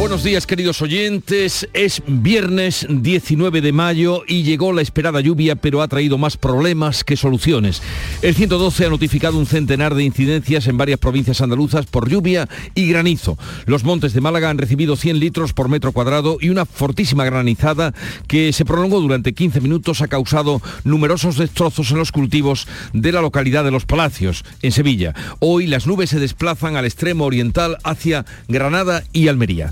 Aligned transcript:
Buenos 0.00 0.24
días 0.24 0.46
queridos 0.46 0.80
oyentes, 0.80 1.68
es 1.74 2.02
viernes 2.06 2.86
19 2.88 3.60
de 3.60 3.70
mayo 3.70 4.22
y 4.26 4.44
llegó 4.44 4.72
la 4.72 4.80
esperada 4.80 5.20
lluvia 5.20 5.56
pero 5.56 5.82
ha 5.82 5.88
traído 5.88 6.16
más 6.16 6.38
problemas 6.38 7.04
que 7.04 7.18
soluciones. 7.18 7.82
El 8.22 8.34
112 8.34 8.86
ha 8.86 8.88
notificado 8.88 9.36
un 9.36 9.44
centenar 9.44 9.94
de 9.94 10.02
incidencias 10.02 10.68
en 10.68 10.78
varias 10.78 10.98
provincias 10.98 11.42
andaluzas 11.42 11.84
por 11.84 12.08
lluvia 12.08 12.48
y 12.74 12.88
granizo. 12.88 13.36
Los 13.66 13.84
montes 13.84 14.14
de 14.14 14.22
Málaga 14.22 14.48
han 14.48 14.56
recibido 14.56 14.96
100 14.96 15.20
litros 15.20 15.52
por 15.52 15.68
metro 15.68 15.92
cuadrado 15.92 16.38
y 16.40 16.48
una 16.48 16.64
fortísima 16.64 17.26
granizada 17.26 17.92
que 18.26 18.54
se 18.54 18.64
prolongó 18.64 19.00
durante 19.00 19.34
15 19.34 19.60
minutos 19.60 20.00
ha 20.00 20.08
causado 20.08 20.62
numerosos 20.82 21.36
destrozos 21.36 21.90
en 21.90 21.98
los 21.98 22.10
cultivos 22.10 22.66
de 22.94 23.12
la 23.12 23.20
localidad 23.20 23.64
de 23.64 23.70
Los 23.70 23.84
Palacios, 23.84 24.46
en 24.62 24.72
Sevilla. 24.72 25.14
Hoy 25.40 25.66
las 25.66 25.86
nubes 25.86 26.08
se 26.08 26.20
desplazan 26.20 26.76
al 26.76 26.86
extremo 26.86 27.26
oriental 27.26 27.76
hacia 27.84 28.24
Granada 28.48 29.04
y 29.12 29.28
Almería. 29.28 29.68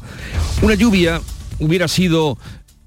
Una 0.62 0.74
lluvia 0.74 1.20
hubiera 1.60 1.88
sido 1.88 2.38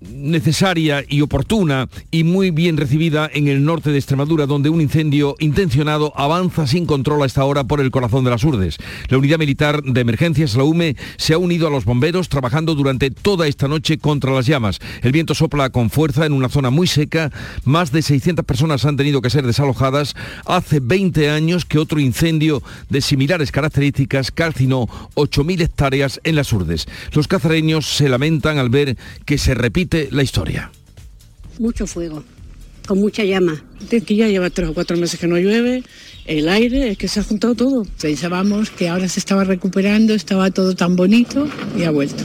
necesaria 0.02 1.04
y 1.08 1.22
oportuna 1.22 1.88
y 2.10 2.24
muy 2.24 2.52
bien 2.52 2.78
recibida 2.78 3.30
en 3.32 3.48
el 3.48 3.64
norte 3.64 3.92
de 3.92 3.98
Extremadura, 3.98 4.48
donde 4.48 4.70
un 4.70 4.82
incendio 4.82 5.36
intencionado 5.40 6.12
avanza 6.16 6.68
sin 6.68 6.86
control 6.86 7.24
a 7.24 7.28
esta 7.28 7.46
hora 7.46 7.64
por 7.64 7.80
el 7.80 7.92
corazón 7.92 8.24
de 8.24 8.32
las 8.32 8.44
Urdes. 8.44 8.78
La 9.10 9.18
unidad 9.18 9.38
militar 9.38 9.84
de 9.84 10.02
emergencias, 10.02 10.56
la 10.56 10.64
UME, 10.64 10.96
se 11.18 11.34
ha 11.34 11.38
unido 11.38 11.68
a 11.68 11.72
los 11.72 11.86
bomberos 11.86 12.30
trabajando 12.30 12.74
durante 12.76 13.12
toda 13.12 13.48
esta 13.48 13.68
noche 13.68 14.00
contra 14.00 14.32
las 14.32 14.48
llamas. 14.48 14.80
El 15.04 15.12
viento 15.12 15.36
sopla 15.36 15.70
con 15.70 15.90
fuerza 15.90 16.26
en 16.26 16.34
una 16.34 16.50
zona 16.50 16.72
muy 16.72 16.88
seca. 16.88 17.32
Más 17.64 17.92
de 17.92 18.02
600 18.02 18.44
personas 18.46 18.86
han 18.86 18.98
tenido 18.98 19.22
que 19.22 19.30
ser 19.30 19.46
desalojadas. 19.46 20.16
Hace 20.46 20.80
20 20.80 21.30
años 21.30 21.66
que 21.66 21.78
otro 21.78 22.00
incendio 22.00 22.64
de 22.90 23.02
similares 23.02 23.52
características 23.52 24.32
calcinó 24.32 24.88
8.000 25.16 25.62
hectáreas 25.62 26.20
en 26.24 26.36
las 26.36 26.52
Urdes. 26.52 26.88
Los 27.14 27.28
cazareños 27.28 27.86
se 27.86 28.10
lamentan 28.10 28.58
al 28.58 28.70
ver 28.70 28.98
que 29.26 29.38
se 29.38 29.54
repite 29.54 29.91
la 30.12 30.24
historia. 30.24 30.72
Mucho 31.60 31.86
fuego, 31.86 32.24
con 32.88 33.00
mucha 33.00 33.24
llama. 33.24 33.62
Aquí 33.86 34.16
ya 34.16 34.28
lleva 34.28 34.50
tres 34.50 34.70
o 34.70 34.74
cuatro 34.74 34.96
meses 34.98 35.20
que 35.20 35.28
no 35.28 35.38
llueve, 35.38 35.84
el 36.26 36.48
aire, 36.48 36.92
es 36.92 36.98
que 36.98 37.08
se 37.08 37.20
ha 37.20 37.24
juntado 37.24 37.56
todo. 37.56 37.84
Pensábamos 38.02 38.70
que 38.70 38.88
ahora 38.88 39.10
se 39.10 39.20
estaba 39.20 39.44
recuperando, 39.44 40.14
estaba 40.14 40.50
todo 40.50 40.76
tan 40.76 40.96
bonito 40.96 41.48
y 41.78 41.84
ha 41.84 41.92
vuelto. 41.92 42.24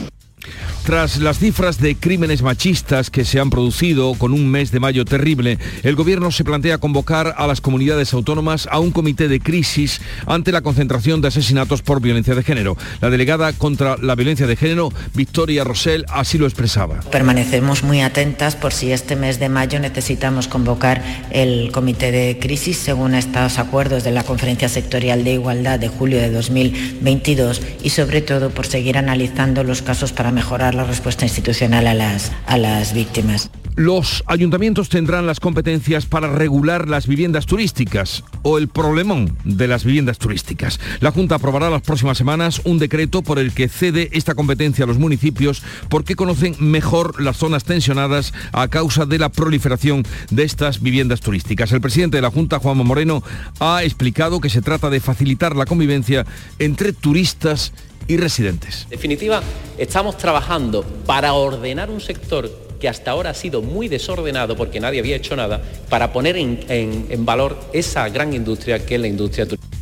Tras 0.87 1.17
las 1.19 1.37
cifras 1.37 1.81
de 1.81 1.95
crímenes 1.95 2.41
machistas 2.41 3.09
que 3.09 3.25
se 3.25 3.41
han 3.41 3.49
producido 3.49 4.13
con 4.13 4.31
un 4.31 4.49
mes 4.49 4.71
de 4.71 4.79
mayo 4.79 5.03
terrible, 5.03 5.59
el 5.83 5.95
gobierno 5.95 6.31
se 6.31 6.45
plantea 6.45 6.77
convocar 6.77 7.35
a 7.37 7.45
las 7.45 7.59
comunidades 7.59 8.13
autónomas 8.13 8.69
a 8.71 8.79
un 8.79 8.91
comité 8.91 9.27
de 9.27 9.41
crisis 9.41 9.99
ante 10.25 10.53
la 10.53 10.61
concentración 10.61 11.19
de 11.19 11.27
asesinatos 11.27 11.81
por 11.81 12.01
violencia 12.01 12.35
de 12.35 12.43
género. 12.43 12.77
La 13.01 13.09
delegada 13.09 13.51
contra 13.51 13.97
la 13.97 14.15
violencia 14.15 14.47
de 14.47 14.55
género, 14.55 14.93
Victoria 15.13 15.65
Rosell, 15.65 16.05
así 16.07 16.37
lo 16.37 16.45
expresaba. 16.45 17.01
Permanecemos 17.11 17.83
muy 17.83 17.99
atentas 17.99 18.55
por 18.55 18.71
si 18.71 18.93
este 18.93 19.17
mes 19.17 19.39
de 19.39 19.49
mayo 19.49 19.79
necesitamos 19.79 20.47
convocar 20.47 21.03
el 21.31 21.71
comité 21.73 22.11
de 22.11 22.39
crisis 22.39 22.77
según 22.77 23.13
estos 23.13 23.59
acuerdos 23.59 24.05
de 24.05 24.11
la 24.11 24.23
Conferencia 24.23 24.69
Sectorial 24.69 25.25
de 25.25 25.33
Igualdad 25.33 25.79
de 25.79 25.89
julio 25.89 26.19
de 26.19 26.31
2022 26.31 27.61
y 27.83 27.89
sobre 27.89 28.21
todo 28.21 28.51
por 28.51 28.65
seguir 28.65 28.97
analizando 28.97 29.63
los 29.63 29.81
casos 29.81 30.13
para 30.13 30.31
mejorar 30.37 30.75
la 30.75 30.83
respuesta 30.83 31.25
institucional 31.25 31.87
a 31.87 31.95
las, 31.95 32.31
a 32.45 32.59
las 32.59 32.93
víctimas. 32.93 33.49
Los 33.75 34.23
ayuntamientos 34.27 34.87
tendrán 34.87 35.25
las 35.25 35.39
competencias 35.39 36.05
para 36.05 36.27
regular 36.27 36.87
las 36.87 37.07
viviendas 37.07 37.47
turísticas 37.47 38.23
o 38.43 38.59
el 38.59 38.67
problemón 38.67 39.35
de 39.45 39.67
las 39.67 39.83
viviendas 39.83 40.19
turísticas. 40.19 40.79
La 40.99 41.11
Junta 41.11 41.35
aprobará 41.35 41.71
las 41.71 41.81
próximas 41.81 42.19
semanas 42.19 42.61
un 42.65 42.77
decreto 42.77 43.23
por 43.23 43.39
el 43.39 43.51
que 43.51 43.67
cede 43.67 44.09
esta 44.13 44.35
competencia 44.35 44.85
a 44.85 44.87
los 44.87 44.99
municipios 44.99 45.63
porque 45.89 46.15
conocen 46.15 46.55
mejor 46.59 47.19
las 47.19 47.37
zonas 47.37 47.63
tensionadas 47.63 48.31
a 48.51 48.67
causa 48.67 49.07
de 49.07 49.17
la 49.17 49.29
proliferación 49.29 50.03
de 50.29 50.43
estas 50.43 50.81
viviendas 50.81 51.21
turísticas. 51.21 51.71
El 51.71 51.81
presidente 51.81 52.17
de 52.17 52.21
la 52.21 52.31
Junta, 52.31 52.59
Juanma 52.59 52.83
Moreno, 52.83 53.23
ha 53.59 53.83
explicado 53.83 54.39
que 54.39 54.51
se 54.51 54.61
trata 54.61 54.91
de 54.91 54.99
facilitar 54.99 55.55
la 55.55 55.65
convivencia 55.65 56.25
entre 56.59 56.93
turistas 56.93 57.73
y 58.07 58.17
residentes. 58.17 58.83
En 58.83 58.89
definitiva, 58.91 59.41
estamos 59.77 60.17
trabajando 60.17 60.83
para 61.05 61.33
ordenar 61.33 61.89
un 61.89 62.01
sector 62.01 62.49
que 62.79 62.87
hasta 62.87 63.11
ahora 63.11 63.31
ha 63.31 63.33
sido 63.33 63.61
muy 63.61 63.87
desordenado 63.87 64.55
porque 64.55 64.79
nadie 64.79 64.99
había 64.99 65.15
hecho 65.15 65.35
nada, 65.35 65.61
para 65.89 66.13
poner 66.13 66.37
en, 66.37 66.59
en 66.69 67.25
valor 67.25 67.57
esa 67.73 68.07
gran 68.09 68.33
industria 68.33 68.85
que 68.85 68.95
es 68.95 69.01
la 69.01 69.07
industria 69.07 69.45
turística. 69.45 69.77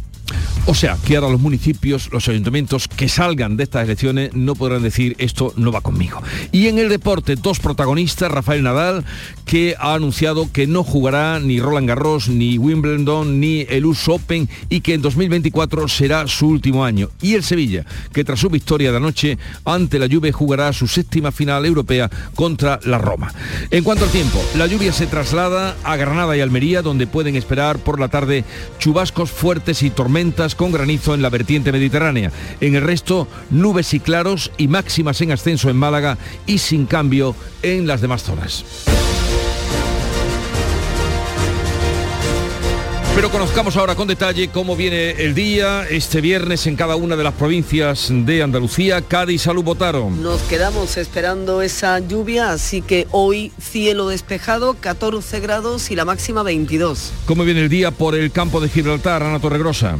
O 0.67 0.73
sea, 0.73 0.97
que 1.05 1.15
ahora 1.15 1.29
los 1.29 1.41
municipios, 1.41 2.09
los 2.11 2.27
ayuntamientos 2.27 2.87
que 2.87 3.07
salgan 3.07 3.55
de 3.55 3.63
estas 3.63 3.83
elecciones 3.83 4.33
no 4.33 4.55
podrán 4.55 4.81
decir 4.81 5.15
esto 5.19 5.53
no 5.57 5.71
va 5.71 5.81
conmigo. 5.81 6.21
Y 6.51 6.67
en 6.67 6.79
el 6.79 6.89
deporte, 6.89 7.35
dos 7.35 7.59
protagonistas, 7.59 8.31
Rafael 8.31 8.63
Nadal, 8.63 9.05
que 9.45 9.75
ha 9.79 9.93
anunciado 9.93 10.51
que 10.51 10.65
no 10.65 10.83
jugará 10.83 11.39
ni 11.39 11.59
Roland 11.59 11.87
Garros, 11.87 12.29
ni 12.29 12.57
Wimbledon, 12.57 13.39
ni 13.39 13.61
el 13.69 13.85
US 13.85 14.07
Open 14.07 14.49
y 14.69 14.81
que 14.81 14.95
en 14.95 15.03
2024 15.03 15.87
será 15.87 16.27
su 16.27 16.47
último 16.47 16.83
año. 16.83 17.09
Y 17.21 17.35
el 17.35 17.43
Sevilla, 17.43 17.85
que 18.11 18.23
tras 18.23 18.39
su 18.39 18.49
victoria 18.49 18.89
de 18.91 18.97
anoche 18.97 19.37
ante 19.65 19.99
la 19.99 20.07
Juve 20.07 20.31
jugará 20.31 20.73
su 20.73 20.87
séptima 20.87 21.31
final 21.31 21.65
europea 21.65 22.09
contra 22.33 22.79
la 22.85 22.97
Roma. 22.97 23.31
En 23.69 23.83
cuanto 23.83 24.05
al 24.05 24.11
tiempo, 24.11 24.43
la 24.57 24.65
lluvia 24.65 24.91
se 24.91 25.05
traslada 25.05 25.75
a 25.83 25.95
Granada 25.95 26.35
y 26.35 26.41
Almería, 26.41 26.81
donde 26.81 27.05
pueden 27.05 27.35
esperar 27.35 27.77
por 27.77 27.99
la 27.99 28.07
tarde 28.07 28.43
chubascos 28.79 29.29
fuertes 29.29 29.83
y 29.83 29.91
tormentas 29.91 30.14
con 30.55 30.71
granizo 30.71 31.13
en 31.13 31.21
la 31.21 31.29
vertiente 31.29 31.73
mediterránea. 31.73 32.31
En 32.61 32.75
el 32.75 32.83
resto, 32.83 33.27
nubes 33.49 33.93
y 33.93 33.99
claros 33.99 34.49
y 34.57 34.69
máximas 34.69 35.19
en 35.19 35.33
ascenso 35.33 35.69
en 35.69 35.75
Málaga 35.75 36.17
y 36.45 36.59
sin 36.59 36.85
cambio 36.85 37.35
en 37.61 37.85
las 37.85 37.99
demás 37.99 38.23
zonas. 38.23 38.63
Pero 43.15 43.31
conozcamos 43.31 43.77
ahora 43.77 43.95
con 43.95 44.09
detalle 44.09 44.49
cómo 44.49 44.75
viene 44.75 45.11
el 45.11 45.33
día 45.33 45.87
este 45.89 46.19
viernes 46.19 46.67
en 46.67 46.75
cada 46.75 46.97
una 46.97 47.15
de 47.15 47.23
las 47.23 47.33
provincias 47.33 48.09
de 48.11 48.43
Andalucía. 48.43 49.01
Cádiz, 49.03 49.43
salud, 49.43 49.63
votaron. 49.63 50.21
Nos 50.21 50.41
quedamos 50.41 50.97
esperando 50.97 51.61
esa 51.61 51.97
lluvia, 51.99 52.51
así 52.51 52.81
que 52.81 53.07
hoy 53.11 53.53
cielo 53.57 54.09
despejado, 54.09 54.75
14 54.81 55.39
grados 55.39 55.91
y 55.91 55.95
la 55.95 56.03
máxima 56.03 56.43
22. 56.43 57.13
¿Cómo 57.25 57.45
viene 57.45 57.61
el 57.61 57.69
día 57.69 57.91
por 57.91 58.15
el 58.15 58.33
campo 58.33 58.59
de 58.59 58.67
Gibraltar, 58.67 59.23
Ana 59.23 59.39
Torregrosa? 59.39 59.97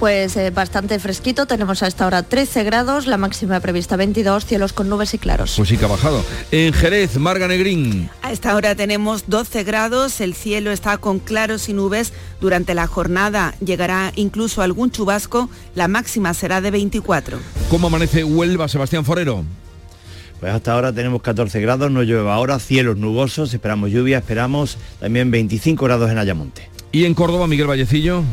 Pues 0.00 0.34
eh, 0.38 0.48
bastante 0.48 0.98
fresquito, 0.98 1.44
tenemos 1.44 1.82
a 1.82 1.86
esta 1.86 2.06
hora 2.06 2.22
13 2.22 2.64
grados, 2.64 3.06
la 3.06 3.18
máxima 3.18 3.60
prevista 3.60 3.96
22, 3.96 4.46
cielos 4.46 4.72
con 4.72 4.88
nubes 4.88 5.12
y 5.12 5.18
claros. 5.18 5.52
Pues 5.58 5.68
sí 5.68 5.76
que 5.76 5.84
ha 5.84 5.88
bajado. 5.88 6.24
En 6.50 6.72
Jerez, 6.72 7.18
Marga 7.18 7.46
Negrín. 7.46 8.08
A 8.22 8.32
esta 8.32 8.56
hora 8.56 8.74
tenemos 8.74 9.24
12 9.26 9.62
grados, 9.62 10.22
el 10.22 10.32
cielo 10.32 10.70
está 10.70 10.96
con 10.96 11.18
claros 11.18 11.68
y 11.68 11.74
nubes. 11.74 12.14
Durante 12.40 12.72
la 12.72 12.86
jornada 12.86 13.54
llegará 13.62 14.10
incluso 14.16 14.62
algún 14.62 14.90
chubasco, 14.90 15.50
la 15.74 15.86
máxima 15.86 16.32
será 16.32 16.62
de 16.62 16.70
24. 16.70 17.38
¿Cómo 17.68 17.88
amanece 17.88 18.24
Huelva, 18.24 18.68
Sebastián 18.68 19.04
Forero? 19.04 19.44
Pues 20.40 20.54
hasta 20.54 20.72
ahora 20.72 20.94
tenemos 20.94 21.20
14 21.20 21.60
grados, 21.60 21.90
no 21.90 22.02
llueve 22.02 22.30
ahora, 22.30 22.58
cielos 22.58 22.96
nubosos, 22.96 23.52
esperamos 23.52 23.90
lluvia, 23.90 24.16
esperamos 24.16 24.78
también 24.98 25.30
25 25.30 25.84
grados 25.84 26.10
en 26.10 26.16
Ayamonte. 26.16 26.70
¿Y 26.90 27.04
en 27.04 27.12
Córdoba, 27.12 27.46
Miguel 27.46 27.66
Vallecillo? 27.66 28.24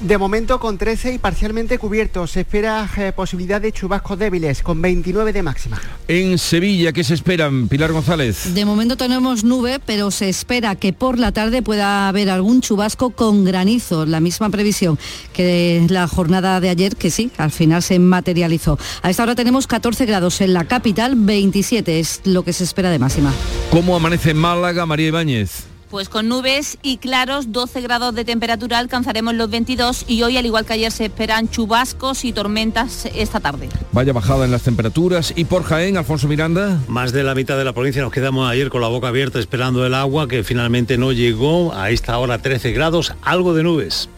De 0.00 0.16
momento 0.16 0.58
con 0.58 0.78
13 0.78 1.12
y 1.12 1.18
parcialmente 1.18 1.78
cubiertos. 1.78 2.30
Se 2.30 2.40
espera 2.40 2.88
eh, 2.96 3.12
posibilidad 3.14 3.60
de 3.60 3.70
chubascos 3.70 4.18
débiles 4.18 4.62
con 4.62 4.80
29 4.80 5.34
de 5.34 5.42
máxima. 5.42 5.78
En 6.08 6.38
Sevilla, 6.38 6.92
¿qué 6.92 7.04
se 7.04 7.12
esperan? 7.12 7.68
Pilar 7.68 7.92
González. 7.92 8.54
De 8.54 8.64
momento 8.64 8.96
tenemos 8.96 9.44
nube, 9.44 9.78
pero 9.84 10.10
se 10.10 10.30
espera 10.30 10.74
que 10.74 10.94
por 10.94 11.18
la 11.18 11.32
tarde 11.32 11.60
pueda 11.60 12.08
haber 12.08 12.30
algún 12.30 12.62
chubasco 12.62 13.10
con 13.10 13.44
granizo. 13.44 14.06
La 14.06 14.20
misma 14.20 14.48
previsión 14.48 14.98
que 15.34 15.84
la 15.90 16.08
jornada 16.08 16.60
de 16.60 16.70
ayer, 16.70 16.96
que 16.96 17.10
sí, 17.10 17.30
al 17.36 17.50
final 17.50 17.82
se 17.82 17.98
materializó. 17.98 18.78
A 19.02 19.10
esta 19.10 19.24
hora 19.24 19.34
tenemos 19.34 19.66
14 19.66 20.06
grados 20.06 20.40
en 20.40 20.54
la 20.54 20.64
capital, 20.64 21.14
27 21.14 22.00
es 22.00 22.22
lo 22.24 22.42
que 22.42 22.54
se 22.54 22.64
espera 22.64 22.88
de 22.90 22.98
máxima. 22.98 23.34
¿Cómo 23.70 23.94
amanece 23.94 24.30
en 24.30 24.38
Málaga, 24.38 24.86
María 24.86 25.08
Ibáñez? 25.08 25.70
Pues 25.90 26.08
con 26.08 26.28
nubes 26.28 26.78
y 26.82 26.98
claros, 26.98 27.50
12 27.50 27.80
grados 27.80 28.14
de 28.14 28.24
temperatura 28.24 28.78
alcanzaremos 28.78 29.34
los 29.34 29.50
22 29.50 30.04
y 30.06 30.22
hoy, 30.22 30.36
al 30.36 30.46
igual 30.46 30.64
que 30.64 30.74
ayer, 30.74 30.92
se 30.92 31.06
esperan 31.06 31.50
chubascos 31.50 32.24
y 32.24 32.32
tormentas 32.32 33.08
esta 33.12 33.40
tarde. 33.40 33.68
Vaya 33.90 34.12
bajada 34.12 34.44
en 34.44 34.52
las 34.52 34.62
temperaturas. 34.62 35.32
¿Y 35.34 35.46
por 35.46 35.64
Jaén, 35.64 35.96
Alfonso 35.96 36.28
Miranda? 36.28 36.78
Más 36.86 37.10
de 37.10 37.24
la 37.24 37.34
mitad 37.34 37.58
de 37.58 37.64
la 37.64 37.72
provincia 37.72 38.02
nos 38.02 38.12
quedamos 38.12 38.48
ayer 38.48 38.70
con 38.70 38.82
la 38.82 38.86
boca 38.86 39.08
abierta 39.08 39.40
esperando 39.40 39.84
el 39.84 39.94
agua 39.94 40.28
que 40.28 40.44
finalmente 40.44 40.96
no 40.96 41.10
llegó. 41.10 41.74
A 41.74 41.90
esta 41.90 42.16
hora 42.18 42.38
13 42.38 42.70
grados, 42.70 43.12
algo 43.22 43.52
de 43.52 43.64
nubes. 43.64 44.08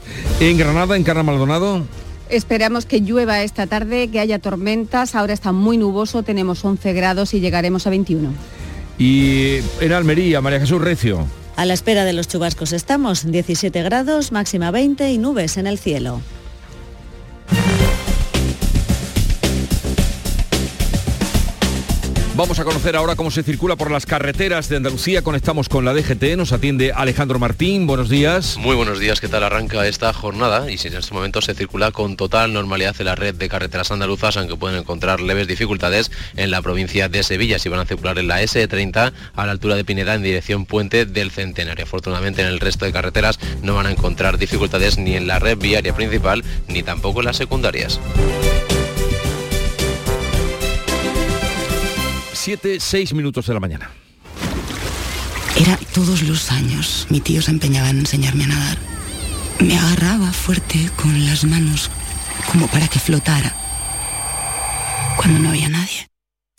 En 0.40 0.58
Granada, 0.58 0.94
en 0.94 1.04
Carra 1.04 1.22
Maldonado. 1.22 1.86
Esperamos 2.28 2.84
que 2.84 3.00
llueva 3.00 3.42
esta 3.42 3.66
tarde, 3.66 4.08
que 4.08 4.20
haya 4.20 4.38
tormentas. 4.38 5.14
Ahora 5.14 5.32
está 5.32 5.52
muy 5.52 5.78
nuboso, 5.78 6.22
tenemos 6.22 6.62
11 6.62 6.92
grados 6.92 7.32
y 7.32 7.40
llegaremos 7.40 7.86
a 7.86 7.90
21. 7.90 8.28
Y 8.98 9.56
en 9.80 9.92
Almería, 9.94 10.42
María 10.42 10.60
Jesús 10.60 10.78
Recio. 10.78 11.26
A 11.56 11.66
la 11.66 11.74
espera 11.74 12.04
de 12.04 12.12
los 12.12 12.28
chubascos 12.28 12.72
estamos, 12.72 13.30
17 13.30 13.82
grados, 13.82 14.32
máxima 14.32 14.70
20 14.70 15.10
y 15.10 15.18
nubes 15.18 15.58
en 15.58 15.66
el 15.66 15.78
cielo. 15.78 16.20
Vamos 22.42 22.58
a 22.58 22.64
conocer 22.64 22.96
ahora 22.96 23.14
cómo 23.14 23.30
se 23.30 23.44
circula 23.44 23.76
por 23.76 23.92
las 23.92 24.04
carreteras 24.04 24.68
de 24.68 24.76
Andalucía. 24.76 25.22
Conectamos 25.22 25.68
con 25.68 25.84
la 25.84 25.94
DGT, 25.94 26.36
nos 26.36 26.50
atiende 26.50 26.90
Alejandro 26.92 27.38
Martín. 27.38 27.86
Buenos 27.86 28.08
días. 28.08 28.56
Muy 28.58 28.74
buenos 28.74 28.98
días, 28.98 29.20
¿qué 29.20 29.28
tal 29.28 29.44
arranca 29.44 29.86
esta 29.86 30.12
jornada? 30.12 30.68
Y 30.68 30.76
si 30.76 30.88
en 30.88 30.96
este 30.96 31.14
momento 31.14 31.40
se 31.40 31.54
circula 31.54 31.92
con 31.92 32.16
total 32.16 32.52
normalidad 32.52 32.96
en 32.98 33.06
la 33.06 33.14
red 33.14 33.36
de 33.36 33.48
carreteras 33.48 33.92
andaluzas, 33.92 34.36
aunque 34.36 34.56
pueden 34.56 34.76
encontrar 34.76 35.20
leves 35.20 35.46
dificultades 35.46 36.10
en 36.36 36.50
la 36.50 36.60
provincia 36.62 37.08
de 37.08 37.22
Sevilla. 37.22 37.60
Si 37.60 37.68
van 37.68 37.78
a 37.78 37.84
circular 37.84 38.18
en 38.18 38.26
la 38.26 38.42
S30 38.42 39.12
a 39.36 39.46
la 39.46 39.52
altura 39.52 39.76
de 39.76 39.84
Pineda 39.84 40.16
en 40.16 40.24
dirección 40.24 40.66
Puente 40.66 41.06
del 41.06 41.30
Centenario. 41.30 41.84
Afortunadamente 41.84 42.42
en 42.42 42.48
el 42.48 42.58
resto 42.58 42.86
de 42.86 42.92
carreteras 42.92 43.38
no 43.62 43.76
van 43.76 43.86
a 43.86 43.92
encontrar 43.92 44.36
dificultades 44.36 44.98
ni 44.98 45.14
en 45.14 45.28
la 45.28 45.38
red 45.38 45.58
viaria 45.58 45.94
principal 45.94 46.42
ni 46.66 46.82
tampoco 46.82 47.20
en 47.20 47.26
las 47.26 47.36
secundarias. 47.36 48.00
7, 52.42 52.80
6 52.80 53.14
minutos 53.14 53.46
de 53.46 53.54
la 53.54 53.60
mañana. 53.60 53.92
Era 55.56 55.78
todos 55.94 56.22
los 56.22 56.50
años. 56.50 57.06
Mi 57.08 57.20
tío 57.20 57.40
se 57.40 57.52
empeñaba 57.52 57.90
en 57.90 58.00
enseñarme 58.00 58.42
a 58.42 58.48
nadar. 58.48 58.78
Me 59.60 59.78
agarraba 59.78 60.32
fuerte 60.32 60.90
con 60.96 61.24
las 61.24 61.44
manos 61.44 61.88
como 62.50 62.66
para 62.66 62.88
que 62.88 62.98
flotara. 62.98 63.54
Cuando 65.16 65.38
no 65.38 65.50
había 65.50 65.68
nadie. 65.68 66.08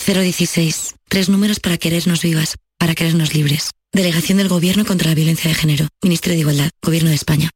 016. 0.08 0.96
Tres 1.10 1.28
números 1.28 1.60
para 1.60 1.78
querernos 1.78 2.22
vivas, 2.22 2.56
para 2.80 2.96
querernos 2.96 3.34
libres. 3.34 3.72
Delegación 3.92 4.38
del 4.38 4.48
Gobierno 4.48 4.86
contra 4.86 5.10
la 5.10 5.16
Violencia 5.16 5.50
de 5.50 5.56
Género. 5.56 5.88
Ministerio 6.02 6.36
de 6.36 6.42
Igualdad. 6.42 6.70
Gobierno 6.82 7.10
de 7.10 7.16
España. 7.16 7.50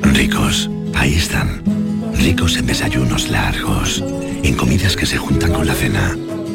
Ricos. 0.00 0.70
Ahí 0.94 1.12
están. 1.12 1.62
Ricos 2.14 2.56
en 2.56 2.64
desayunos 2.64 3.28
largos. 3.28 4.02
En 4.42 4.56
comidas 4.56 4.96
que 4.96 5.04
se 5.04 5.18
juntan 5.18 5.52
con 5.52 5.66
la 5.66 5.74
cena 5.74 6.16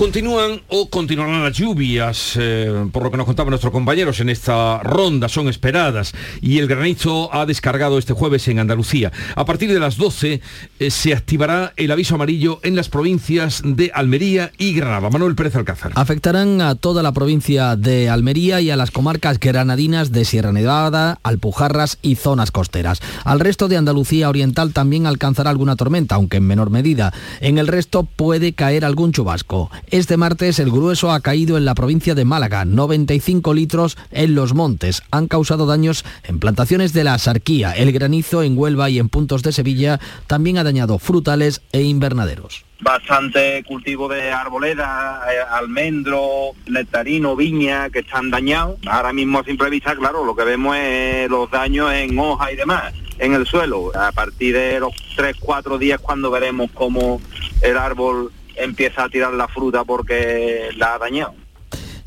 Continúan 0.00 0.62
o 0.68 0.88
continuarán 0.88 1.44
las 1.44 1.52
lluvias, 1.52 2.32
eh, 2.40 2.86
por 2.90 3.02
lo 3.02 3.10
que 3.10 3.18
nos 3.18 3.26
contaban 3.26 3.50
nuestros 3.50 3.70
compañeros 3.70 4.18
en 4.20 4.30
esta 4.30 4.82
ronda, 4.82 5.28
son 5.28 5.46
esperadas 5.46 6.14
y 6.40 6.56
el 6.56 6.68
granizo 6.68 7.28
ha 7.34 7.44
descargado 7.44 7.98
este 7.98 8.14
jueves 8.14 8.48
en 8.48 8.60
Andalucía. 8.60 9.12
A 9.34 9.44
partir 9.44 9.70
de 9.70 9.78
las 9.78 9.98
12 9.98 10.40
eh, 10.78 10.90
se 10.90 11.12
activará 11.12 11.74
el 11.76 11.90
aviso 11.90 12.14
amarillo 12.14 12.60
en 12.62 12.76
las 12.76 12.88
provincias 12.88 13.60
de 13.62 13.90
Almería 13.92 14.52
y 14.56 14.72
Granada. 14.72 15.10
Manuel 15.10 15.34
Pérez 15.34 15.54
Alcázar. 15.56 15.92
Afectarán 15.96 16.62
a 16.62 16.76
toda 16.76 17.02
la 17.02 17.12
provincia 17.12 17.76
de 17.76 18.08
Almería 18.08 18.62
y 18.62 18.70
a 18.70 18.76
las 18.76 18.90
comarcas 18.90 19.38
granadinas 19.38 20.12
de 20.12 20.24
Sierra 20.24 20.52
Nevada, 20.52 21.18
Alpujarras 21.22 21.98
y 22.00 22.14
zonas 22.14 22.52
costeras. 22.52 23.02
Al 23.24 23.38
resto 23.38 23.68
de 23.68 23.76
Andalucía 23.76 24.30
Oriental 24.30 24.72
también 24.72 25.06
alcanzará 25.06 25.50
alguna 25.50 25.76
tormenta, 25.76 26.14
aunque 26.14 26.38
en 26.38 26.46
menor 26.46 26.70
medida. 26.70 27.12
En 27.42 27.58
el 27.58 27.66
resto 27.66 28.04
puede 28.04 28.54
caer 28.54 28.86
algún 28.86 29.12
chubasco. 29.12 29.70
Este 29.90 30.16
martes 30.16 30.60
el 30.60 30.70
grueso 30.70 31.10
ha 31.10 31.20
caído 31.20 31.58
en 31.58 31.64
la 31.64 31.74
provincia 31.74 32.14
de 32.14 32.24
Málaga, 32.24 32.64
95 32.64 33.52
litros 33.54 33.98
en 34.12 34.36
los 34.36 34.54
montes. 34.54 35.02
Han 35.10 35.26
causado 35.26 35.66
daños 35.66 36.04
en 36.22 36.38
plantaciones 36.38 36.92
de 36.92 37.02
la 37.02 37.18
Sarquía. 37.18 37.72
El 37.72 37.90
granizo 37.90 38.44
en 38.44 38.56
Huelva 38.56 38.88
y 38.88 39.00
en 39.00 39.08
puntos 39.08 39.42
de 39.42 39.50
Sevilla 39.50 39.98
también 40.28 40.58
ha 40.58 40.64
dañado 40.64 41.00
frutales 41.00 41.62
e 41.72 41.82
invernaderos 41.82 42.64
bastante 42.82 43.62
cultivo 43.64 44.08
de 44.08 44.32
arboleda, 44.32 45.20
eh, 45.30 45.36
almendro, 45.50 46.52
nectarino, 46.66 47.36
viña, 47.36 47.90
que 47.90 47.98
están 47.98 48.30
dañados. 48.30 48.78
Ahora 48.86 49.12
mismo 49.12 49.40
a 49.40 49.44
simple 49.44 49.68
vista, 49.68 49.94
claro, 49.94 50.24
lo 50.24 50.34
que 50.34 50.44
vemos 50.44 50.78
es 50.78 51.28
los 51.28 51.50
daños 51.50 51.92
en 51.92 52.18
hoja 52.18 52.50
y 52.50 52.56
demás, 52.56 52.94
en 53.18 53.34
el 53.34 53.46
suelo. 53.46 53.92
A 53.94 54.12
partir 54.12 54.54
de 54.54 54.80
los 54.80 54.94
3, 55.14 55.36
4 55.38 55.76
días 55.76 56.00
cuando 56.00 56.30
veremos 56.30 56.70
cómo 56.72 57.20
el 57.60 57.76
árbol 57.76 58.32
empieza 58.62 59.04
a 59.04 59.08
tirar 59.08 59.32
la 59.32 59.48
fruta 59.48 59.84
porque 59.84 60.70
la 60.76 60.94
ha 60.94 60.98
dañado. 60.98 61.34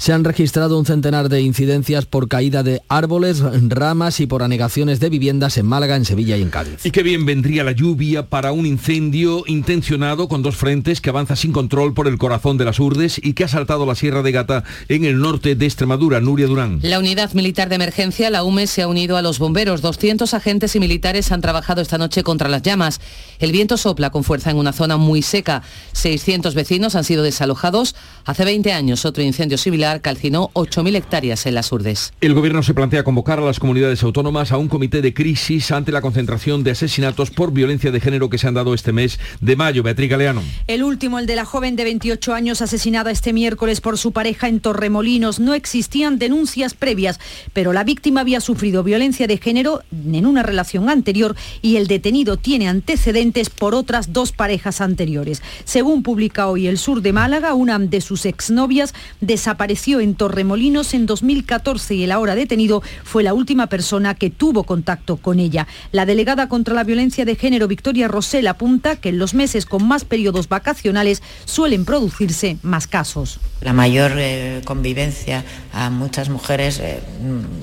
Se 0.03 0.11
han 0.11 0.25
registrado 0.25 0.77
un 0.77 0.85
centenar 0.85 1.29
de 1.29 1.39
incidencias 1.39 2.05
por 2.05 2.27
caída 2.27 2.61
de 2.61 2.81
árboles, 2.89 3.39
ramas 3.69 4.19
y 4.19 4.25
por 4.25 4.43
anegaciones 4.43 4.99
de 4.99 5.07
viviendas 5.07 5.57
en 5.57 5.65
Málaga, 5.65 5.95
en 5.95 6.03
Sevilla 6.03 6.35
y 6.35 6.41
en 6.41 6.49
Cádiz. 6.49 6.85
Y 6.85 6.91
qué 6.91 7.03
bien 7.03 7.25
vendría 7.25 7.63
la 7.63 7.71
lluvia 7.71 8.27
para 8.27 8.51
un 8.51 8.65
incendio 8.65 9.45
intencionado 9.47 10.27
con 10.27 10.41
dos 10.41 10.57
frentes 10.57 10.99
que 10.99 11.09
avanza 11.09 11.37
sin 11.37 11.53
control 11.53 11.93
por 11.93 12.09
el 12.09 12.17
corazón 12.17 12.57
de 12.57 12.65
las 12.65 12.81
Urdes 12.81 13.17
y 13.23 13.31
que 13.31 13.45
ha 13.45 13.47
saltado 13.47 13.85
la 13.85 13.95
Sierra 13.95 14.23
de 14.23 14.33
Gata 14.33 14.65
en 14.89 15.05
el 15.05 15.21
norte 15.21 15.55
de 15.55 15.65
Extremadura. 15.65 16.19
Nuria 16.19 16.47
Durán. 16.47 16.79
La 16.81 16.99
unidad 16.99 17.31
militar 17.31 17.69
de 17.69 17.75
emergencia, 17.75 18.29
la 18.29 18.43
UME, 18.43 18.67
se 18.67 18.81
ha 18.81 18.89
unido 18.89 19.15
a 19.15 19.21
los 19.21 19.39
bomberos. 19.39 19.81
200 19.81 20.33
agentes 20.33 20.75
y 20.75 20.81
militares 20.81 21.31
han 21.31 21.39
trabajado 21.39 21.81
esta 21.81 21.97
noche 21.97 22.23
contra 22.23 22.49
las 22.49 22.61
llamas. 22.61 22.99
El 23.39 23.53
viento 23.53 23.77
sopla 23.77 24.09
con 24.09 24.25
fuerza 24.25 24.51
en 24.51 24.57
una 24.57 24.73
zona 24.73 24.97
muy 24.97 25.21
seca. 25.21 25.63
600 25.93 26.55
vecinos 26.55 26.95
han 26.95 27.05
sido 27.05 27.23
desalojados. 27.23 27.95
Hace 28.25 28.43
20 28.43 28.73
años 28.73 29.05
otro 29.05 29.23
incendio 29.23 29.57
similar 29.57 29.92
calcinó 29.99 30.49
8.000 30.53 30.95
hectáreas 30.95 31.45
en 31.45 31.55
las 31.55 31.71
Urdes. 31.71 32.13
El 32.21 32.33
gobierno 32.33 32.63
se 32.63 32.73
plantea 32.73 33.03
convocar 33.03 33.39
a 33.39 33.43
las 33.43 33.59
comunidades 33.59 34.03
autónomas 34.03 34.51
a 34.51 34.57
un 34.57 34.67
comité 34.67 35.01
de 35.01 35.13
crisis 35.13 35.71
ante 35.71 35.91
la 35.91 36.01
concentración 36.01 36.63
de 36.63 36.71
asesinatos 36.71 37.31
por 37.31 37.51
violencia 37.51 37.91
de 37.91 37.99
género 37.99 38.29
que 38.29 38.37
se 38.37 38.47
han 38.47 38.53
dado 38.53 38.73
este 38.73 38.93
mes 38.93 39.19
de 39.41 39.55
mayo. 39.55 39.83
Beatriz 39.83 40.09
Galeano. 40.09 40.41
El 40.67 40.83
último, 40.83 41.19
el 41.19 41.25
de 41.25 41.35
la 41.35 41.45
joven 41.45 41.75
de 41.75 41.83
28 41.83 42.33
años 42.33 42.61
asesinada 42.61 43.11
este 43.11 43.33
miércoles 43.33 43.81
por 43.81 43.97
su 43.97 44.11
pareja 44.11 44.47
en 44.47 44.59
Torremolinos. 44.59 45.39
No 45.39 45.53
existían 45.53 46.19
denuncias 46.19 46.73
previas, 46.73 47.19
pero 47.51 47.73
la 47.73 47.83
víctima 47.83 48.21
había 48.21 48.39
sufrido 48.39 48.83
violencia 48.83 49.27
de 49.27 49.37
género 49.37 49.81
en 49.91 50.25
una 50.25 50.43
relación 50.43 50.89
anterior 50.89 51.35
y 51.61 51.75
el 51.75 51.87
detenido 51.87 52.37
tiene 52.37 52.69
antecedentes 52.69 53.49
por 53.49 53.75
otras 53.75 54.13
dos 54.13 54.31
parejas 54.31 54.81
anteriores. 54.81 55.41
Según 55.65 56.03
publica 56.03 56.47
hoy 56.47 56.67
El 56.67 56.77
Sur 56.77 57.01
de 57.01 57.13
Málaga, 57.13 57.53
una 57.53 57.79
de 57.79 58.01
sus 58.01 58.25
exnovias 58.25 58.93
desapareció 59.19 59.72
en 59.73 60.13
Torremolinos 60.13 60.93
en 60.93 61.07
2014 61.07 61.95
y 61.95 62.03
el 62.03 62.11
ahora 62.11 62.35
detenido 62.35 62.83
fue 63.03 63.23
la 63.23 63.33
última 63.33 63.67
persona 63.67 64.13
que 64.13 64.29
tuvo 64.29 64.65
contacto 64.65 65.17
con 65.17 65.39
ella. 65.39 65.67
La 65.91 66.05
delegada 66.05 66.47
contra 66.47 66.75
la 66.75 66.83
violencia 66.83 67.25
de 67.25 67.35
género, 67.35 67.67
Victoria 67.67 68.07
Rosell, 68.07 68.47
apunta 68.47 68.97
que 68.97 69.09
en 69.09 69.17
los 69.17 69.33
meses 69.33 69.65
con 69.65 69.87
más 69.87 70.05
periodos 70.05 70.47
vacacionales 70.47 71.23
suelen 71.45 71.85
producirse 71.85 72.57
más 72.61 72.85
casos. 72.85 73.39
La 73.61 73.73
mayor 73.73 74.11
eh, 74.17 74.61
convivencia 74.63 75.43
a 75.73 75.89
muchas 75.89 76.29
mujeres, 76.29 76.79
eh, 76.79 76.99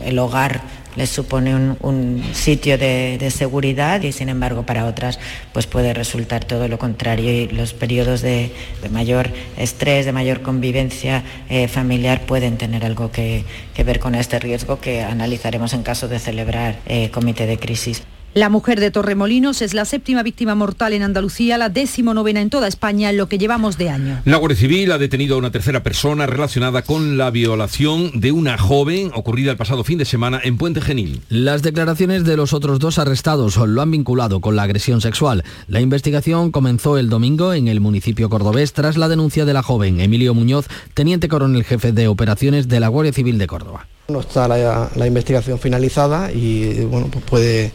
el 0.04 0.18
hogar 0.18 0.62
les 0.96 1.10
supone 1.10 1.54
un, 1.54 2.22
sitio 2.32 2.78
de, 2.78 3.30
seguridad 3.30 4.02
y 4.02 4.12
sin 4.12 4.28
embargo 4.28 4.64
para 4.64 4.86
otras 4.86 5.18
pues 5.52 5.66
puede 5.66 5.94
resultar 5.94 6.44
todo 6.44 6.68
lo 6.68 6.78
contrario 6.78 7.32
y 7.32 7.48
los 7.48 7.74
periodos 7.74 8.22
de, 8.22 8.50
mayor 8.90 9.30
estrés, 9.56 10.06
de 10.06 10.12
mayor 10.12 10.42
convivencia 10.42 11.22
eh, 11.48 11.68
familiar 11.68 12.22
pueden 12.26 12.56
tener 12.56 12.84
algo 12.84 13.10
que, 13.10 13.44
ver 13.84 13.98
con 13.98 14.14
este 14.14 14.38
riesgo 14.38 14.78
que 14.78 15.02
analizaremos 15.02 15.72
en 15.72 15.82
caso 15.82 16.06
de 16.06 16.18
celebrar 16.18 16.76
eh, 16.84 17.10
comité 17.10 17.46
de 17.46 17.56
crisis. 17.58 18.02
La 18.32 18.48
mujer 18.48 18.78
de 18.78 18.92
Torremolinos 18.92 19.60
es 19.60 19.74
la 19.74 19.84
séptima 19.84 20.22
víctima 20.22 20.54
mortal 20.54 20.92
en 20.92 21.02
Andalucía, 21.02 21.58
la 21.58 21.68
décimo 21.68 22.14
novena 22.14 22.40
en 22.40 22.48
toda 22.48 22.68
España 22.68 23.10
en 23.10 23.16
lo 23.16 23.28
que 23.28 23.38
llevamos 23.38 23.76
de 23.76 23.90
año. 23.90 24.22
La 24.24 24.36
Guardia 24.36 24.56
Civil 24.56 24.92
ha 24.92 24.98
detenido 24.98 25.34
a 25.34 25.38
una 25.38 25.50
tercera 25.50 25.82
persona 25.82 26.26
relacionada 26.26 26.82
con 26.82 27.18
la 27.18 27.32
violación 27.32 28.20
de 28.20 28.30
una 28.30 28.56
joven 28.56 29.10
ocurrida 29.16 29.50
el 29.50 29.56
pasado 29.56 29.82
fin 29.82 29.98
de 29.98 30.04
semana 30.04 30.40
en 30.44 30.58
Puente 30.58 30.80
Genil. 30.80 31.22
Las 31.28 31.62
declaraciones 31.62 32.24
de 32.24 32.36
los 32.36 32.52
otros 32.52 32.78
dos 32.78 33.00
arrestados 33.00 33.56
lo 33.56 33.82
han 33.82 33.90
vinculado 33.90 34.40
con 34.40 34.54
la 34.54 34.62
agresión 34.62 35.00
sexual. 35.00 35.42
La 35.66 35.80
investigación 35.80 36.52
comenzó 36.52 36.98
el 36.98 37.08
domingo 37.08 37.52
en 37.52 37.66
el 37.66 37.80
municipio 37.80 38.28
cordobés 38.28 38.72
tras 38.72 38.96
la 38.96 39.08
denuncia 39.08 39.44
de 39.44 39.54
la 39.54 39.64
joven 39.64 39.98
Emilio 39.98 40.34
Muñoz, 40.34 40.68
teniente 40.94 41.26
coronel 41.26 41.64
jefe 41.64 41.90
de 41.90 42.06
operaciones 42.06 42.68
de 42.68 42.78
la 42.78 42.86
Guardia 42.86 43.12
Civil 43.12 43.38
de 43.38 43.48
Córdoba. 43.48 43.88
No 44.08 44.20
está 44.20 44.46
la, 44.46 44.88
la 44.94 45.06
investigación 45.08 45.58
finalizada 45.58 46.30
y 46.30 46.84
bueno, 46.84 47.08
pues 47.10 47.24
puede 47.24 47.72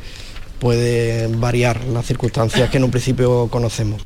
puede 0.60 1.28
variar 1.28 1.84
las 1.86 2.06
circunstancias 2.06 2.70
que 2.70 2.78
en 2.78 2.84
un 2.84 2.92
principio 2.92 3.48
conocemos. 3.50 4.02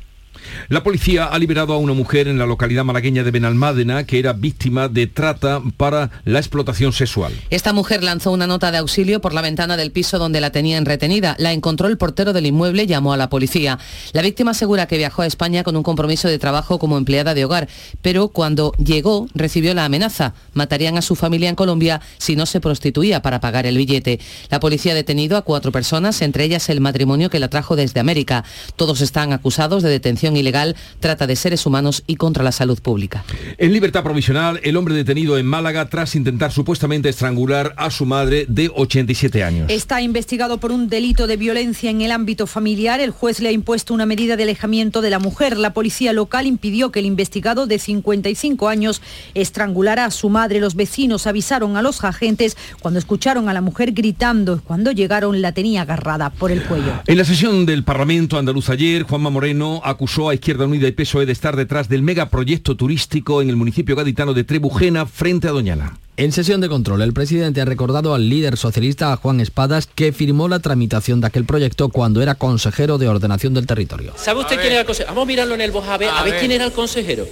La 0.68 0.82
policía 0.82 1.26
ha 1.26 1.38
liberado 1.38 1.72
a 1.72 1.78
una 1.78 1.92
mujer 1.92 2.28
en 2.28 2.38
la 2.38 2.46
localidad 2.46 2.84
malagueña 2.84 3.24
de 3.24 3.30
Benalmádena 3.30 4.04
que 4.04 4.18
era 4.18 4.32
víctima 4.32 4.88
de 4.88 5.06
trata 5.06 5.60
para 5.76 6.10
la 6.24 6.38
explotación 6.38 6.92
sexual. 6.92 7.32
Esta 7.50 7.72
mujer 7.72 8.02
lanzó 8.02 8.32
una 8.32 8.46
nota 8.46 8.70
de 8.70 8.78
auxilio 8.78 9.20
por 9.20 9.34
la 9.34 9.42
ventana 9.42 9.76
del 9.76 9.92
piso 9.92 10.18
donde 10.18 10.40
la 10.40 10.50
tenían 10.50 10.84
retenida. 10.84 11.36
La 11.38 11.52
encontró 11.52 11.88
el 11.88 11.98
portero 11.98 12.32
del 12.32 12.46
inmueble 12.46 12.84
y 12.84 12.86
llamó 12.86 13.12
a 13.12 13.16
la 13.16 13.28
policía. 13.28 13.78
La 14.12 14.22
víctima 14.22 14.52
asegura 14.52 14.86
que 14.86 14.98
viajó 14.98 15.22
a 15.22 15.26
España 15.26 15.62
con 15.62 15.76
un 15.76 15.82
compromiso 15.82 16.28
de 16.28 16.38
trabajo 16.38 16.78
como 16.78 16.96
empleada 16.96 17.34
de 17.34 17.44
hogar, 17.44 17.68
pero 18.02 18.28
cuando 18.28 18.72
llegó 18.82 19.28
recibió 19.34 19.74
la 19.74 19.84
amenaza. 19.84 20.34
Matarían 20.54 20.96
a 20.96 21.02
su 21.02 21.16
familia 21.16 21.48
en 21.48 21.54
Colombia 21.54 22.00
si 22.18 22.36
no 22.36 22.46
se 22.46 22.60
prostituía 22.60 23.22
para 23.22 23.40
pagar 23.40 23.66
el 23.66 23.76
billete. 23.76 24.20
La 24.50 24.60
policía 24.60 24.92
ha 24.92 24.94
detenido 24.94 25.36
a 25.36 25.42
cuatro 25.42 25.72
personas, 25.72 26.22
entre 26.22 26.44
ellas 26.44 26.68
el 26.68 26.80
matrimonio 26.80 27.30
que 27.30 27.38
la 27.38 27.48
trajo 27.48 27.76
desde 27.76 28.00
América. 28.00 28.44
Todos 28.76 29.00
están 29.00 29.32
acusados 29.32 29.82
de 29.82 29.90
detención 29.90 30.29
ilegal, 30.36 30.76
trata 31.00 31.26
de 31.26 31.36
seres 31.36 31.66
humanos 31.66 32.02
y 32.06 32.16
contra 32.16 32.44
la 32.44 32.52
salud 32.52 32.80
pública. 32.80 33.24
En 33.58 33.72
libertad 33.72 34.02
provisional, 34.02 34.60
el 34.62 34.76
hombre 34.76 34.94
detenido 34.94 35.38
en 35.38 35.46
Málaga 35.46 35.88
tras 35.88 36.14
intentar 36.14 36.52
supuestamente 36.52 37.08
estrangular 37.08 37.74
a 37.76 37.90
su 37.90 38.06
madre 38.06 38.46
de 38.48 38.70
87 38.74 39.44
años. 39.44 39.70
Está 39.70 40.02
investigado 40.02 40.58
por 40.58 40.72
un 40.72 40.88
delito 40.88 41.26
de 41.26 41.36
violencia 41.36 41.90
en 41.90 42.02
el 42.02 42.12
ámbito 42.12 42.46
familiar. 42.46 43.00
El 43.00 43.10
juez 43.10 43.40
le 43.40 43.48
ha 43.48 43.52
impuesto 43.52 43.94
una 43.94 44.06
medida 44.06 44.36
de 44.36 44.44
alejamiento 44.44 45.00
de 45.00 45.10
la 45.10 45.18
mujer. 45.18 45.56
La 45.56 45.72
policía 45.72 46.12
local 46.12 46.46
impidió 46.46 46.90
que 46.90 47.00
el 47.00 47.06
investigado 47.06 47.66
de 47.66 47.78
55 47.78 48.68
años 48.68 49.02
estrangulara 49.34 50.04
a 50.04 50.10
su 50.10 50.28
madre. 50.28 50.60
Los 50.60 50.74
vecinos 50.74 51.26
avisaron 51.26 51.76
a 51.76 51.82
los 51.82 52.04
agentes 52.04 52.56
cuando 52.80 52.98
escucharon 52.98 53.48
a 53.48 53.54
la 53.54 53.60
mujer 53.60 53.92
gritando. 53.92 54.60
Cuando 54.62 54.92
llegaron 54.92 55.40
la 55.40 55.52
tenía 55.52 55.82
agarrada 55.82 56.30
por 56.30 56.50
el 56.50 56.62
cuello. 56.64 56.92
En 57.06 57.18
la 57.18 57.24
sesión 57.24 57.66
del 57.66 57.84
Parlamento 57.84 58.38
andaluz 58.38 58.68
ayer, 58.70 59.02
Juanma 59.04 59.30
Moreno 59.30 59.80
acusó 59.84 60.19
a 60.28 60.34
Izquierda 60.34 60.66
Unida 60.66 60.88
y 60.88 60.92
PSOE 60.92 61.24
de 61.24 61.32
estar 61.32 61.56
detrás 61.56 61.88
del 61.88 62.02
megaproyecto 62.02 62.76
turístico 62.76 63.40
en 63.40 63.48
el 63.48 63.56
municipio 63.56 63.96
gaditano 63.96 64.34
de 64.34 64.44
Trebujena 64.44 65.06
frente 65.06 65.48
a 65.48 65.52
Doñana. 65.52 65.98
En 66.16 66.32
sesión 66.32 66.60
de 66.60 66.68
control, 66.68 67.00
el 67.00 67.14
presidente 67.14 67.62
ha 67.62 67.64
recordado 67.64 68.14
al 68.14 68.28
líder 68.28 68.58
socialista 68.58 69.16
Juan 69.16 69.40
Espadas 69.40 69.86
que 69.86 70.12
firmó 70.12 70.48
la 70.48 70.58
tramitación 70.58 71.20
de 71.22 71.28
aquel 71.28 71.46
proyecto 71.46 71.88
cuando 71.88 72.20
era 72.20 72.34
consejero 72.34 72.98
de 72.98 73.08
ordenación 73.08 73.54
del 73.54 73.66
territorio. 73.66 74.12
¿Sabe 74.16 74.40
usted 74.40 74.60
quién 74.60 74.72
era 74.72 74.80
el 74.80 74.86
consejero? 74.86 75.14
Vamos 75.14 75.22
a 75.22 75.26
mirarlo 75.26 75.54
en 75.54 75.62
el 75.62 75.70
voz 75.70 75.88
a 75.88 75.96
ver, 75.96 76.10
a, 76.10 76.22
ver, 76.22 76.38
quién 76.38 76.52
era 76.52 76.66
el 76.66 76.72
consejero. 76.72 77.26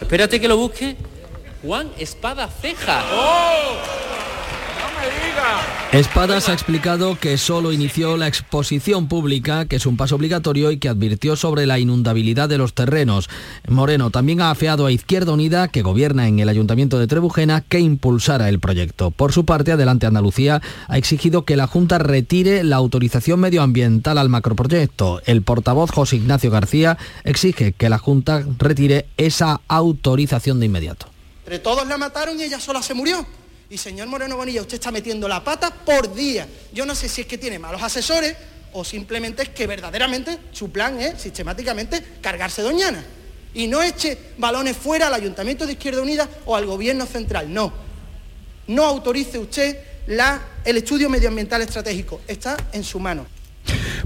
Espérate 0.00 0.40
que 0.40 0.48
lo 0.48 0.58
busque. 0.58 0.96
Juan 1.62 1.88
Espada 1.98 2.48
Ceja. 2.48 3.02
Espadas 5.94 6.48
ha 6.48 6.52
explicado 6.52 7.16
que 7.20 7.38
solo 7.38 7.70
inició 7.70 8.16
la 8.16 8.26
exposición 8.26 9.06
pública, 9.06 9.66
que 9.66 9.76
es 9.76 9.86
un 9.86 9.96
paso 9.96 10.16
obligatorio 10.16 10.72
y 10.72 10.78
que 10.78 10.88
advirtió 10.88 11.36
sobre 11.36 11.66
la 11.66 11.78
inundabilidad 11.78 12.48
de 12.48 12.58
los 12.58 12.74
terrenos. 12.74 13.30
Moreno 13.68 14.10
también 14.10 14.40
ha 14.40 14.50
afeado 14.50 14.86
a 14.86 14.90
Izquierda 14.90 15.32
Unida, 15.32 15.68
que 15.68 15.82
gobierna 15.82 16.26
en 16.26 16.40
el 16.40 16.48
Ayuntamiento 16.48 16.98
de 16.98 17.06
Trebujena, 17.06 17.60
que 17.60 17.78
impulsara 17.78 18.48
el 18.48 18.58
proyecto. 18.58 19.12
Por 19.12 19.32
su 19.32 19.44
parte, 19.44 19.70
Adelante 19.70 20.06
Andalucía 20.06 20.60
ha 20.88 20.98
exigido 20.98 21.44
que 21.44 21.54
la 21.54 21.68
Junta 21.68 21.98
retire 21.98 22.64
la 22.64 22.74
autorización 22.74 23.38
medioambiental 23.38 24.18
al 24.18 24.28
macroproyecto. 24.28 25.22
El 25.26 25.42
portavoz 25.42 25.92
José 25.92 26.16
Ignacio 26.16 26.50
García 26.50 26.98
exige 27.22 27.72
que 27.72 27.88
la 27.88 27.98
Junta 27.98 28.42
retire 28.58 29.06
esa 29.16 29.60
autorización 29.68 30.58
de 30.58 30.66
inmediato. 30.66 31.06
Entre 31.44 31.60
todos 31.60 31.86
la 31.86 31.98
mataron 31.98 32.40
y 32.40 32.42
ella 32.42 32.58
sola 32.58 32.82
se 32.82 32.94
murió. 32.94 33.24
Y 33.70 33.78
señor 33.78 34.08
Moreno 34.08 34.36
Bonilla, 34.36 34.60
usted 34.60 34.74
está 34.74 34.90
metiendo 34.92 35.26
la 35.26 35.42
pata 35.42 35.72
por 35.72 36.14
día. 36.14 36.46
Yo 36.72 36.84
no 36.84 36.94
sé 36.94 37.08
si 37.08 37.22
es 37.22 37.26
que 37.26 37.38
tiene 37.38 37.58
malos 37.58 37.82
asesores 37.82 38.36
o 38.72 38.84
simplemente 38.84 39.42
es 39.42 39.48
que 39.50 39.66
verdaderamente 39.66 40.38
su 40.52 40.70
plan 40.70 41.00
es 41.00 41.22
sistemáticamente 41.22 42.02
cargarse 42.20 42.62
Doñana. 42.62 43.04
Y 43.54 43.66
no 43.68 43.82
eche 43.82 44.18
balones 44.36 44.76
fuera 44.76 45.06
al 45.06 45.14
Ayuntamiento 45.14 45.64
de 45.66 45.72
Izquierda 45.72 46.02
Unida 46.02 46.28
o 46.44 46.56
al 46.56 46.66
Gobierno 46.66 47.06
Central. 47.06 47.52
No. 47.52 47.72
No 48.66 48.84
autorice 48.84 49.38
usted 49.38 49.78
el 50.64 50.76
estudio 50.76 51.08
medioambiental 51.08 51.62
estratégico. 51.62 52.20
Está 52.26 52.56
en 52.72 52.84
su 52.84 52.98
mano. 52.98 53.26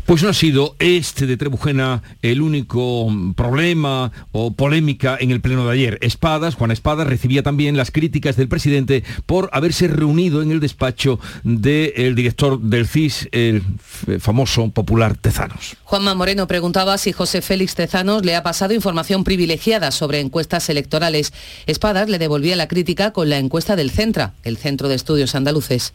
Pues 0.07 0.23
no 0.23 0.29
ha 0.29 0.35
sido 0.35 0.75
este 0.79 1.27
de 1.27 1.37
Trebujena 1.37 2.03
el 2.23 2.41
único 2.41 3.12
problema 3.37 4.12
o 4.33 4.53
polémica 4.53 5.17
en 5.21 5.31
el 5.31 5.41
pleno 5.41 5.67
de 5.67 5.73
ayer. 5.73 5.99
Espadas, 6.00 6.55
Juan 6.55 6.71
Espadas, 6.71 7.07
recibía 7.07 7.43
también 7.43 7.77
las 7.77 7.91
críticas 7.91 8.37
del 8.37 8.49
presidente 8.49 9.05
por 9.27 9.50
haberse 9.53 9.88
reunido 9.88 10.43
en 10.43 10.50
el 10.50 10.61
despacho 10.61 11.21
del 11.43 12.15
director 12.15 12.61
del 12.61 12.87
CIS, 12.87 13.29
el 13.33 13.62
famoso 14.21 14.71
popular 14.71 15.17
Tezanos. 15.17 15.77
Juanma 15.85 16.15
Moreno 16.15 16.47
preguntaba 16.47 16.97
si 16.99 17.12
José 17.12 17.43
Félix 17.43 17.75
Tezanos 17.75 18.25
le 18.25 18.37
ha 18.37 18.43
pasado 18.43 18.75
información 18.75 19.25
privilegiada 19.25 19.91
sobre 19.91 20.21
encuestas 20.21 20.69
electorales. 20.69 21.33
Espadas 21.67 22.09
le 22.09 22.19
devolvía 22.19 22.57
la 22.57 22.69
crítica 22.69 23.12
con 23.12 23.29
la 23.29 23.38
encuesta 23.38 23.77
del 23.77 23.91
Centra, 23.91 24.35
el 24.43 24.57
Centro 24.57 24.88
de 24.88 24.95
Estudios 24.95 25.35
Andaluces. 25.35 25.93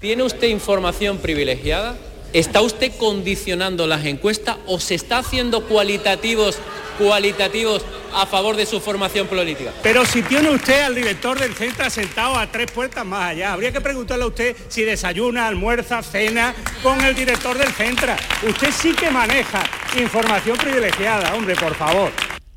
¿Tiene 0.00 0.22
usted 0.24 0.48
información 0.48 1.18
privilegiada? 1.18 1.96
¿Está 2.36 2.60
usted 2.60 2.92
condicionando 2.98 3.86
las 3.86 4.04
encuestas 4.04 4.58
o 4.66 4.78
se 4.78 4.94
está 4.94 5.16
haciendo 5.16 5.64
cualitativos, 5.64 6.58
cualitativos 6.98 7.82
a 8.12 8.26
favor 8.26 8.56
de 8.56 8.66
su 8.66 8.78
formación 8.78 9.26
política? 9.26 9.72
Pero 9.82 10.04
si 10.04 10.20
tiene 10.20 10.50
usted 10.50 10.82
al 10.82 10.94
director 10.94 11.38
del 11.38 11.54
centro 11.54 11.88
sentado 11.88 12.36
a 12.36 12.46
tres 12.52 12.70
puertas 12.70 13.06
más 13.06 13.30
allá, 13.30 13.54
habría 13.54 13.72
que 13.72 13.80
preguntarle 13.80 14.24
a 14.24 14.26
usted 14.26 14.54
si 14.68 14.82
desayuna, 14.82 15.46
almuerza, 15.46 16.02
cena 16.02 16.54
con 16.82 17.00
el 17.00 17.14
director 17.14 17.56
del 17.56 17.72
centro. 17.72 18.12
Usted 18.46 18.70
sí 18.70 18.92
que 18.92 19.10
maneja 19.10 19.64
información 19.98 20.58
privilegiada, 20.58 21.34
hombre, 21.34 21.56
por 21.56 21.74
favor. 21.74 22.12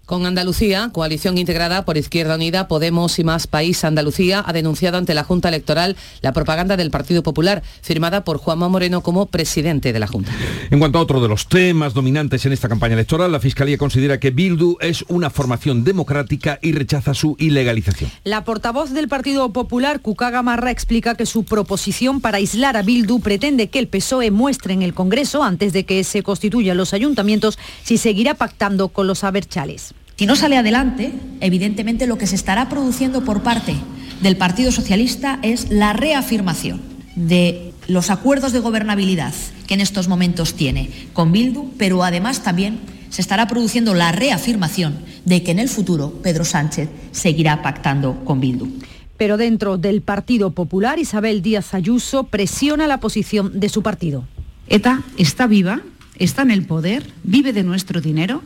Con 0.09 0.25
Andalucía, 0.25 0.89
coalición 0.91 1.37
integrada 1.37 1.85
por 1.85 1.95
Izquierda 1.95 2.33
Unida, 2.33 2.67
Podemos 2.67 3.19
y 3.19 3.23
Más 3.23 3.45
País 3.45 3.83
Andalucía, 3.83 4.43
ha 4.43 4.51
denunciado 4.53 4.97
ante 4.97 5.13
la 5.13 5.23
Junta 5.23 5.49
Electoral 5.49 5.95
la 6.21 6.33
propaganda 6.33 6.77
del 6.77 6.89
Partido 6.89 7.21
Popular, 7.21 7.61
firmada 7.83 8.23
por 8.23 8.39
Juanma 8.39 8.69
Moreno 8.69 9.01
como 9.01 9.27
presidente 9.27 9.93
de 9.93 9.99
la 9.99 10.07
Junta. 10.07 10.31
En 10.71 10.79
cuanto 10.79 10.97
a 10.97 11.03
otro 11.03 11.21
de 11.21 11.27
los 11.27 11.47
temas 11.47 11.93
dominantes 11.93 12.43
en 12.47 12.53
esta 12.53 12.67
campaña 12.67 12.95
electoral, 12.95 13.31
la 13.31 13.39
Fiscalía 13.39 13.77
considera 13.77 14.19
que 14.19 14.31
Bildu 14.31 14.77
es 14.81 15.05
una 15.09 15.29
formación 15.29 15.83
democrática 15.83 16.57
y 16.59 16.71
rechaza 16.71 17.13
su 17.13 17.35
ilegalización. 17.37 18.09
La 18.23 18.43
portavoz 18.43 18.89
del 18.89 19.09
Partido 19.09 19.53
Popular, 19.53 20.01
Cuca 20.01 20.31
Gamarra, 20.31 20.71
explica 20.71 21.13
que 21.13 21.27
su 21.27 21.43
proposición 21.43 22.19
para 22.19 22.37
aislar 22.37 22.77
a 22.77 22.81
Bildu 22.81 23.19
pretende 23.19 23.69
que 23.69 23.77
el 23.77 23.87
PSOE 23.87 24.31
muestre 24.31 24.73
en 24.73 24.81
el 24.81 24.95
Congreso, 24.95 25.43
antes 25.43 25.71
de 25.71 25.85
que 25.85 26.03
se 26.03 26.23
constituyan 26.23 26.77
los 26.77 26.95
ayuntamientos, 26.95 27.59
si 27.83 27.99
seguirá 27.99 28.33
pactando 28.33 28.87
con 28.87 29.05
los 29.05 29.23
aberchales. 29.23 29.93
Si 30.19 30.25
no 30.25 30.35
sale 30.35 30.57
adelante, 30.57 31.13
evidentemente 31.39 32.05
lo 32.05 32.17
que 32.17 32.27
se 32.27 32.35
estará 32.35 32.67
produciendo 32.67 33.23
por 33.23 33.41
parte 33.41 33.73
del 34.21 34.35
Partido 34.35 34.69
Socialista 34.69 35.39
es 35.43 35.69
la 35.69 35.93
reafirmación 35.93 36.81
de 37.15 37.71
los 37.87 38.09
acuerdos 38.09 38.51
de 38.51 38.59
gobernabilidad 38.59 39.33
que 39.65 39.75
en 39.75 39.79
estos 39.79 40.09
momentos 40.09 40.55
tiene 40.55 40.89
con 41.13 41.31
Bildu, 41.31 41.71
pero 41.77 42.03
además 42.03 42.43
también 42.43 42.81
se 43.09 43.21
estará 43.21 43.47
produciendo 43.47 43.93
la 43.93 44.11
reafirmación 44.11 44.99
de 45.23 45.41
que 45.41 45.51
en 45.51 45.59
el 45.59 45.69
futuro 45.69 46.11
Pedro 46.21 46.43
Sánchez 46.43 46.89
seguirá 47.11 47.61
pactando 47.61 48.25
con 48.25 48.41
Bildu. 48.41 48.67
Pero 49.15 49.37
dentro 49.37 49.77
del 49.77 50.01
Partido 50.01 50.51
Popular, 50.51 50.99
Isabel 50.99 51.41
Díaz 51.41 51.73
Ayuso 51.73 52.25
presiona 52.25 52.87
la 52.87 52.99
posición 52.99 53.57
de 53.57 53.69
su 53.69 53.83
partido. 53.83 54.25
ETA 54.67 55.01
está 55.15 55.47
viva, 55.47 55.79
está 56.17 56.41
en 56.41 56.51
el 56.51 56.65
poder, 56.65 57.09
vive 57.23 57.53
de 57.53 57.63
nuestro 57.63 58.01
dinero 58.01 58.41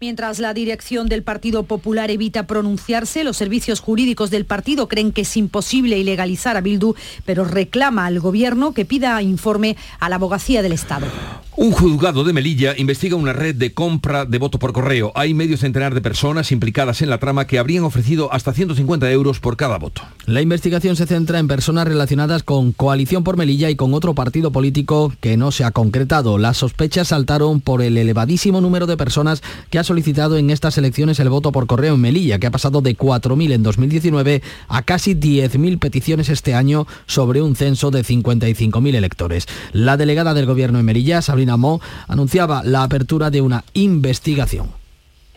Mientras 0.00 0.38
la 0.38 0.54
dirección 0.54 1.08
del 1.08 1.24
Partido 1.24 1.64
Popular 1.64 2.12
evita 2.12 2.46
pronunciarse, 2.46 3.24
los 3.24 3.36
servicios 3.36 3.80
jurídicos 3.80 4.30
del 4.30 4.44
partido 4.44 4.86
creen 4.86 5.10
que 5.10 5.22
es 5.22 5.36
imposible 5.36 5.98
ilegalizar 5.98 6.56
a 6.56 6.60
Bildu, 6.60 6.94
pero 7.24 7.44
reclama 7.44 8.06
al 8.06 8.20
gobierno 8.20 8.74
que 8.74 8.84
pida 8.84 9.20
informe 9.22 9.76
a 9.98 10.08
la 10.08 10.14
abogacía 10.14 10.62
del 10.62 10.70
Estado. 10.70 11.08
Un 11.56 11.72
juzgado 11.72 12.22
de 12.22 12.32
Melilla 12.32 12.74
investiga 12.78 13.16
una 13.16 13.32
red 13.32 13.56
de 13.56 13.74
compra 13.74 14.24
de 14.24 14.38
voto 14.38 14.60
por 14.60 14.72
correo. 14.72 15.10
Hay 15.16 15.34
medio 15.34 15.56
centenar 15.56 15.92
de 15.92 16.00
personas 16.00 16.52
implicadas 16.52 17.02
en 17.02 17.10
la 17.10 17.18
trama 17.18 17.48
que 17.48 17.58
habrían 17.58 17.82
ofrecido 17.82 18.32
hasta 18.32 18.52
150 18.52 19.10
euros 19.10 19.40
por 19.40 19.56
cada 19.56 19.76
voto. 19.76 20.02
La 20.26 20.40
investigación 20.40 20.94
se 20.94 21.06
centra 21.06 21.40
en 21.40 21.48
personas 21.48 21.88
relacionadas 21.88 22.44
con 22.44 22.70
Coalición 22.70 23.24
por 23.24 23.36
Melilla 23.36 23.70
y 23.70 23.74
con 23.74 23.92
otro 23.92 24.14
partido 24.14 24.52
político 24.52 25.12
que 25.20 25.36
no 25.36 25.50
se 25.50 25.64
ha 25.64 25.72
concretado. 25.72 26.38
Las 26.38 26.58
sospechas 26.58 27.08
saltaron 27.08 27.60
por 27.60 27.82
el 27.82 27.98
elevadísimo 27.98 28.60
número 28.60 28.86
de 28.86 28.96
personas 28.96 29.42
que 29.68 29.80
ha 29.80 29.87
solicitado 29.88 30.36
en 30.36 30.50
estas 30.50 30.78
elecciones 30.78 31.18
el 31.18 31.30
voto 31.30 31.50
por 31.50 31.66
correo 31.66 31.94
en 31.94 32.00
Melilla, 32.00 32.38
que 32.38 32.46
ha 32.46 32.52
pasado 32.52 32.82
de 32.82 32.96
4.000 32.96 33.52
en 33.52 33.62
2019 33.62 34.42
a 34.68 34.82
casi 34.82 35.14
10.000 35.14 35.78
peticiones 35.78 36.28
este 36.28 36.54
año 36.54 36.86
sobre 37.06 37.42
un 37.42 37.56
censo 37.56 37.90
de 37.90 38.04
55.000 38.04 38.94
electores. 38.94 39.46
La 39.72 39.96
delegada 39.96 40.34
del 40.34 40.46
Gobierno 40.46 40.78
en 40.78 40.84
Melilla, 40.84 41.22
Sabrina 41.22 41.56
Mo, 41.56 41.80
anunciaba 42.06 42.62
la 42.62 42.82
apertura 42.84 43.30
de 43.30 43.40
una 43.40 43.64
investigación. 43.72 44.77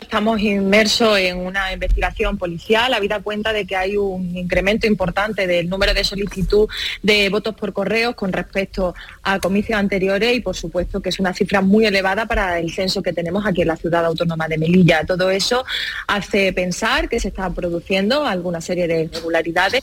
Estamos 0.02 0.40
inmersos 0.40 1.16
en 1.16 1.38
una 1.38 1.72
investigación 1.72 2.36
policial, 2.36 2.92
habida 2.92 3.20
cuenta 3.20 3.52
de 3.52 3.64
que 3.64 3.76
hay 3.76 3.96
un 3.96 4.36
incremento 4.36 4.86
importante 4.86 5.46
del 5.46 5.68
número 5.70 5.94
de 5.94 6.02
solicitud 6.02 6.68
de 7.02 7.28
votos 7.28 7.54
por 7.54 7.72
correo 7.72 8.14
con 8.14 8.32
respecto 8.32 8.94
a 9.22 9.38
comicios 9.38 9.78
anteriores 9.78 10.36
y 10.36 10.40
por 10.40 10.56
supuesto 10.56 11.00
que 11.00 11.10
es 11.10 11.20
una 11.20 11.32
cifra 11.32 11.60
muy 11.60 11.86
elevada 11.86 12.26
para 12.26 12.58
el 12.58 12.72
censo 12.72 13.00
que 13.00 13.12
tenemos 13.12 13.46
aquí 13.46 13.62
en 13.62 13.68
la 13.68 13.76
ciudad 13.76 14.04
autónoma 14.04 14.48
de 14.48 14.58
Melilla. 14.58 15.04
Todo 15.06 15.30
eso 15.30 15.64
hace 16.08 16.52
pensar 16.52 17.08
que 17.08 17.20
se 17.20 17.28
está 17.28 17.48
produciendo 17.50 18.26
alguna 18.26 18.60
serie 18.60 18.88
de 18.88 19.04
irregularidades. 19.04 19.82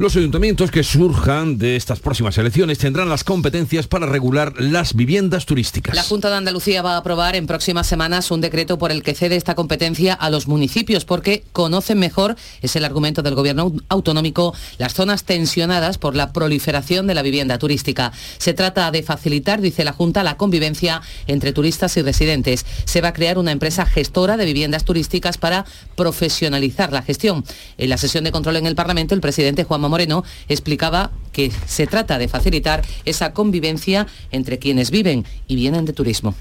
Los 0.00 0.16
ayuntamientos 0.16 0.70
que 0.70 0.82
surjan 0.82 1.58
de 1.58 1.76
estas 1.76 2.00
próximas 2.00 2.38
elecciones 2.38 2.78
tendrán 2.78 3.10
las 3.10 3.22
competencias 3.22 3.86
para 3.86 4.06
regular 4.06 4.54
las 4.58 4.94
viviendas 4.94 5.44
turísticas. 5.44 5.94
La 5.94 6.02
Junta 6.02 6.30
de 6.30 6.36
Andalucía 6.36 6.80
va 6.80 6.94
a 6.94 6.96
aprobar 6.96 7.36
en 7.36 7.46
próximas 7.46 7.86
semanas 7.86 8.30
un 8.30 8.40
decreto 8.40 8.78
por 8.78 8.92
el 8.92 9.02
que 9.02 9.14
cede 9.14 9.36
esta 9.36 9.54
competencia 9.54 10.14
a 10.14 10.30
los 10.30 10.48
municipios 10.48 11.04
porque 11.04 11.44
conocen 11.52 11.98
mejor, 11.98 12.36
es 12.62 12.76
el 12.76 12.86
argumento 12.86 13.20
del 13.20 13.34
gobierno 13.34 13.74
autonómico, 13.90 14.54
las 14.78 14.94
zonas 14.94 15.24
tensionadas 15.24 15.98
por 15.98 16.16
la 16.16 16.32
proliferación 16.32 17.06
de 17.06 17.14
la 17.14 17.20
vivienda 17.20 17.58
turística. 17.58 18.10
Se 18.38 18.54
trata 18.54 18.90
de 18.90 19.02
facilitar, 19.02 19.60
dice 19.60 19.84
la 19.84 19.92
Junta, 19.92 20.22
la 20.22 20.38
convivencia 20.38 21.02
entre 21.26 21.52
turistas 21.52 21.94
y 21.98 22.00
residentes. 22.00 22.64
Se 22.86 23.02
va 23.02 23.08
a 23.08 23.12
crear 23.12 23.36
una 23.36 23.52
empresa 23.52 23.84
gestora 23.84 24.38
de 24.38 24.46
viviendas 24.46 24.86
turísticas 24.86 25.36
para 25.36 25.66
profesionalizar 25.94 26.90
la 26.90 27.02
gestión. 27.02 27.44
En 27.76 27.90
la 27.90 27.98
sesión 27.98 28.24
de 28.24 28.32
control 28.32 28.56
en 28.56 28.66
el 28.66 28.74
Parlamento, 28.74 29.14
el 29.14 29.20
presidente 29.20 29.64
Juanma 29.64 29.89
Moreno 29.90 30.24
explicaba 30.48 31.10
que 31.32 31.52
se 31.66 31.86
trata 31.86 32.18
de 32.18 32.28
facilitar 32.28 32.82
esa 33.04 33.32
convivencia 33.32 34.06
entre 34.30 34.58
quienes 34.58 34.90
viven 34.90 35.26
y 35.46 35.56
vienen 35.56 35.84
de 35.84 35.92
turismo. 35.92 36.34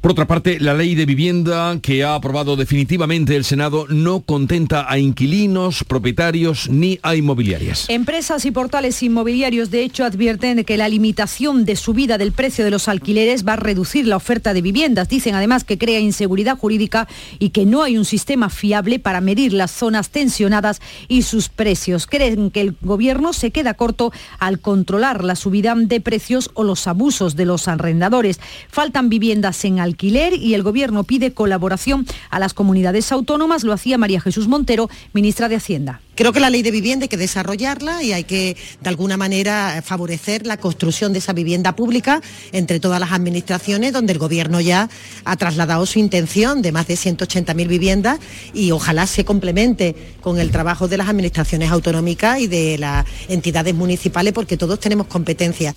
Por 0.00 0.12
otra 0.12 0.28
parte, 0.28 0.60
la 0.60 0.74
ley 0.74 0.94
de 0.94 1.06
vivienda 1.06 1.76
que 1.82 2.04
ha 2.04 2.14
aprobado 2.14 2.54
definitivamente 2.54 3.34
el 3.34 3.44
Senado 3.44 3.86
no 3.88 4.20
contenta 4.20 4.86
a 4.88 4.98
inquilinos, 4.98 5.82
propietarios 5.82 6.68
ni 6.70 7.00
a 7.02 7.16
inmobiliarias. 7.16 7.86
Empresas 7.88 8.44
y 8.44 8.52
portales 8.52 9.02
inmobiliarios 9.02 9.72
de 9.72 9.82
hecho 9.82 10.04
advierten 10.04 10.62
que 10.64 10.76
la 10.76 10.88
limitación 10.88 11.64
de 11.64 11.74
subida 11.74 12.16
del 12.16 12.30
precio 12.30 12.64
de 12.64 12.70
los 12.70 12.86
alquileres 12.86 13.46
va 13.46 13.54
a 13.54 13.56
reducir 13.56 14.06
la 14.06 14.16
oferta 14.16 14.54
de 14.54 14.62
viviendas. 14.62 15.08
Dicen 15.08 15.34
además 15.34 15.64
que 15.64 15.78
crea 15.78 15.98
inseguridad 15.98 16.56
jurídica 16.56 17.08
y 17.40 17.50
que 17.50 17.66
no 17.66 17.82
hay 17.82 17.98
un 17.98 18.04
sistema 18.04 18.50
fiable 18.50 19.00
para 19.00 19.20
medir 19.20 19.52
las 19.52 19.72
zonas 19.72 20.10
tensionadas 20.10 20.80
y 21.08 21.22
sus 21.22 21.48
precios. 21.48 22.06
Creen 22.06 22.52
que 22.52 22.60
el 22.60 22.76
gobierno 22.82 23.32
se 23.32 23.50
queda 23.50 23.74
corto 23.74 24.12
al 24.38 24.60
controlar 24.60 25.24
la 25.24 25.34
subida 25.34 25.74
de 25.76 26.00
precios 26.00 26.50
o 26.54 26.62
los 26.62 26.86
abusos 26.86 27.34
de 27.34 27.44
los 27.46 27.66
arrendadores. 27.66 28.38
Faltan 28.70 29.08
viviendas 29.08 29.64
en 29.64 29.87
alquiler 29.88 30.34
y 30.34 30.54
el 30.54 30.62
Gobierno 30.62 31.04
pide 31.04 31.32
colaboración 31.32 32.06
a 32.30 32.38
las 32.38 32.54
comunidades 32.54 33.10
autónomas. 33.12 33.64
Lo 33.64 33.72
hacía 33.72 33.98
María 33.98 34.20
Jesús 34.20 34.46
Montero, 34.46 34.88
ministra 35.12 35.48
de 35.48 35.56
Hacienda. 35.56 36.00
Creo 36.14 36.32
que 36.32 36.40
la 36.40 36.50
ley 36.50 36.62
de 36.62 36.72
vivienda 36.72 37.04
hay 37.04 37.08
que 37.08 37.16
desarrollarla 37.16 38.02
y 38.02 38.12
hay 38.12 38.24
que, 38.24 38.56
de 38.80 38.88
alguna 38.88 39.16
manera, 39.16 39.80
favorecer 39.84 40.46
la 40.46 40.56
construcción 40.56 41.12
de 41.12 41.20
esa 41.20 41.32
vivienda 41.32 41.76
pública 41.76 42.20
entre 42.50 42.80
todas 42.80 42.98
las 42.98 43.12
administraciones, 43.12 43.92
donde 43.92 44.14
el 44.14 44.18
Gobierno 44.18 44.60
ya 44.60 44.90
ha 45.24 45.36
trasladado 45.36 45.86
su 45.86 46.00
intención 46.00 46.60
de 46.60 46.72
más 46.72 46.88
de 46.88 46.94
180.000 46.94 47.68
viviendas 47.68 48.18
y 48.52 48.72
ojalá 48.72 49.06
se 49.06 49.24
complemente 49.24 49.94
con 50.20 50.40
el 50.40 50.50
trabajo 50.50 50.88
de 50.88 50.96
las 50.96 51.08
administraciones 51.08 51.70
autonómicas 51.70 52.40
y 52.40 52.48
de 52.48 52.78
las 52.78 53.06
entidades 53.28 53.74
municipales, 53.74 54.32
porque 54.32 54.56
todos 54.56 54.80
tenemos 54.80 55.06
competencias. 55.06 55.76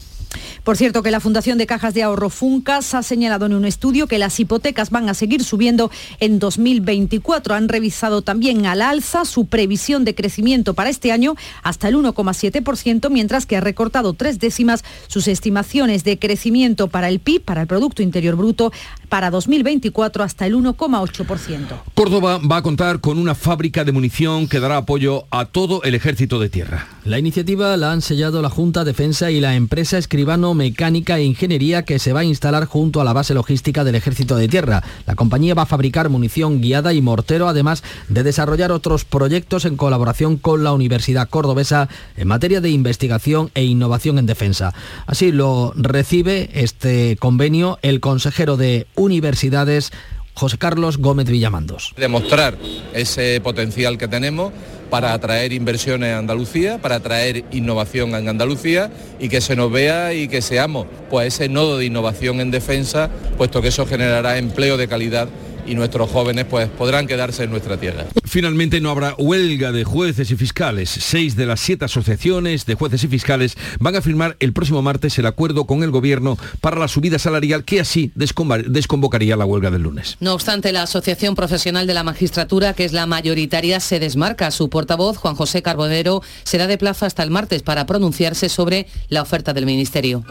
Por 0.64 0.78
cierto, 0.78 1.02
que 1.02 1.12
la 1.12 1.20
Fundación 1.20 1.58
de 1.58 1.66
Cajas 1.66 1.94
de 1.94 2.04
Ahorro 2.04 2.30
Funcas 2.30 2.94
ha 2.94 3.04
señalado 3.04 3.46
en 3.46 3.54
un 3.54 3.66
estudio 3.66 4.08
que 4.08 4.20
las 4.20 4.40
hipotecas 4.40 4.90
van 4.90 5.10
a 5.10 5.14
seguir 5.14 5.44
subiendo 5.44 5.90
en 6.20 6.40
2024. 6.40 7.56
Han 7.56 7.68
revisado 7.68 8.22
también 8.22 8.66
al 8.66 8.82
alza 8.82 9.26
su 9.26 9.48
previsión 9.48 10.06
de 10.06 10.16
crecimiento 10.16 10.74
para 10.74 10.90
este 10.90 11.12
año 11.12 11.36
hasta 11.64 11.88
el 11.88 11.96
1,7%, 11.96 13.10
mientras 13.10 13.46
que 13.46 13.58
ha 13.58 13.62
recortado 13.62 14.14
tres 14.14 14.40
décimas 14.40 14.84
sus 15.08 15.28
estimaciones 15.28 16.04
de 16.04 16.20
crecimiento 16.20 16.88
para 16.88 17.10
el 17.10 17.20
PIB, 17.20 17.44
para 17.44 17.62
el 17.62 17.68
Producto 17.68 18.04
Interior 18.04 18.36
Bruto, 18.36 18.72
para 19.10 19.30
2024 19.32 20.24
hasta 20.24 20.46
el 20.46 20.56
1,8%. 20.56 21.82
Córdoba 21.96 22.40
va 22.40 22.58
a 22.58 22.62
contar 22.62 23.00
con 23.00 23.18
una 23.18 23.36
fábrica 23.36 23.84
de 23.84 23.92
munición 23.92 24.48
que 24.48 24.60
dará 24.60 24.78
apoyo 24.78 25.26
a 25.32 25.46
todo 25.46 25.84
el 25.84 25.96
ejército 25.96 26.40
de 26.40 26.50
tierra. 26.50 26.88
La 27.04 27.20
iniciativa 27.20 27.76
la 27.78 27.92
han 27.92 28.02
sellado 28.02 28.42
la 28.42 28.50
Junta 28.50 28.84
Defensa 28.84 29.32
y 29.32 29.40
la 29.40 29.56
empresa 29.56 29.98
Mecánica 30.26 31.18
e 31.18 31.24
Ingeniería 31.24 31.84
que 31.84 32.00
se 32.00 32.14
va 32.14 32.22
a 32.22 32.24
instalar 32.24 32.66
junto 32.66 33.02
a 33.02 33.04
la 33.04 33.14
base 33.14 33.34
logística 33.34 33.84
del 33.84 33.96
Ejército 33.96 34.36
de 34.36 34.48
Tierra. 34.48 34.84
La 35.06 35.16
compañía 35.16 35.54
va 35.54 35.64
a 35.64 35.66
fabricar 35.66 36.10
munición 36.10 36.62
guiada 36.62 36.94
y 36.94 37.02
mortero, 37.02 37.48
además 37.48 37.84
de 38.08 38.24
desarrollar 38.24 38.72
otros 38.72 39.04
proyectos 39.04 39.66
en 39.66 39.78
colaboración 39.78 40.38
con 40.38 40.64
la 40.64 40.74
Universidad 40.74 41.30
Cordobesa 41.30 41.90
en 42.18 42.28
materia 42.28 42.62
de 42.62 42.70
investigación 42.70 43.52
e 43.56 43.64
innovación 43.64 44.20
en 44.20 44.26
defensa. 44.26 44.74
Así 45.06 45.32
lo 45.32 45.74
recibe 45.76 46.50
este 46.54 47.18
convenio 47.18 47.80
el 47.82 48.00
consejero 48.00 48.58
de 48.58 48.88
Universidades, 48.96 49.92
José 50.34 50.58
Carlos 50.58 50.98
Gómez 50.98 51.30
Villamandos. 51.30 51.94
Demostrar 51.98 52.58
ese 52.94 53.42
potencial 53.42 53.98
que 53.98 54.08
tenemos 54.08 54.54
para 54.92 55.14
atraer 55.14 55.54
inversiones 55.54 56.14
a 56.14 56.18
Andalucía, 56.18 56.78
para 56.80 56.96
atraer 56.96 57.46
innovación 57.52 58.14
en 58.14 58.28
Andalucía 58.28 58.92
y 59.20 59.30
que 59.30 59.40
se 59.40 59.56
nos 59.56 59.72
vea 59.72 60.14
y 60.14 60.28
que 60.28 60.42
seamos 60.42 60.86
pues 61.10 61.34
ese 61.34 61.48
nodo 61.48 61.78
de 61.78 61.86
innovación 61.86 62.42
en 62.42 62.52
defensa, 62.52 63.10
puesto 63.38 63.62
que 63.62 63.70
eso 63.70 63.86
generará 63.86 64.38
empleo 64.38 64.76
de 64.76 64.90
calidad 64.90 65.30
y 65.66 65.76
nuestros 65.76 66.10
jóvenes 66.10 66.46
pues 66.50 66.70
podrán 66.70 67.08
quedarse 67.08 67.44
en 67.44 67.52
nuestra 67.52 67.78
tierra. 67.78 68.06
Finalmente 68.24 68.80
no 68.80 68.90
habrá 68.90 69.16
huelga 69.18 69.72
de 69.72 69.84
jueces 69.84 70.32
y 70.32 70.36
fiscales. 70.36 70.90
Seis 70.90 71.36
de 71.36 71.46
las 71.46 71.60
siete 71.60 71.86
asociaciones 71.86 72.66
de 72.66 72.76
jueces 72.76 73.04
y 73.04 73.08
fiscales 73.08 73.58
van 73.80 73.96
a 73.96 74.02
firmar 74.02 74.38
el 74.40 74.54
próximo 74.54 74.82
martes 74.82 75.18
el 75.20 75.26
acuerdo 75.26 75.66
con 75.66 75.84
el 75.84 75.92
gobierno 75.92 76.38
para 76.62 76.80
la 76.80 76.88
subida 76.88 77.20
salarial 77.20 77.64
que 77.64 77.82
así 77.82 78.12
desconvocaría 78.16 79.36
la 79.36 79.46
huelga 79.46 79.70
del 79.70 79.84
lunes. 79.84 80.18
No 80.20 80.34
obstante, 80.34 80.72
la 80.72 80.84
Asociación 80.84 81.36
Profesional 81.36 81.88
de 81.88 81.94
la 81.94 82.04
Magistratura, 82.04 82.74
que 82.74 82.86
es 82.86 82.94
la 82.94 83.06
mayoritaria, 83.06 83.80
se 83.80 84.00
desmarca. 84.00 84.52
Su 84.52 84.70
portavoz, 84.70 85.18
Juan 85.18 85.36
José 85.36 85.62
Carbonero, 85.62 86.22
será 86.44 86.68
de 86.68 86.78
plazo 86.78 87.06
hasta 87.06 87.24
el 87.24 87.32
martes 87.32 87.64
para 87.64 87.86
pronunciarse 87.86 88.50
sobre 88.50 88.88
la 89.10 89.22
oferta 89.22 89.54
del 89.54 89.66
Ministerio. 89.66 90.24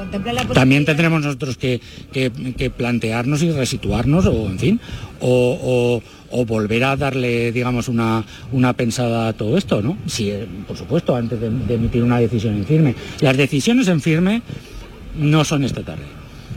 También 0.55 0.85
tendremos 0.85 1.23
nosotros 1.23 1.57
que, 1.57 1.81
que, 2.13 2.31
que 2.57 2.71
plantearnos 2.71 3.43
y 3.43 3.51
resituarnos, 3.51 4.27
o 4.27 4.47
en 4.47 4.59
fin, 4.59 4.81
o, 5.21 6.01
o, 6.31 6.39
o, 6.39 6.45
volver 6.45 6.85
a 6.85 6.97
darle, 6.97 7.53
digamos, 7.53 7.89
una, 7.89 8.25
una 8.53 8.73
pensada 8.73 9.29
a 9.29 9.33
todo 9.33 9.57
esto, 9.57 9.83
¿no? 9.83 9.97
Si, 10.07 10.33
por 10.67 10.77
supuesto, 10.77 11.15
antes 11.15 11.41
de, 11.41 11.51
de 11.51 11.75
emitir 11.75 12.03
una 12.03 12.19
decisión 12.19 12.57
en 12.57 12.65
firme. 12.65 12.95
Las 13.21 13.37
decisiones 13.37 13.89
en 13.89 14.01
firme 14.01 14.43
no 15.17 15.45
son 15.45 15.65
esta 15.65 15.83
tarde, 15.83 16.05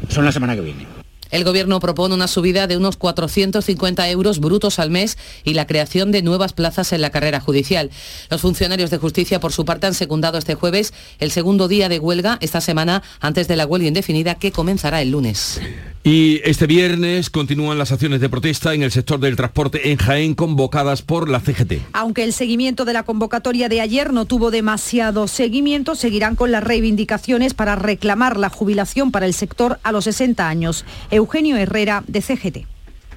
son 0.09 0.25
la 0.25 0.31
semana 0.31 0.55
que 0.55 0.61
viene. 0.61 0.93
El 1.33 1.45
Gobierno 1.45 1.79
propone 1.79 2.13
una 2.13 2.27
subida 2.27 2.67
de 2.67 2.77
unos 2.77 2.95
450 2.95 4.07
euros 4.11 4.39
brutos 4.39 4.77
al 4.77 4.91
mes 4.91 5.17
y 5.43 5.55
la 5.55 5.65
creación 5.65 6.11
de 6.11 6.21
nuevas 6.21 6.53
plazas 6.53 6.93
en 6.93 7.01
la 7.01 7.09
carrera 7.09 7.39
judicial. 7.39 7.89
Los 8.29 8.41
funcionarios 8.41 8.91
de 8.91 8.99
justicia, 8.99 9.39
por 9.39 9.51
su 9.51 9.65
parte, 9.65 9.87
han 9.87 9.95
secundado 9.95 10.37
este 10.37 10.53
jueves 10.53 10.93
el 11.17 11.31
segundo 11.31 11.67
día 11.67 11.89
de 11.89 11.97
huelga 11.97 12.37
esta 12.39 12.61
semana 12.61 13.01
antes 13.19 13.47
de 13.47 13.55
la 13.55 13.65
huelga 13.65 13.87
indefinida 13.87 14.35
que 14.35 14.51
comenzará 14.51 15.01
el 15.01 15.09
lunes. 15.09 15.59
Y 16.05 16.41
este 16.43 16.67
viernes 16.67 17.29
continúan 17.29 17.77
las 17.77 17.93
acciones 17.93 18.19
de 18.19 18.27
protesta 18.27 18.73
en 18.73 18.83
el 18.83 18.91
sector 18.91 19.21
del 19.21 19.37
transporte 19.37 19.89
en 19.89 19.97
Jaén 19.97 20.35
convocadas 20.35 21.01
por 21.01 21.29
la 21.29 21.39
CGT. 21.39 21.75
Aunque 21.93 22.25
el 22.25 22.33
seguimiento 22.33 22.83
de 22.83 22.91
la 22.91 23.03
convocatoria 23.03 23.69
de 23.69 23.79
ayer 23.79 24.11
no 24.11 24.25
tuvo 24.25 24.51
demasiado 24.51 25.29
seguimiento, 25.29 25.95
seguirán 25.95 26.35
con 26.35 26.51
las 26.51 26.61
reivindicaciones 26.61 27.53
para 27.53 27.77
reclamar 27.77 28.35
la 28.35 28.49
jubilación 28.49 29.11
para 29.11 29.25
el 29.25 29.33
sector 29.33 29.79
a 29.81 29.93
los 29.93 30.03
60 30.03 30.45
años. 30.45 30.85
Eugenio 31.09 31.55
Herrera, 31.55 32.03
de 32.05 32.21
CGT. 32.21 32.57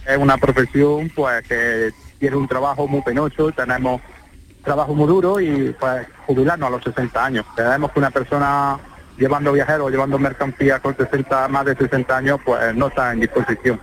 Es 0.07 0.16
una 0.16 0.38
profesión 0.38 1.11
pues 1.12 1.42
que 1.49 1.90
tiene 2.20 2.37
un 2.37 2.46
trabajo 2.46 2.87
muy 2.87 3.03
penoso, 3.03 3.51
tenemos 3.51 4.01
trabajo 4.62 4.94
muy 4.94 5.09
duro 5.09 5.40
y 5.40 5.75
pues 5.81 6.07
jubilarnos 6.29 6.68
a 6.68 6.70
los 6.70 6.85
60 6.85 7.25
años. 7.25 7.46
Tenemos 7.57 7.90
que 7.90 7.99
una 7.99 8.12
persona 8.12 8.79
llevando 9.18 9.52
viajeros, 9.52 9.90
llevando 9.90 10.18
mercancía 10.18 10.81
con 10.81 10.96
60, 10.96 11.48
más 11.48 11.66
de 11.66 11.76
60 11.76 12.16
años, 12.16 12.40
pues 12.44 12.74
no 12.74 12.88
está 12.88 13.12
en 13.12 13.20
disposición. 13.20 13.81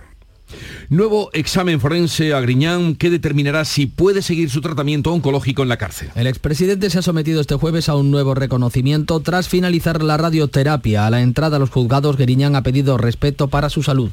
Nuevo 0.88 1.30
examen 1.32 1.80
forense 1.80 2.34
a 2.34 2.40
Griñán 2.40 2.96
que 2.96 3.10
determinará 3.10 3.64
si 3.64 3.86
puede 3.86 4.22
seguir 4.22 4.50
su 4.50 4.60
tratamiento 4.60 5.12
oncológico 5.12 5.62
en 5.62 5.68
la 5.68 5.78
cárcel. 5.78 6.10
El 6.14 6.26
expresidente 6.26 6.90
se 6.90 6.98
ha 6.98 7.02
sometido 7.02 7.40
este 7.40 7.54
jueves 7.54 7.88
a 7.88 7.96
un 7.96 8.10
nuevo 8.10 8.34
reconocimiento 8.34 9.20
tras 9.20 9.48
finalizar 9.48 10.02
la 10.02 10.16
radioterapia. 10.16 11.06
A 11.06 11.10
la 11.10 11.22
entrada 11.22 11.56
a 11.56 11.58
los 11.58 11.70
juzgados, 11.70 12.16
Griñán 12.16 12.54
ha 12.56 12.62
pedido 12.62 12.98
respeto 12.98 13.48
para 13.48 13.70
su 13.70 13.82
salud. 13.82 14.10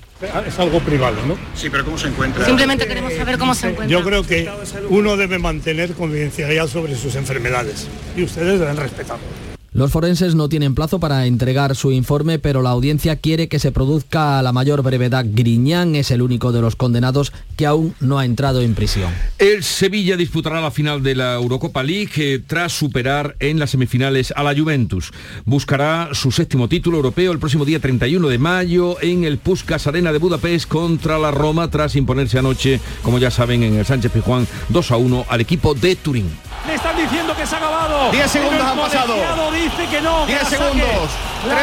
Es 0.48 0.60
algo 0.60 0.80
privado, 0.80 1.18
¿no? 1.28 1.36
Sí, 1.54 1.70
pero 1.70 1.84
¿cómo 1.84 1.98
se 1.98 2.08
encuentra? 2.08 2.46
Simplemente 2.46 2.88
queremos 2.88 3.14
saber 3.14 3.38
cómo 3.38 3.54
se 3.54 3.70
encuentra. 3.70 4.00
Yo 4.00 4.04
creo 4.06 4.24
que 4.24 4.50
uno 4.90 5.18
debe 5.18 5.40
mantener 5.40 5.94
confidencialidad 5.94 6.68
sobre 6.68 6.96
sus 6.96 7.16
enfermedades 7.16 7.88
y 8.16 8.24
ustedes 8.24 8.60
deben 8.60 8.78
respetarlo. 8.78 9.51
Los 9.74 9.94
forenses 9.94 10.36
no 10.36 10.50
tienen 10.50 10.76
plazo 10.76 11.00
para 11.00 11.26
entregar 11.26 11.78
su 11.78 11.94
informe, 11.94 12.40
pero 12.40 12.62
la 12.62 12.72
audiencia 12.72 13.16
quiere 13.16 13.48
que 13.48 13.58
se 13.58 13.72
produzca 13.72 14.38
a 14.38 14.44
la 14.44 14.52
mayor 14.52 14.84
brevedad. 14.84 15.26
Griñán 15.26 15.96
es 15.96 16.12
el 16.12 16.22
único 16.22 16.52
de 16.52 16.60
los 16.60 16.76
condenados 16.76 17.32
que 17.56 17.66
aún 17.66 17.96
no 18.02 18.20
ha 18.20 18.26
entrado 18.26 18.62
en 18.62 18.76
prisión. 18.76 19.14
El 19.40 19.64
Sevilla 19.64 20.18
disputará 20.18 20.60
la 20.60 20.72
final 20.72 21.02
de 21.04 21.16
la 21.16 21.36
Eurocopa 21.36 21.84
League 21.84 22.12
eh, 22.18 22.44
tras 22.46 22.74
superar 22.74 23.38
en 23.40 23.60
las 23.60 23.70
semifinales 23.70 24.34
a 24.36 24.44
la 24.44 24.54
Juventus. 24.54 25.14
Buscará 25.46 26.10
su 26.12 26.34
séptimo 26.34 26.68
título 26.68 26.98
europeo 26.98 27.32
el 27.32 27.40
próximo 27.40 27.64
día 27.64 27.80
31 27.80 28.28
de 28.28 28.38
mayo 28.38 29.02
en 29.02 29.24
el 29.24 29.38
Puskas 29.38 29.88
Arena 29.88 30.12
de 30.12 30.20
Budapest 30.20 30.68
contra 30.68 31.18
la 31.18 31.32
Roma 31.32 31.72
tras 31.72 31.96
imponerse 31.96 32.38
anoche, 32.38 32.82
como 33.04 33.20
ya 33.20 33.32
saben, 33.32 33.64
en 33.64 33.76
el 33.76 33.86
Sánchez 33.86 34.12
Pizjuán 34.12 34.46
2 34.68 34.92
a 34.92 34.98
1 34.98 35.26
al 35.30 35.40
equipo 35.40 35.74
de 35.74 35.96
Turín. 35.96 36.51
Le 36.68 36.76
están 36.76 36.96
diciendo 36.96 37.36
que 37.36 37.46
se 37.46 37.56
ha 37.56 37.58
acabado. 37.58 38.12
10 38.12 38.32
segundos 38.32 38.62
han 38.62 38.78
pasado. 38.78 39.52
dice 39.52 39.88
que 39.90 40.02
no. 40.02 40.26
10 40.26 40.48
segundos. 40.48 41.10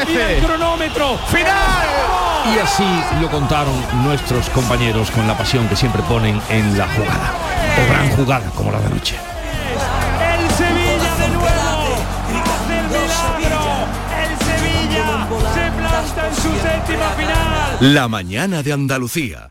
13. 0.05 0.37
el 0.39 0.45
cronómetro. 0.45 1.19
¡Final! 1.29 2.09
Y 2.55 2.59
así 2.59 3.05
lo 3.21 3.31
contaron 3.31 3.75
nuestros 4.03 4.49
compañeros 4.51 5.11
con 5.11 5.27
la 5.29 5.37
pasión 5.37 5.69
que 5.69 5.77
siempre 5.77 6.03
ponen 6.03 6.41
en 6.49 6.77
la 6.77 6.89
jugada. 6.89 7.35
O 7.81 7.93
gran 7.93 8.11
jugada 8.17 8.51
como 8.57 8.73
la 8.73 8.81
de 8.81 8.87
anoche. 8.87 9.17
El 9.17 10.51
Sevilla 10.57 11.15
de 11.15 11.29
nuevo. 11.29 11.97
Hace 12.45 12.79
el 12.79 12.87
milagro. 12.89 13.87
El 14.19 14.33
Sevilla 14.47 15.29
se 15.55 15.71
planta 15.79 16.29
en 16.29 16.35
su 16.35 16.61
séptima 16.61 17.11
final. 17.17 17.95
La 17.95 18.09
mañana 18.09 18.63
de 18.63 18.73
Andalucía. 18.73 19.51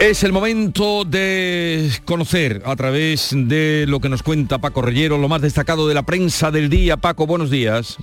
Es 0.00 0.22
el 0.22 0.32
momento 0.32 1.04
de 1.04 1.90
conocer 2.04 2.62
a 2.64 2.76
través 2.76 3.30
de 3.34 3.84
lo 3.88 3.98
que 3.98 4.08
nos 4.08 4.22
cuenta 4.22 4.58
Paco 4.58 4.80
Reyero 4.80 5.18
lo 5.18 5.28
más 5.28 5.42
destacado 5.42 5.88
de 5.88 5.94
la 5.94 6.04
prensa 6.04 6.52
del 6.52 6.70
día. 6.70 6.98
Paco, 6.98 7.26
buenos 7.26 7.50
días. 7.50 7.96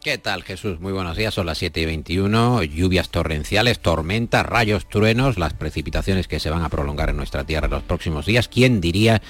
¿Qué 0.00 0.16
tal 0.16 0.44
Jesús? 0.44 0.78
Muy 0.80 0.92
buenos 0.92 1.16
días, 1.16 1.34
son 1.34 1.46
las 1.46 1.58
7 1.58 1.80
y 1.80 1.84
21, 1.86 2.62
lluvias 2.62 3.10
torrenciales, 3.10 3.80
tormentas, 3.80 4.46
rayos, 4.46 4.88
truenos, 4.88 5.38
las 5.38 5.52
precipitaciones 5.52 6.28
que 6.28 6.38
se 6.38 6.50
van 6.50 6.62
a 6.62 6.68
prolongar 6.68 7.10
en 7.10 7.16
nuestra 7.16 7.44
tierra 7.44 7.66
en 7.66 7.72
los 7.72 7.82
próximos 7.82 8.26
días. 8.26 8.48
¿Quién 8.48 8.80
diría 8.80 9.20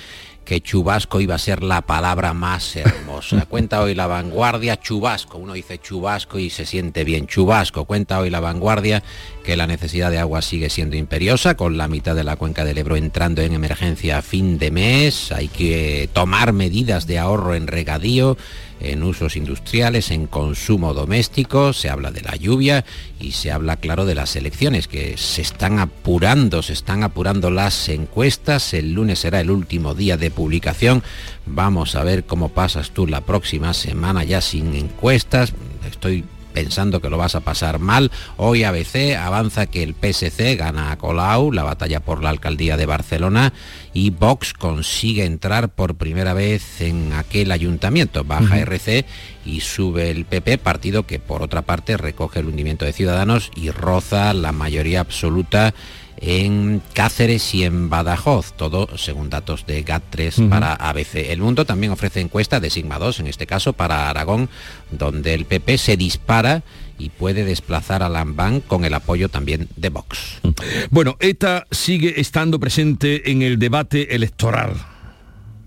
que 0.44 0.60
chubasco 0.60 1.20
iba 1.20 1.34
a 1.34 1.38
ser 1.38 1.62
la 1.62 1.82
palabra 1.82 2.32
más 2.32 2.74
hermosa. 2.76 3.46
Cuenta 3.48 3.80
hoy 3.82 3.94
la 3.94 4.06
vanguardia 4.06 4.80
chubasco. 4.80 5.38
Uno 5.38 5.52
dice 5.52 5.78
chubasco 5.78 6.38
y 6.38 6.50
se 6.50 6.66
siente 6.66 7.04
bien. 7.04 7.26
Chubasco. 7.26 7.84
Cuenta 7.84 8.18
hoy 8.18 8.30
la 8.30 8.40
vanguardia 8.40 9.02
que 9.44 9.56
la 9.56 9.66
necesidad 9.66 10.10
de 10.10 10.18
agua 10.18 10.42
sigue 10.42 10.70
siendo 10.70 10.96
imperiosa, 10.96 11.56
con 11.56 11.76
la 11.76 11.88
mitad 11.88 12.14
de 12.14 12.24
la 12.24 12.36
cuenca 12.36 12.64
del 12.64 12.78
Ebro 12.78 12.96
entrando 12.96 13.42
en 13.42 13.52
emergencia 13.52 14.18
a 14.18 14.22
fin 14.22 14.58
de 14.58 14.70
mes. 14.70 15.32
Hay 15.32 15.48
que 15.48 16.08
tomar 16.12 16.52
medidas 16.52 17.06
de 17.06 17.18
ahorro 17.18 17.54
en 17.54 17.66
regadío 17.66 18.36
en 18.80 19.02
usos 19.02 19.36
industriales, 19.36 20.10
en 20.10 20.26
consumo 20.26 20.94
doméstico, 20.94 21.72
se 21.72 21.90
habla 21.90 22.10
de 22.10 22.22
la 22.22 22.36
lluvia 22.36 22.84
y 23.18 23.32
se 23.32 23.52
habla, 23.52 23.76
claro, 23.76 24.06
de 24.06 24.14
las 24.14 24.34
elecciones, 24.36 24.88
que 24.88 25.16
se 25.16 25.42
están 25.42 25.78
apurando, 25.78 26.62
se 26.62 26.72
están 26.72 27.02
apurando 27.02 27.50
las 27.50 27.88
encuestas, 27.88 28.74
el 28.74 28.92
lunes 28.92 29.20
será 29.20 29.40
el 29.40 29.50
último 29.50 29.94
día 29.94 30.16
de 30.16 30.30
publicación, 30.30 31.02
vamos 31.46 31.94
a 31.94 32.04
ver 32.04 32.24
cómo 32.24 32.48
pasas 32.48 32.90
tú 32.90 33.06
la 33.06 33.20
próxima 33.20 33.74
semana 33.74 34.24
ya 34.24 34.40
sin 34.40 34.74
encuestas, 34.74 35.52
estoy 35.88 36.24
pensando 36.52 37.00
que 37.00 37.10
lo 37.10 37.18
vas 37.18 37.34
a 37.34 37.40
pasar 37.40 37.78
mal. 37.78 38.10
Hoy 38.36 38.64
ABC 38.64 39.16
avanza 39.16 39.66
que 39.66 39.82
el 39.82 39.94
PSC 39.94 40.56
gana 40.56 40.92
a 40.92 40.98
Colau 40.98 41.52
la 41.52 41.62
batalla 41.62 42.00
por 42.00 42.22
la 42.22 42.30
alcaldía 42.30 42.76
de 42.76 42.86
Barcelona 42.86 43.52
y 43.92 44.10
Vox 44.10 44.52
consigue 44.52 45.24
entrar 45.24 45.68
por 45.68 45.96
primera 45.96 46.34
vez 46.34 46.80
en 46.80 47.12
aquel 47.12 47.52
ayuntamiento. 47.52 48.24
Baja 48.24 48.58
RC 48.58 49.04
y 49.44 49.60
sube 49.60 50.10
el 50.10 50.24
PP, 50.24 50.58
partido 50.58 51.06
que 51.06 51.18
por 51.18 51.42
otra 51.42 51.62
parte 51.62 51.96
recoge 51.96 52.40
el 52.40 52.46
hundimiento 52.46 52.84
de 52.84 52.92
Ciudadanos 52.92 53.50
y 53.56 53.70
roza 53.70 54.32
la 54.34 54.52
mayoría 54.52 55.00
absoluta 55.00 55.74
en 56.20 56.82
Cáceres 56.92 57.54
y 57.54 57.64
en 57.64 57.88
Badajoz, 57.88 58.52
todo 58.52 58.96
según 58.98 59.30
datos 59.30 59.66
de 59.66 59.84
GAT3 59.84 60.48
para 60.50 60.74
ABC. 60.74 61.16
El 61.30 61.40
Mundo 61.40 61.64
también 61.64 61.92
ofrece 61.92 62.20
encuesta 62.20 62.60
de 62.60 62.68
Sigma 62.70 62.98
2, 62.98 63.20
en 63.20 63.26
este 63.26 63.46
caso 63.46 63.72
para 63.72 64.10
Aragón, 64.10 64.50
donde 64.90 65.32
el 65.32 65.46
PP 65.46 65.78
se 65.78 65.96
dispara 65.96 66.62
y 67.00 67.08
puede 67.08 67.44
desplazar 67.44 68.02
a 68.02 68.08
Lambán 68.08 68.60
con 68.60 68.84
el 68.84 68.94
apoyo 68.94 69.28
también 69.28 69.68
de 69.76 69.88
Vox. 69.88 70.40
Bueno, 70.90 71.16
ETA 71.20 71.66
sigue 71.70 72.20
estando 72.20 72.60
presente 72.60 73.30
en 73.30 73.40
el 73.40 73.58
debate 73.58 74.14
electoral. 74.14 74.74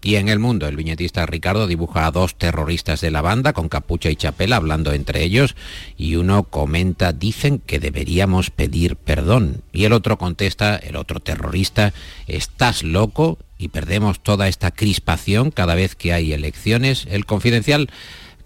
Y 0.04 0.15
en 0.15 0.28
el 0.28 0.38
mundo, 0.38 0.67
el 0.67 0.76
viñetista 0.76 1.26
Ricardo 1.26 1.65
dibuja 1.65 2.06
a 2.06 2.12
dos 2.12 2.36
terroristas 2.36 3.00
de 3.00 3.10
la 3.10 3.22
banda 3.22 3.54
con 3.54 3.69
capucha 3.69 4.10
y 4.10 4.17
chapela 4.17 4.58
hablando 4.58 4.91
entre 4.91 5.24
ellos 5.24 5.56
y 5.98 6.17
uno 6.17 6.43
comenta, 6.43 7.13
dicen 7.13 7.60
que 7.60 7.80
deberíamos 7.80 8.50
pedir 8.50 8.98
perdón. 8.98 9.63
Y 9.72 9.86
el 9.86 9.93
otro 9.93 10.17
contesta, 10.17 10.76
el 10.76 10.98
otro 10.98 11.22
terrorista, 11.22 11.93
estás 12.28 12.84
loco 12.84 13.39
y 13.58 13.69
perdemos 13.69 14.22
toda 14.22 14.50
esta 14.50 14.72
crispación 14.72 15.52
cada 15.52 15.74
vez 15.74 15.96
que 15.96 16.12
hay 16.12 16.34
elecciones. 16.34 17.08
El 17.10 17.26
confidencial 17.26 17.89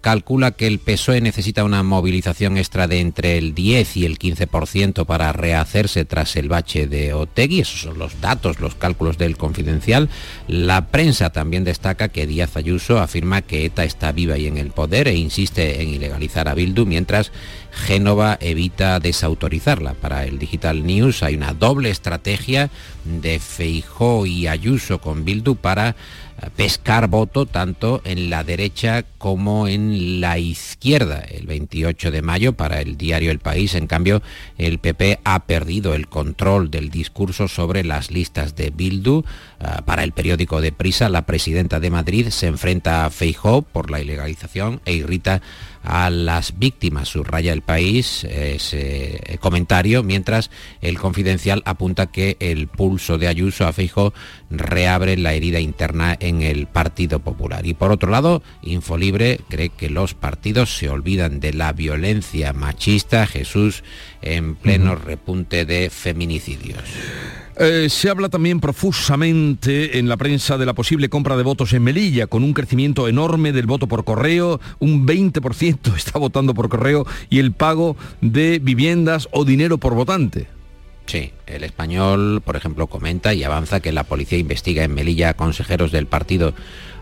calcula 0.00 0.52
que 0.52 0.66
el 0.66 0.78
PSOE 0.78 1.20
necesita 1.20 1.64
una 1.64 1.82
movilización 1.82 2.56
extra 2.56 2.86
de 2.86 3.00
entre 3.00 3.36
el 3.38 3.54
10 3.54 3.96
y 3.96 4.04
el 4.04 4.18
15% 4.18 5.04
para 5.06 5.32
rehacerse 5.32 6.04
tras 6.04 6.36
el 6.36 6.48
bache 6.48 6.86
de 6.86 7.12
Otegui. 7.12 7.60
Esos 7.60 7.80
son 7.80 7.98
los 7.98 8.20
datos, 8.20 8.60
los 8.60 8.74
cálculos 8.74 9.18
del 9.18 9.36
confidencial. 9.36 10.08
La 10.46 10.86
prensa 10.86 11.30
también 11.30 11.64
destaca 11.64 12.08
que 12.08 12.26
Díaz 12.26 12.56
Ayuso 12.56 12.98
afirma 13.00 13.42
que 13.42 13.64
ETA 13.64 13.84
está 13.84 14.12
viva 14.12 14.38
y 14.38 14.46
en 14.46 14.56
el 14.56 14.70
poder 14.70 15.08
e 15.08 15.14
insiste 15.14 15.82
en 15.82 15.88
ilegalizar 15.88 16.48
a 16.48 16.54
Bildu, 16.54 16.86
mientras 16.86 17.32
Génova 17.72 18.38
evita 18.40 19.00
desautorizarla. 19.00 19.94
Para 19.94 20.24
el 20.24 20.38
Digital 20.38 20.86
News 20.86 21.22
hay 21.22 21.34
una 21.34 21.52
doble 21.52 21.90
estrategia 21.90 22.70
de 23.04 23.38
Feijó 23.38 24.26
y 24.26 24.46
Ayuso 24.46 25.00
con 25.00 25.24
Bildu 25.24 25.56
para 25.56 25.96
pescar 26.56 27.08
voto 27.08 27.46
tanto 27.46 28.00
en 28.04 28.30
la 28.30 28.44
derecha 28.44 29.04
como 29.18 29.68
en 29.68 30.20
la 30.20 30.38
izquierda. 30.38 31.20
El 31.20 31.46
28 31.46 32.10
de 32.10 32.22
mayo 32.22 32.52
para 32.52 32.80
el 32.80 32.96
diario 32.96 33.30
El 33.30 33.38
País, 33.40 33.74
en 33.74 33.86
cambio, 33.86 34.22
el 34.56 34.78
PP 34.78 35.20
ha 35.24 35.44
perdido 35.46 35.94
el 35.94 36.08
control 36.08 36.70
del 36.70 36.90
discurso 36.90 37.48
sobre 37.48 37.84
las 37.84 38.10
listas 38.10 38.54
de 38.56 38.70
Bildu. 38.70 39.24
Ah, 39.60 39.82
para 39.84 40.04
el 40.04 40.12
periódico 40.12 40.60
de 40.60 40.70
Prisa, 40.70 41.08
la 41.08 41.26
presidenta 41.26 41.80
de 41.80 41.90
Madrid 41.90 42.28
se 42.28 42.46
enfrenta 42.46 43.04
a 43.04 43.10
Feijó 43.10 43.62
por 43.62 43.90
la 43.90 44.00
ilegalización 44.00 44.80
e 44.84 44.92
irrita 44.92 45.42
a 45.82 46.10
las 46.10 46.60
víctimas, 46.60 47.08
subraya 47.08 47.52
el 47.52 47.62
país 47.62 48.22
ese 48.22 49.38
comentario, 49.40 50.04
mientras 50.04 50.50
el 50.80 50.98
confidencial 50.98 51.62
apunta 51.64 52.06
que 52.06 52.36
el 52.38 52.68
pulso 52.68 53.18
de 53.18 53.26
Ayuso 53.26 53.66
a 53.66 53.72
Feijo 53.72 54.12
reabre 54.48 55.16
la 55.16 55.32
herida 55.32 55.58
interna 55.58 56.16
en 56.20 56.42
el 56.42 56.66
Partido 56.68 57.18
Popular. 57.18 57.66
Y 57.66 57.74
por 57.74 57.90
otro 57.90 58.10
lado, 58.12 58.42
Infolibre 58.62 59.40
cree 59.48 59.70
que 59.70 59.90
los 59.90 60.14
partidos 60.14 60.76
se 60.76 60.88
olvidan 60.88 61.40
de 61.40 61.52
la 61.52 61.72
violencia 61.72 62.52
machista, 62.52 63.26
Jesús 63.26 63.82
en 64.22 64.54
pleno 64.54 64.94
repunte 64.94 65.64
de 65.64 65.90
feminicidios. 65.90 66.84
Eh, 67.60 67.88
se 67.90 68.08
habla 68.08 68.28
también 68.28 68.60
profusamente 68.60 69.98
en 69.98 70.08
la 70.08 70.16
prensa 70.16 70.58
de 70.58 70.66
la 70.66 70.74
posible 70.74 71.08
compra 71.08 71.36
de 71.36 71.42
votos 71.42 71.72
en 71.72 71.82
Melilla, 71.82 72.28
con 72.28 72.44
un 72.44 72.54
crecimiento 72.54 73.08
enorme 73.08 73.50
del 73.50 73.66
voto 73.66 73.88
por 73.88 74.04
correo, 74.04 74.60
un 74.78 75.08
20% 75.08 75.92
está 75.96 76.20
votando 76.20 76.54
por 76.54 76.68
correo 76.68 77.04
y 77.28 77.40
el 77.40 77.50
pago 77.50 77.96
de 78.20 78.60
viviendas 78.60 79.28
o 79.32 79.44
dinero 79.44 79.78
por 79.78 79.94
votante. 79.94 80.46
Sí, 81.06 81.32
el 81.46 81.64
español, 81.64 82.42
por 82.44 82.54
ejemplo, 82.54 82.86
comenta 82.86 83.34
y 83.34 83.42
avanza 83.42 83.80
que 83.80 83.92
la 83.92 84.04
policía 84.04 84.38
investiga 84.38 84.84
en 84.84 84.94
Melilla 84.94 85.30
a 85.30 85.34
consejeros 85.34 85.90
del 85.90 86.06
partido 86.06 86.54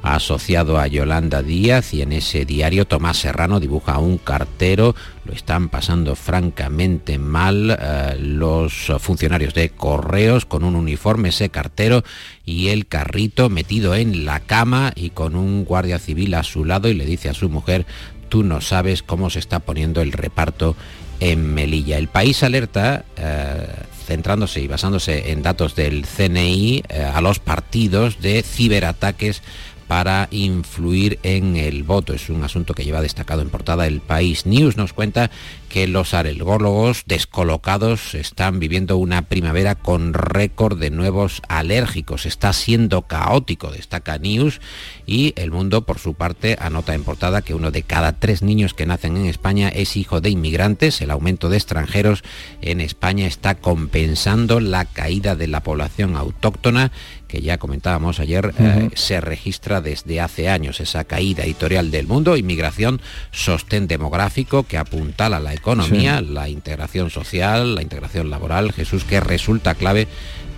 asociado 0.02 0.78
a 0.78 0.86
Yolanda 0.86 1.42
Díaz 1.42 1.92
y 1.94 2.02
en 2.02 2.12
ese 2.12 2.44
diario 2.44 2.86
Tomás 2.86 3.18
Serrano 3.18 3.60
dibuja 3.60 3.94
a 3.94 3.98
un 3.98 4.18
cartero, 4.18 4.94
lo 5.24 5.32
están 5.32 5.68
pasando 5.68 6.14
francamente 6.16 7.18
mal 7.18 7.76
eh, 7.80 8.16
los 8.18 8.92
funcionarios 9.00 9.54
de 9.54 9.70
correos 9.70 10.46
con 10.46 10.64
un 10.64 10.76
uniforme 10.76 11.30
ese 11.30 11.48
cartero 11.48 12.04
y 12.44 12.68
el 12.68 12.86
carrito 12.86 13.48
metido 13.48 13.94
en 13.94 14.24
la 14.24 14.40
cama 14.40 14.92
y 14.94 15.10
con 15.10 15.36
un 15.36 15.64
guardia 15.64 15.98
civil 15.98 16.34
a 16.34 16.42
su 16.42 16.64
lado 16.64 16.88
y 16.88 16.94
le 16.94 17.04
dice 17.04 17.28
a 17.28 17.34
su 17.34 17.48
mujer, 17.48 17.86
tú 18.28 18.42
no 18.42 18.60
sabes 18.60 19.02
cómo 19.02 19.30
se 19.30 19.38
está 19.38 19.60
poniendo 19.60 20.00
el 20.00 20.12
reparto 20.12 20.76
en 21.20 21.54
Melilla. 21.54 21.98
El 21.98 22.08
país 22.08 22.42
alerta 22.42 23.04
eh, 23.16 23.66
centrándose 24.06 24.60
y 24.60 24.68
basándose 24.68 25.32
en 25.32 25.42
datos 25.42 25.74
del 25.74 26.06
CNI 26.06 26.82
eh, 26.88 27.02
a 27.02 27.20
los 27.20 27.38
partidos 27.38 28.20
de 28.20 28.42
ciberataques 28.42 29.42
para 29.86 30.28
influir 30.30 31.18
en 31.22 31.56
el 31.56 31.82
voto. 31.82 32.12
Es 32.12 32.28
un 32.28 32.42
asunto 32.42 32.74
que 32.74 32.84
lleva 32.84 33.02
destacado 33.02 33.42
en 33.42 33.50
portada 33.50 33.86
el 33.86 34.00
País 34.00 34.46
News. 34.46 34.76
Nos 34.76 34.92
cuenta 34.92 35.30
que 35.68 35.86
los 35.86 36.14
alergólogos 36.14 37.02
descolocados 37.06 38.14
están 38.14 38.58
viviendo 38.60 38.96
una 38.96 39.22
primavera 39.22 39.74
con 39.74 40.14
récord 40.14 40.78
de 40.78 40.90
nuevos 40.90 41.42
alérgicos. 41.48 42.26
Está 42.26 42.52
siendo 42.52 43.02
caótico, 43.02 43.70
destaca 43.70 44.18
News, 44.18 44.60
y 45.06 45.34
El 45.36 45.50
Mundo, 45.50 45.84
por 45.84 45.98
su 45.98 46.14
parte, 46.14 46.56
anota 46.60 46.94
en 46.94 47.04
portada 47.04 47.42
que 47.42 47.54
uno 47.54 47.70
de 47.70 47.82
cada 47.82 48.18
tres 48.18 48.42
niños 48.42 48.74
que 48.74 48.86
nacen 48.86 49.16
en 49.16 49.26
España 49.26 49.68
es 49.68 49.96
hijo 49.96 50.20
de 50.20 50.30
inmigrantes. 50.30 51.00
El 51.00 51.10
aumento 51.10 51.48
de 51.48 51.56
extranjeros 51.56 52.24
en 52.62 52.80
España 52.80 53.26
está 53.26 53.56
compensando 53.56 54.60
la 54.60 54.84
caída 54.84 55.36
de 55.36 55.46
la 55.46 55.62
población 55.62 56.16
autóctona 56.16 56.90
que 57.28 57.40
ya 57.40 57.58
comentábamos 57.58 58.20
ayer, 58.20 58.54
eh, 58.58 58.90
se 58.94 59.20
registra 59.20 59.80
desde 59.80 60.20
hace 60.20 60.48
años 60.48 60.80
esa 60.80 61.04
caída 61.04 61.44
editorial 61.44 61.90
del 61.90 62.06
mundo, 62.06 62.36
inmigración, 62.36 63.00
sostén 63.32 63.86
demográfico 63.86 64.62
que 64.62 64.78
apuntala 64.78 65.40
la 65.40 65.54
economía, 65.54 66.20
la 66.20 66.48
integración 66.48 67.10
social, 67.10 67.74
la 67.74 67.82
integración 67.82 68.30
laboral, 68.30 68.72
Jesús, 68.72 69.04
que 69.04 69.20
resulta 69.20 69.74
clave 69.74 70.06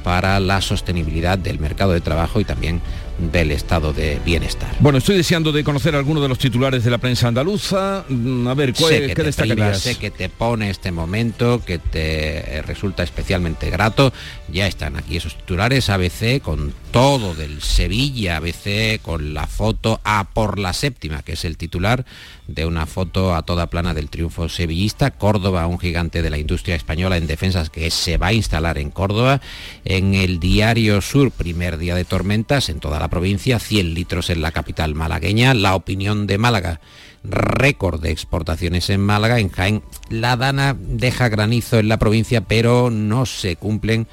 para 0.03 0.41
la 0.41 0.61
sostenibilidad 0.61 1.39
del 1.39 1.59
mercado 1.59 1.93
de 1.93 2.01
trabajo 2.01 2.41
y 2.41 2.45
también 2.45 2.81
del 3.19 3.51
estado 3.51 3.93
de 3.93 4.21
bienestar. 4.25 4.71
Bueno, 4.81 4.99
estoy 4.99 5.17
deseando 5.17 5.51
de 5.51 5.65
conocer 5.65 5.97
algunos 5.97 6.23
de 6.23 6.29
los 6.29 6.39
titulares 6.39 6.85
de 6.85 6.91
la 6.91 6.99
prensa 6.99 7.29
andaluza. 7.29 8.05
Mm, 8.09 8.47
a 8.47 8.55
ver, 8.55 8.73
¿cuál, 8.75 8.95
sé 8.95 9.07
que 9.09 9.15
¿qué 9.15 9.23
destacarías? 9.25 9.81
sé 9.81 9.97
que 9.97 10.11
te 10.11 10.29
pone 10.29 10.71
este 10.71 10.93
momento, 10.93 11.61
que 11.65 11.79
te 11.79 12.63
resulta 12.65 13.03
especialmente 13.03 13.71
grato. 13.71 14.13
Ya 14.51 14.67
están 14.67 14.97
aquí 14.97 15.19
esos 15.19 15.37
titulares 15.37 15.91
ABC 15.91 16.41
con 16.41 16.73
todo 16.91 17.35
del 17.35 17.61
Sevilla 17.61 18.39
ABC 18.39 18.99
con 19.03 19.35
la 19.35 19.47
foto 19.47 20.01
a 20.05 20.31
por 20.33 20.59
la 20.59 20.73
séptima, 20.73 21.23
que 21.23 21.33
es 21.33 21.45
el 21.45 21.59
titular 21.59 22.07
de 22.47 22.65
una 22.65 22.87
foto 22.87 23.35
a 23.35 23.43
toda 23.43 23.69
plana 23.69 23.93
del 23.93 24.09
triunfo 24.09 24.49
sevillista. 24.49 25.11
Córdoba, 25.11 25.67
un 25.67 25.79
gigante 25.79 26.23
de 26.23 26.31
la 26.31 26.39
industria 26.39 26.77
española 26.77 27.19
en 27.19 27.27
defensas 27.27 27.69
que 27.69 27.91
se 27.91 28.17
va 28.17 28.29
a 28.29 28.33
instalar 28.33 28.79
en 28.79 28.91
Córdoba. 28.91 29.43
En 29.85 30.15
el 30.15 30.41
diario 30.41 31.03
Sur, 31.03 31.31
primer 31.31 31.77
día 31.77 31.95
de 31.95 32.07
tormentas 32.07 32.71
en 32.71 32.81
toda 32.81 32.99
la 32.99 33.09
provincia, 33.09 33.59
100 33.59 33.93
litros 33.93 34.31
en 34.31 34.41
la 34.41 34.53
capital 34.53 34.95
malagueña. 34.95 35.53
La 35.53 35.75
opinión 35.75 36.27
de 36.27 36.39
Málaga 36.39 36.81
récord 37.25 38.01
de 38.01 38.11
exportaciones 38.11 38.89
en 38.89 39.01
Málaga. 39.01 39.39
En 39.39 39.51
Jaén, 39.51 39.83
la 40.09 40.37
Dana 40.37 40.75
deja 40.79 41.29
granizo 41.29 41.79
en 41.79 41.89
la 41.89 41.99
provincia, 41.99 42.41
pero 42.43 42.91
no 42.91 43.27
se 43.27 43.57
cumplen 43.57 44.07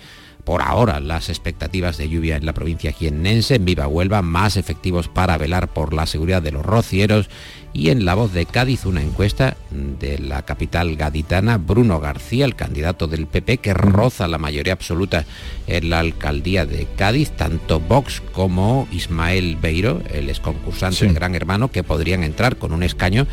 por 0.45 0.61
ahora 0.61 0.99
las 0.99 1.29
expectativas 1.29 1.97
de 1.97 2.07
lluvia 2.07 2.37
en 2.37 2.45
la 2.45 2.53
provincia 2.53 2.91
jiennense. 2.91 3.55
En 3.55 3.65
Viva 3.65 3.87
Huelva, 3.87 4.21
más 4.21 4.55
efectivos 4.55 5.09
para 5.09 5.37
velar 5.37 5.73
por 5.73 5.93
la 5.93 6.05
seguridad 6.05 6.41
de 6.41 6.51
los 6.51 6.65
rocieros 6.65 7.29
y 7.75 7.89
en 7.89 8.05
La 8.05 8.15
Voz 8.15 8.31
de 8.31 8.45
Cádiz 8.45 8.85
una 8.85 9.01
encuesta 9.01 9.57
de 9.69 10.17
la 10.17 10.43
capital 10.43 10.95
gaditana, 10.95 11.57
Bruno 11.57 11.99
García, 11.99 12.45
el 12.45 12.55
candidato 12.55 13.07
del 13.07 13.27
PP, 13.27 13.57
que 13.57 13.73
roza 13.73 14.29
la 14.29 14.37
mayoría 14.37 14.71
absoluta 14.71 15.25
en 15.67 15.89
la 15.89 15.99
alcaldía 15.99 16.65
de 16.65 16.87
Cádiz, 16.95 17.31
tanto 17.31 17.81
Vox 17.81 18.21
como 18.31 18.87
Ismael 18.93 19.57
Beiro, 19.61 20.01
el 20.13 20.29
exconcursante 20.29 21.05
de 21.05 21.13
Gran 21.13 21.35
Hermano, 21.35 21.69
que 21.69 21.83
podrían 21.83 22.23
entrar 22.23 22.55
con 22.55 22.71
un 22.71 22.81
escaño 22.81 23.27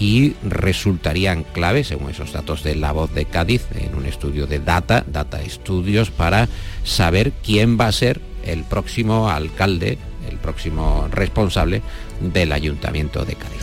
y 0.00 0.34
resultarían 0.42 1.44
claves, 1.44 1.88
según 1.88 2.10
esos 2.10 2.32
datos 2.32 2.64
de 2.64 2.74
La 2.74 2.90
Voz 2.90 3.12
de 3.14 3.26
Cádiz, 3.26 3.66
en 3.74 3.94
un 3.94 4.06
estudio 4.06 4.46
de 4.46 4.58
Data, 4.58 5.04
Data 5.06 5.42
Estudios, 5.42 6.10
para 6.10 6.48
saber 6.84 7.32
quién 7.44 7.78
va 7.78 7.86
a 7.86 7.92
ser 7.92 8.20
el 8.44 8.64
próximo 8.64 9.28
alcalde, 9.28 9.98
el 10.28 10.38
próximo 10.38 11.06
responsable 11.12 11.82
del 12.20 12.52
Ayuntamiento 12.52 13.26
de 13.26 13.34
Cádiz. 13.34 13.60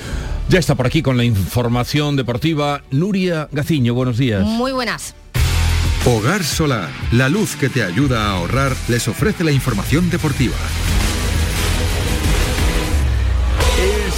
Ya 0.48 0.60
está 0.60 0.76
por 0.76 0.86
aquí 0.86 1.02
con 1.02 1.18
la 1.18 1.24
información 1.24 2.16
deportiva 2.16 2.84
Nuria 2.92 3.50
Gaciño. 3.52 3.96
Buenos 3.96 4.18
días. 4.20 4.46
Muy 4.46 4.72
buenas. 4.72 5.16
Hogar 6.06 6.44
Solar, 6.44 6.90
la 7.12 7.28
luz 7.28 7.56
que 7.56 7.68
te 7.68 7.84
ayuda 7.84 8.28
a 8.28 8.38
ahorrar, 8.38 8.74
les 8.88 9.08
ofrece 9.08 9.44
la 9.44 9.52
información 9.52 10.10
deportiva. 10.10 10.56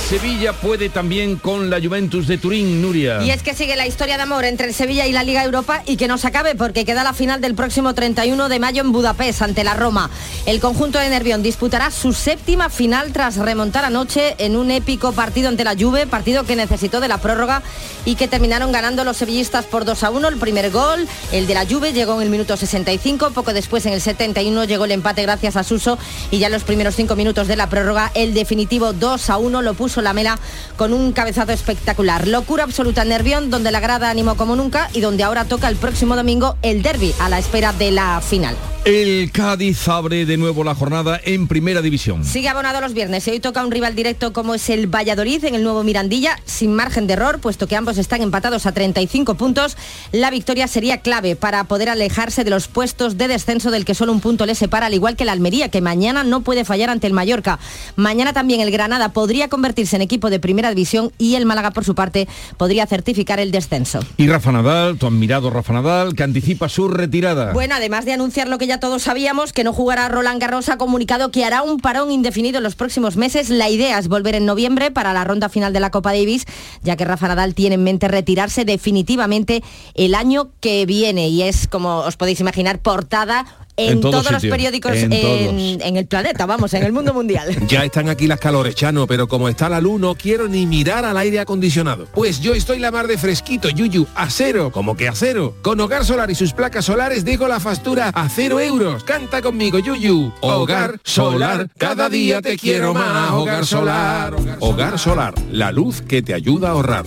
Sevilla 0.09 0.53
puede 0.53 0.89
también 0.89 1.35
con 1.35 1.69
la 1.69 1.79
Juventus 1.79 2.25
de 2.25 2.39
Turín, 2.39 2.81
Nuria. 2.81 3.21
Y 3.21 3.29
es 3.29 3.43
que 3.43 3.53
sigue 3.53 3.75
la 3.75 3.85
historia 3.85 4.17
de 4.17 4.23
amor 4.23 4.43
entre 4.43 4.65
el 4.65 4.73
Sevilla 4.73 5.05
y 5.05 5.11
la 5.11 5.21
Liga 5.21 5.43
Europa 5.43 5.83
y 5.85 5.97
que 5.97 6.07
no 6.07 6.17
se 6.17 6.25
acabe 6.25 6.55
porque 6.55 6.83
queda 6.83 7.03
la 7.03 7.13
final 7.13 7.41
del 7.41 7.53
próximo 7.53 7.93
31 7.93 8.49
de 8.49 8.59
mayo 8.59 8.81
en 8.81 8.91
Budapest 8.91 9.43
ante 9.43 9.63
la 9.63 9.75
Roma. 9.75 10.09
El 10.47 10.59
conjunto 10.61 10.97
de 10.97 11.09
Nervión 11.09 11.43
disputará 11.43 11.91
su 11.91 12.13
séptima 12.13 12.71
final 12.71 13.13
tras 13.13 13.37
remontar 13.37 13.85
anoche 13.85 14.33
en 14.39 14.55
un 14.55 14.71
épico 14.71 15.11
partido 15.11 15.47
ante 15.47 15.63
la 15.63 15.75
Juve, 15.77 16.07
partido 16.07 16.43
que 16.43 16.55
necesitó 16.55 17.01
de 17.01 17.07
la 17.07 17.19
prórroga 17.19 17.61
y 18.03 18.15
que 18.15 18.27
terminaron 18.27 18.71
ganando 18.71 19.03
los 19.03 19.17
sevillistas 19.17 19.65
por 19.65 19.85
2 19.85 20.03
a 20.03 20.09
1. 20.09 20.27
El 20.27 20.37
primer 20.37 20.71
gol, 20.71 21.07
el 21.31 21.45
de 21.45 21.53
la 21.53 21.67
Juve, 21.67 21.93
llegó 21.93 22.15
en 22.15 22.23
el 22.23 22.29
minuto 22.31 22.57
65, 22.57 23.29
poco 23.29 23.53
después 23.53 23.85
en 23.85 23.93
el 23.93 24.01
71 24.01 24.63
llegó 24.63 24.85
el 24.85 24.91
empate 24.91 25.21
gracias 25.21 25.55
a 25.55 25.63
Suso 25.63 25.99
y 26.31 26.39
ya 26.39 26.47
en 26.47 26.53
los 26.53 26.63
primeros 26.63 26.95
cinco 26.95 27.15
minutos 27.15 27.47
de 27.47 27.55
la 27.55 27.69
prórroga 27.69 28.11
el 28.15 28.33
definitivo 28.33 28.91
2 28.91 29.29
a 29.29 29.37
1 29.37 29.61
lo 29.61 29.75
puso 29.75 29.98
la 30.01 30.13
Mela 30.13 30.39
con 30.77 30.93
un 30.93 31.11
cabezazo 31.11 31.51
espectacular. 31.51 32.27
Locura 32.27 32.63
absoluta 32.63 33.03
en 33.03 33.09
Nervión, 33.09 33.49
donde 33.49 33.71
la 33.71 33.79
grada 33.79 34.09
animó 34.09 34.35
como 34.35 34.55
nunca 34.55 34.89
y 34.93 35.01
donde 35.01 35.23
ahora 35.23 35.45
toca 35.45 35.67
el 35.67 35.75
próximo 35.75 36.15
domingo 36.15 36.57
el 36.61 36.81
derby 36.81 37.13
a 37.19 37.29
la 37.29 37.39
espera 37.39 37.73
de 37.73 37.91
la 37.91 38.21
final. 38.21 38.55
El 38.85 39.29
Cádiz 39.33 39.89
abre 39.89 40.25
de 40.25 40.37
nuevo 40.37 40.63
la 40.63 40.73
jornada 40.73 41.19
en 41.25 41.49
primera 41.49 41.81
división. 41.81 42.23
Sigue 42.23 42.47
abonado 42.47 42.79
los 42.79 42.93
viernes 42.93 43.27
y 43.27 43.31
hoy 43.31 43.39
toca 43.41 43.63
un 43.63 43.71
rival 43.71 43.93
directo 43.93 44.31
como 44.31 44.55
es 44.55 44.69
el 44.69 44.87
Valladolid 44.87 45.43
en 45.43 45.53
el 45.53 45.63
nuevo 45.63 45.83
Mirandilla, 45.83 46.39
sin 46.45 46.73
margen 46.73 47.05
de 47.05 47.13
error, 47.13 47.39
puesto 47.39 47.67
que 47.67 47.75
ambos 47.75 47.97
están 47.97 48.21
empatados 48.21 48.65
a 48.65 48.71
35 48.71 49.35
puntos. 49.35 49.75
La 50.13 50.31
victoria 50.31 50.65
sería 50.67 50.99
clave 50.99 51.35
para 51.35 51.65
poder 51.65 51.89
alejarse 51.89 52.45
de 52.45 52.49
los 52.51 52.69
puestos 52.69 53.17
de 53.17 53.27
descenso 53.27 53.69
del 53.69 53.83
que 53.83 53.95
solo 53.95 54.13
un 54.13 54.21
punto 54.21 54.45
le 54.45 54.55
separa, 54.55 54.85
al 54.85 54.93
igual 54.93 55.17
que 55.17 55.23
el 55.23 55.29
Almería, 55.29 55.67
que 55.67 55.81
mañana 55.81 56.23
no 56.23 56.41
puede 56.41 56.63
fallar 56.63 56.89
ante 56.89 57.05
el 57.05 57.13
Mallorca. 57.13 57.59
Mañana 57.97 58.31
también 58.31 58.61
el 58.61 58.71
Granada 58.71 59.09
podría 59.09 59.49
convertirse 59.49 59.97
en 59.97 60.03
equipo 60.03 60.29
de 60.29 60.39
primera 60.39 60.69
división 60.69 61.11
y 61.17 61.35
el 61.35 61.45
Málaga, 61.45 61.71
por 61.71 61.83
su 61.83 61.95
parte, 61.95 62.29
podría 62.55 62.87
certificar 62.87 63.41
el 63.41 63.51
descenso. 63.51 63.99
Y 64.15 64.27
Rafa 64.29 64.53
Nadal, 64.53 64.97
tu 64.97 65.05
admirado 65.05 65.49
Rafa 65.49 65.73
Nadal, 65.73 66.15
que 66.15 66.23
anticipa 66.23 66.69
su 66.69 66.87
retirada. 66.87 67.51
Bueno, 67.51 67.75
además 67.75 68.05
de 68.05 68.13
anunciar 68.13 68.47
lo 68.47 68.57
que 68.57 68.68
ya 68.69 68.79
todos 68.79 69.01
sabíamos, 69.01 69.51
que 69.51 69.63
no 69.63 69.73
jugará 69.73 70.07
Roland 70.09 70.39
Garros, 70.39 70.69
ha 70.69 70.77
comunicado 70.77 71.31
que 71.31 71.43
hará 71.43 71.63
un 71.63 71.79
parón 71.79 72.11
indefinido 72.11 72.59
en 72.59 72.63
los 72.63 72.75
próximos 72.75 73.17
meses. 73.17 73.49
La 73.49 73.67
idea 73.67 73.97
es 73.97 74.07
volver 74.07 74.35
en 74.35 74.45
noviembre 74.45 74.91
para 74.91 75.11
la 75.11 75.23
ronda 75.23 75.49
final 75.49 75.73
de 75.73 75.79
la 75.79 75.89
Copa 75.89 76.13
Davis, 76.13 76.45
ya 76.83 76.95
que 76.95 77.03
Rafa 77.03 77.27
Nadal 77.27 77.55
tiene 77.55 77.75
en 77.75 77.83
mente 77.83 78.07
retirarse 78.07 78.65
definitivamente 78.65 79.63
el 79.95 80.13
año 80.13 80.51
que 80.59 80.85
viene 80.85 81.29
y 81.29 81.41
es, 81.41 81.67
como 81.67 82.01
os 82.01 82.15
podéis 82.15 82.41
imaginar, 82.41 82.77
portada 82.77 83.47
en, 83.79 83.93
En 83.93 84.01
todos 84.01 84.23
todos 84.23 84.31
los 84.31 84.41
periódicos 84.41 84.91
En 84.93 85.13
en, 85.13 85.21
todos. 85.21 85.87
en 85.87 85.97
el 85.97 86.05
planeta, 86.05 86.45
vamos, 86.45 86.73
en 86.73 86.83
el 86.83 86.91
mundo 86.91 87.13
mundial. 87.13 87.55
Ya 87.67 87.83
están 87.85 88.09
aquí 88.09 88.27
las 88.27 88.39
calores, 88.39 88.75
Chano, 88.75 89.05
pero 89.07 89.27
como 89.27 89.47
está 89.47 89.69
la 89.69 89.79
luz 89.79 89.99
no 89.99 90.15
quiero 90.15 90.47
ni 90.47 90.65
mirar 90.65 91.05
al 91.05 91.17
aire 91.17 91.39
acondicionado. 91.39 92.07
Pues 92.13 92.41
yo 92.41 92.53
estoy 92.53 92.79
la 92.79 92.91
mar 92.91 93.07
de 93.07 93.17
fresquito, 93.17 93.69
Yuyu, 93.69 94.07
a 94.15 94.29
cero, 94.29 94.71
como 94.71 94.95
que 94.97 95.07
a 95.07 95.13
cero. 95.13 95.55
Con 95.61 95.79
Hogar 95.79 96.03
Solar 96.05 96.29
y 96.31 96.35
sus 96.35 96.53
placas 96.53 96.85
solares 96.85 97.23
digo 97.23 97.47
la 97.47 97.59
factura 97.59 98.09
a 98.09 98.27
cero 98.29 98.59
euros. 98.59 99.03
Canta 99.03 99.41
conmigo, 99.41 99.79
Yuyu. 99.79 100.31
Hogar 100.41 100.99
Solar, 101.03 101.69
cada 101.77 102.09
día 102.09 102.41
te 102.41 102.57
quiero 102.57 102.93
más. 102.93 103.31
Hogar 103.31 103.65
Solar. 103.65 104.35
Hogar 104.59 104.99
Solar, 104.99 105.33
la 105.51 105.71
luz 105.71 106.01
que 106.01 106.21
te 106.21 106.33
ayuda 106.33 106.69
a 106.69 106.71
ahorrar. 106.71 107.05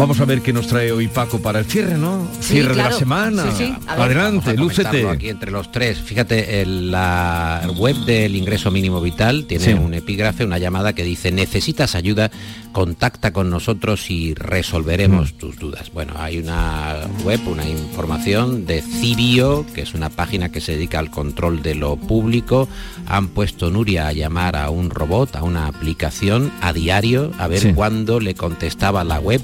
Vamos 0.00 0.18
a 0.18 0.24
ver 0.24 0.40
qué 0.40 0.50
nos 0.54 0.66
trae 0.66 0.90
hoy 0.92 1.08
Paco 1.08 1.40
para 1.40 1.58
el 1.58 1.66
cierre, 1.66 1.98
¿no? 1.98 2.26
Sí, 2.40 2.54
cierre 2.54 2.70
de 2.70 2.76
la 2.76 2.90
semana. 2.92 3.44
Sí, 3.52 3.66
sí. 3.66 3.74
Adelante, 3.86 4.56
lúcete. 4.56 5.06
aquí 5.06 5.28
entre 5.28 5.50
los 5.50 5.70
tres. 5.70 5.98
Fíjate, 5.98 6.62
el- 6.62 6.90
la 6.90 7.70
web 7.76 7.94
del 8.06 8.34
ingreso 8.34 8.70
mínimo 8.70 9.02
vital 9.02 9.44
tiene 9.44 9.74
un 9.74 9.92
epígrafe, 9.92 10.42
una 10.46 10.56
llamada 10.56 10.94
que 10.94 11.04
dice, 11.04 11.30
necesitas 11.30 11.94
ayuda, 11.94 12.30
contacta 12.72 13.32
con 13.34 13.50
nosotros 13.50 14.10
y 14.10 14.30
Mm. 14.30 14.34
resolveremos 14.36 15.34
tus 15.34 15.58
dudas. 15.58 15.90
Bueno, 15.92 16.14
hay 16.18 16.38
una 16.38 16.96
web, 17.22 17.40
una 17.46 17.68
información 17.68 18.64
de 18.64 18.80
Cirio, 18.80 19.66
que 19.74 19.82
es 19.82 19.92
una 19.92 20.08
página 20.08 20.48
que 20.50 20.62
se 20.62 20.72
dedica 20.72 20.98
al 20.98 21.10
control 21.10 21.62
de 21.62 21.74
lo 21.74 21.96
público. 21.96 22.68
Han 23.06 23.28
puesto 23.28 23.70
Nuria 23.70 24.08
a 24.08 24.12
llamar 24.14 24.56
a 24.56 24.70
un 24.70 24.88
robot, 24.88 25.36
a 25.36 25.42
una 25.42 25.66
aplicación 25.66 26.50
a 26.62 26.72
diario, 26.72 27.32
a 27.38 27.48
ver 27.48 27.74
cuándo 27.74 28.18
le 28.18 28.34
contestaba 28.34 29.04
la 29.04 29.20
web. 29.20 29.42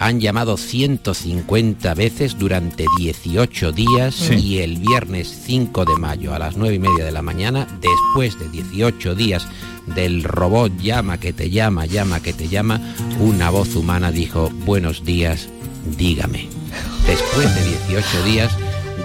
Han 0.00 0.20
llamado 0.20 0.56
150 0.56 1.94
veces 1.94 2.38
durante 2.38 2.84
18 2.98 3.72
días 3.72 4.14
Sí. 4.14 4.34
y 4.34 4.58
el 4.58 4.76
viernes 4.78 5.42
5 5.46 5.84
de 5.84 5.96
mayo 5.96 6.34
a 6.34 6.38
las 6.38 6.56
9 6.56 6.76
y 6.76 6.78
media 6.78 7.04
de 7.04 7.12
la 7.12 7.22
mañana, 7.22 7.66
después 7.80 8.38
de 8.38 8.48
18 8.48 9.14
días 9.14 9.46
del 9.86 10.22
robot 10.22 10.72
llama 10.80 11.18
que 11.18 11.32
te 11.32 11.50
llama, 11.50 11.86
llama 11.86 12.20
que 12.20 12.32
te 12.32 12.48
llama, 12.48 12.80
una 13.18 13.50
voz 13.50 13.74
humana 13.74 14.10
dijo, 14.12 14.50
buenos 14.64 15.04
días, 15.04 15.48
dígame. 15.96 16.48
Después 17.06 17.54
de 17.54 17.64
18 17.88 18.24
días, 18.24 18.52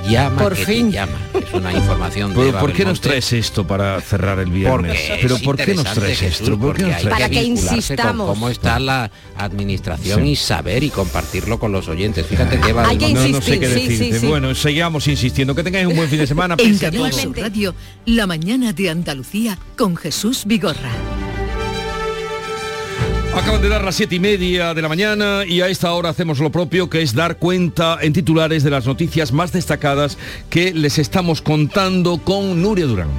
llama 0.10 0.42
Por 0.42 0.56
que 0.56 0.66
fin. 0.66 0.88
te 0.90 0.94
llama. 0.98 1.14
Es 1.34 1.54
una 1.54 1.74
información 1.74 2.34
de 2.36 2.54
¿por 2.54 2.74
qué 2.74 2.86
nos 2.86 3.02
traes 3.02 3.34
esto 3.34 3.66
para 3.66 4.00
cerrar 4.02 4.40
el 4.40 4.50
viernes? 4.50 5.00
Porque 5.08 5.20
Pero 5.22 5.38
¿por 5.40 5.58
qué 5.58 5.74
nos 5.76 5.94
traes 5.94 6.20
Jesús, 6.20 6.42
esto? 6.42 6.60
¿Por 6.60 6.76
qué 6.76 6.84
porque 6.84 6.84
nos 6.84 6.96
hay 6.96 7.02
traes 7.04 7.16
Para 7.16 7.30
que 7.30 7.42
vincularse 7.42 7.76
insistamos. 7.76 8.26
Con 8.28 8.36
cómo 8.36 8.50
está 8.50 8.80
la 8.80 9.12
administración 9.38 10.22
Sí. 10.24 10.30
y 10.32 10.36
saber 10.36 10.84
y 10.84 10.90
compartirlo 10.90 11.60
con 11.60 11.72
los 11.72 11.88
oyentes. 11.88 12.26
Fíjate 12.26 12.60
que 12.60 12.70
Eva 12.70 12.88
Hay 12.88 12.98
que 12.98 13.14
no, 13.14 13.28
no 13.28 13.42
sé 13.42 13.60
qué 13.60 13.68
decirte. 13.68 14.14
sí, 14.14 14.20
sí. 14.20 14.28
Bueno, 14.28 14.54
sigamos 14.56 15.08
insistiendo. 15.08 15.54
Que 15.56 15.64
tengáis 15.64 15.88
un 15.88 15.96
buen 15.96 16.10
fin 16.10 16.20
de 16.20 16.28
semana. 16.28 16.56
En 16.58 16.78
Canal. 16.78 17.14
Sur 17.14 17.38
Radio, 17.38 17.76
La 18.06 18.28
mañana 18.28 18.74
de 18.74 18.90
Andalucía 18.90 19.58
con 19.78 19.96
Jesús 19.96 20.44
Vigorra. 20.46 20.92
Acaban 23.36 23.62
de 23.64 23.70
dar 23.70 23.84
las 23.84 23.96
siete 23.96 24.16
y 24.16 24.20
media 24.20 24.76
de 24.76 24.82
la 24.82 24.88
mañana 24.88 25.44
y 25.46 25.62
a 25.62 25.68
esta 25.68 25.92
hora 25.94 26.10
hacemos 26.10 26.40
lo 26.40 26.52
propio, 26.52 26.90
que 26.90 27.02
es 27.02 27.16
dar 27.16 27.38
cuenta 27.38 27.98
en 28.00 28.14
titulares 28.14 28.64
de 28.64 28.70
las 28.70 28.86
noticias 28.86 29.32
más 29.32 29.52
destacadas 29.52 30.20
que 30.52 30.72
les 30.72 31.00
estamos 31.00 31.42
contando 31.42 32.20
con 32.20 32.62
Nuria 32.62 32.86
Durán. 32.86 33.10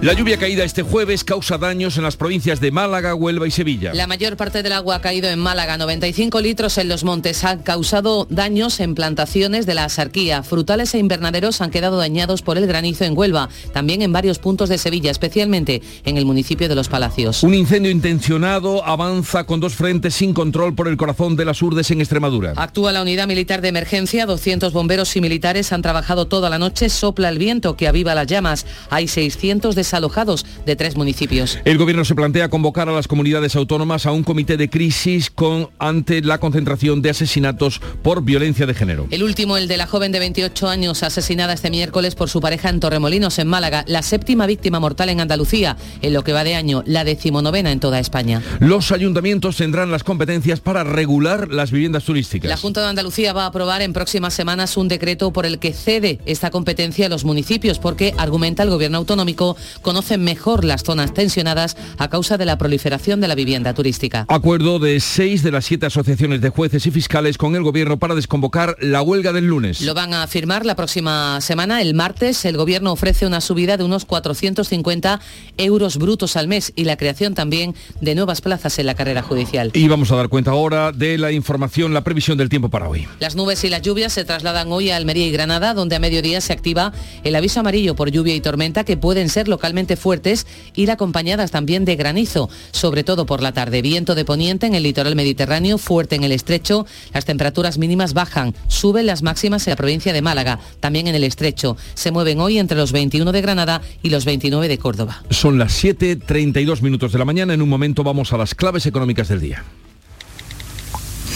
La 0.00 0.12
lluvia 0.12 0.38
caída 0.38 0.62
este 0.62 0.82
jueves 0.82 1.24
causa 1.24 1.58
daños 1.58 1.96
en 1.96 2.04
las 2.04 2.16
provincias 2.16 2.60
de 2.60 2.70
Málaga, 2.70 3.16
Huelva 3.16 3.48
y 3.48 3.50
Sevilla. 3.50 3.92
La 3.94 4.06
mayor 4.06 4.36
parte 4.36 4.62
del 4.62 4.70
agua 4.70 4.94
ha 4.94 5.00
caído 5.00 5.28
en 5.28 5.40
Málaga, 5.40 5.76
95 5.76 6.40
litros 6.40 6.78
en 6.78 6.88
los 6.88 7.02
montes. 7.02 7.42
Han 7.42 7.64
causado 7.64 8.24
daños 8.30 8.78
en 8.78 8.94
plantaciones 8.94 9.66
de 9.66 9.74
la 9.74 9.82
asarquía. 9.82 10.44
Frutales 10.44 10.94
e 10.94 10.98
invernaderos 10.98 11.60
han 11.60 11.72
quedado 11.72 11.96
dañados 11.96 12.42
por 12.42 12.58
el 12.58 12.68
granizo 12.68 13.06
en 13.06 13.18
Huelva, 13.18 13.48
también 13.72 14.00
en 14.02 14.12
varios 14.12 14.38
puntos 14.38 14.68
de 14.68 14.78
Sevilla, 14.78 15.10
especialmente 15.10 15.82
en 16.04 16.16
el 16.16 16.26
municipio 16.26 16.68
de 16.68 16.76
Los 16.76 16.88
Palacios. 16.88 17.42
Un 17.42 17.54
incendio 17.54 17.90
intencionado 17.90 18.84
avanza 18.86 19.46
con 19.46 19.58
dos 19.58 19.74
frentes 19.74 20.14
sin 20.14 20.32
control 20.32 20.76
por 20.76 20.86
el 20.86 20.96
corazón 20.96 21.34
de 21.34 21.44
las 21.44 21.60
Urdes 21.60 21.90
en 21.90 22.00
Extremadura. 22.00 22.52
Actúa 22.54 22.92
la 22.92 23.02
unidad 23.02 23.26
militar 23.26 23.62
de 23.62 23.68
emergencia, 23.70 24.26
200 24.26 24.72
bomberos 24.72 25.16
y 25.16 25.20
militares 25.20 25.72
han 25.72 25.82
trabajado 25.82 26.28
toda 26.28 26.50
la 26.50 26.60
noche, 26.60 26.88
sopla 26.88 27.30
el 27.30 27.38
viento 27.38 27.76
que 27.76 27.88
aviva 27.88 28.14
las 28.14 28.28
llamas. 28.28 28.64
Hay 28.90 29.08
600 29.08 29.74
desalojados 29.88 30.44
de 30.66 30.76
tres 30.76 30.96
municipios. 30.96 31.58
El 31.64 31.78
gobierno 31.78 32.04
se 32.04 32.14
plantea 32.14 32.50
convocar 32.50 32.90
a 32.90 32.92
las 32.92 33.08
comunidades 33.08 33.56
autónomas 33.56 34.04
a 34.04 34.12
un 34.12 34.22
comité 34.22 34.58
de 34.58 34.68
crisis 34.68 35.30
con, 35.30 35.70
ante 35.78 36.20
la 36.20 36.38
concentración 36.38 37.00
de 37.00 37.08
asesinatos 37.08 37.80
por 38.02 38.22
violencia 38.22 38.66
de 38.66 38.74
género. 38.74 39.06
El 39.10 39.22
último, 39.22 39.56
el 39.56 39.66
de 39.66 39.78
la 39.78 39.86
joven 39.86 40.12
de 40.12 40.18
28 40.18 40.68
años 40.68 41.02
asesinada 41.02 41.54
este 41.54 41.70
miércoles 41.70 42.14
por 42.14 42.28
su 42.28 42.42
pareja 42.42 42.68
en 42.68 42.80
Torremolinos, 42.80 43.38
en 43.38 43.48
Málaga, 43.48 43.84
la 43.86 44.02
séptima 44.02 44.46
víctima 44.46 44.78
mortal 44.78 45.08
en 45.08 45.22
Andalucía, 45.22 45.78
en 46.02 46.12
lo 46.12 46.22
que 46.22 46.34
va 46.34 46.44
de 46.44 46.54
año, 46.54 46.82
la 46.84 47.04
decimonovena 47.04 47.72
en 47.72 47.80
toda 47.80 47.98
España. 47.98 48.42
Los 48.60 48.92
ayuntamientos 48.92 49.56
tendrán 49.56 49.90
las 49.90 50.04
competencias 50.04 50.60
para 50.60 50.84
regular 50.84 51.48
las 51.48 51.70
viviendas 51.70 52.04
turísticas. 52.04 52.50
La 52.50 52.58
Junta 52.58 52.82
de 52.82 52.88
Andalucía 52.88 53.32
va 53.32 53.44
a 53.44 53.46
aprobar 53.46 53.80
en 53.80 53.94
próximas 53.94 54.34
semanas 54.34 54.76
un 54.76 54.88
decreto 54.88 55.32
por 55.32 55.46
el 55.46 55.58
que 55.58 55.72
cede 55.72 56.18
esta 56.26 56.50
competencia 56.50 57.06
a 57.06 57.08
los 57.08 57.24
municipios 57.24 57.78
porque, 57.78 58.12
argumenta 58.18 58.62
el 58.62 58.70
gobierno 58.70 58.98
autonómico, 58.98 59.56
conocen 59.80 60.22
mejor 60.22 60.64
las 60.64 60.82
zonas 60.82 61.14
tensionadas 61.14 61.76
a 61.98 62.08
causa 62.08 62.36
de 62.36 62.44
la 62.44 62.58
proliferación 62.58 63.20
de 63.20 63.28
la 63.28 63.34
vivienda 63.34 63.74
turística. 63.74 64.26
Acuerdo 64.28 64.78
de 64.78 65.00
seis 65.00 65.42
de 65.42 65.50
las 65.50 65.64
siete 65.64 65.86
asociaciones 65.86 66.40
de 66.40 66.50
jueces 66.50 66.86
y 66.86 66.90
fiscales 66.90 67.38
con 67.38 67.54
el 67.54 67.62
gobierno 67.62 67.98
para 67.98 68.14
desconvocar 68.14 68.76
la 68.80 69.02
huelga 69.02 69.32
del 69.32 69.46
lunes. 69.46 69.80
Lo 69.80 69.94
van 69.94 70.14
a 70.14 70.26
firmar 70.26 70.66
la 70.66 70.76
próxima 70.76 71.40
semana. 71.40 71.82
El 71.82 71.94
martes 71.94 72.44
el 72.44 72.56
gobierno 72.56 72.92
ofrece 72.92 73.26
una 73.26 73.40
subida 73.40 73.76
de 73.76 73.84
unos 73.84 74.04
450 74.04 75.20
euros 75.56 75.96
brutos 75.96 76.36
al 76.36 76.48
mes 76.48 76.72
y 76.76 76.84
la 76.84 76.96
creación 76.96 77.34
también 77.34 77.74
de 78.00 78.14
nuevas 78.14 78.40
plazas 78.40 78.78
en 78.78 78.86
la 78.86 78.94
carrera 78.94 79.22
judicial. 79.22 79.70
Y 79.74 79.88
vamos 79.88 80.10
a 80.12 80.16
dar 80.16 80.28
cuenta 80.28 80.50
ahora 80.50 80.92
de 80.92 81.18
la 81.18 81.32
información, 81.32 81.94
la 81.94 82.02
previsión 82.02 82.38
del 82.38 82.48
tiempo 82.48 82.68
para 82.68 82.88
hoy. 82.88 83.06
Las 83.20 83.36
nubes 83.36 83.62
y 83.64 83.68
las 83.68 83.82
lluvias 83.82 84.12
se 84.12 84.24
trasladan 84.24 84.70
hoy 84.70 84.90
a 84.90 84.96
Almería 84.96 85.26
y 85.26 85.30
Granada, 85.30 85.74
donde 85.74 85.96
a 85.96 85.98
mediodía 85.98 86.40
se 86.40 86.52
activa 86.52 86.92
el 87.24 87.34
aviso 87.34 87.60
amarillo 87.60 87.94
por 87.94 88.10
lluvia 88.10 88.34
y 88.34 88.40
tormenta 88.40 88.84
que 88.84 88.96
pueden 88.96 89.28
ser 89.28 89.48
localmente 89.68 89.96
fuertes, 89.96 90.46
ir 90.76 90.90
acompañadas 90.90 91.50
también 91.50 91.84
de 91.84 91.94
granizo, 91.94 92.48
sobre 92.70 93.04
todo 93.04 93.26
por 93.26 93.42
la 93.42 93.52
tarde. 93.52 93.82
Viento 93.82 94.14
de 94.14 94.24
poniente 94.24 94.66
en 94.66 94.74
el 94.74 94.82
litoral 94.82 95.14
mediterráneo, 95.14 95.76
fuerte 95.76 96.16
en 96.16 96.24
el 96.24 96.32
estrecho. 96.32 96.86
Las 97.12 97.26
temperaturas 97.26 97.76
mínimas 97.76 98.14
bajan, 98.14 98.54
suben 98.68 99.04
las 99.04 99.22
máximas 99.22 99.66
en 99.66 99.72
la 99.72 99.76
provincia 99.76 100.14
de 100.14 100.22
Málaga, 100.22 100.58
también 100.80 101.06
en 101.06 101.14
el 101.14 101.22
estrecho. 101.22 101.76
Se 101.92 102.10
mueven 102.10 102.40
hoy 102.40 102.58
entre 102.58 102.78
los 102.78 102.92
21 102.92 103.30
de 103.30 103.42
Granada 103.42 103.82
y 104.02 104.08
los 104.08 104.24
29 104.24 104.68
de 104.68 104.78
Córdoba. 104.78 105.22
Son 105.28 105.58
las 105.58 105.84
7.32 105.84 106.80
minutos 106.80 107.12
de 107.12 107.18
la 107.18 107.26
mañana. 107.26 107.52
En 107.52 107.60
un 107.60 107.68
momento 107.68 108.02
vamos 108.02 108.32
a 108.32 108.38
las 108.38 108.54
claves 108.54 108.86
económicas 108.86 109.28
del 109.28 109.40
día. 109.40 109.64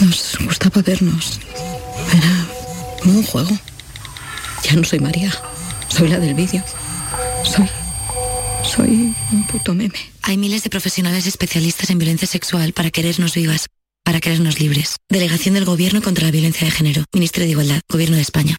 Nos 0.01 0.39
gustaba 0.43 0.81
vernos. 0.81 1.39
Era 2.17 2.47
como 2.99 3.19
un 3.19 3.23
juego. 3.25 3.51
Ya 4.63 4.73
no 4.73 4.83
soy 4.83 4.99
María. 4.99 5.31
Soy 5.87 6.07
la 6.07 6.17
del 6.17 6.33
vídeo. 6.33 6.63
Soy. 7.43 7.69
Soy 8.63 9.13
un 9.31 9.43
puto 9.45 9.73
meme. 9.73 9.93
Hay 10.21 10.37
miles 10.37 10.63
de 10.63 10.69
profesionales 10.69 11.27
especialistas 11.27 11.89
en 11.89 11.99
violencia 11.99 12.27
sexual 12.27 12.73
para 12.73 12.91
querernos 12.91 13.35
vivas, 13.35 13.67
para 14.03 14.19
querernos 14.19 14.59
libres. 14.59 14.97
Delegación 15.09 15.55
del 15.55 15.65
Gobierno 15.65 16.01
contra 16.01 16.25
la 16.25 16.31
Violencia 16.31 16.65
de 16.65 16.71
Género. 16.71 17.03
Ministerio 17.13 17.45
de 17.45 17.51
Igualdad. 17.51 17.81
Gobierno 17.89 18.15
de 18.15 18.21
España. 18.21 18.57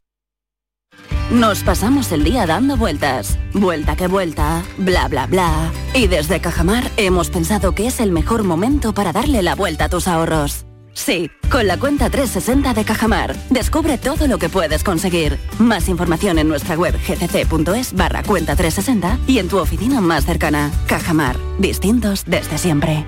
Nos 1.31 1.63
pasamos 1.63 2.13
el 2.13 2.23
día 2.23 2.47
dando 2.47 2.77
vueltas. 2.77 3.39
Vuelta 3.55 3.97
que 3.97 4.07
vuelta, 4.07 4.63
bla 4.77 5.09
bla 5.09 5.27
bla. 5.27 5.73
Y 5.95 6.07
desde 6.07 6.41
Cajamar 6.41 6.91
hemos 6.97 7.31
pensado 7.31 7.75
que 7.75 7.87
es 7.87 7.99
el 7.99 8.13
mejor 8.13 8.45
momento 8.45 8.93
para 8.93 9.13
darle 9.13 9.43
la 9.43 9.55
vuelta 9.55 9.87
a 9.87 9.89
tus 9.89 10.07
ahorros. 10.07 10.67
Sí, 10.95 11.31
con 11.51 11.67
la 11.67 11.79
cuenta 11.79 12.09
360 12.09 12.73
de 12.73 12.85
Cajamar. 12.85 13.37
Descubre 13.51 13.99
todo 13.99 14.27
lo 14.27 14.39
que 14.39 14.49
puedes 14.49 14.85
conseguir. 14.85 15.39
Más 15.59 15.89
información 15.89 16.39
en 16.39 16.49
nuestra 16.49 16.77
web 16.77 16.95
gcc.es 16.97 17.93
barra 17.93 18.23
cuenta 18.23 18.57
360 18.57 19.19
y 19.27 19.39
en 19.39 19.49
tu 19.49 19.59
oficina 19.59 20.01
más 20.01 20.25
cercana. 20.25 20.71
Cajamar. 20.87 21.37
Distintos 21.59 22.25
desde 22.27 22.59
siempre. 22.59 23.05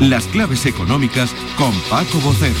Las 0.00 0.24
claves 0.26 0.64
económicas 0.64 1.34
con 1.58 1.72
Paco 1.90 2.18
Bocero. 2.20 2.54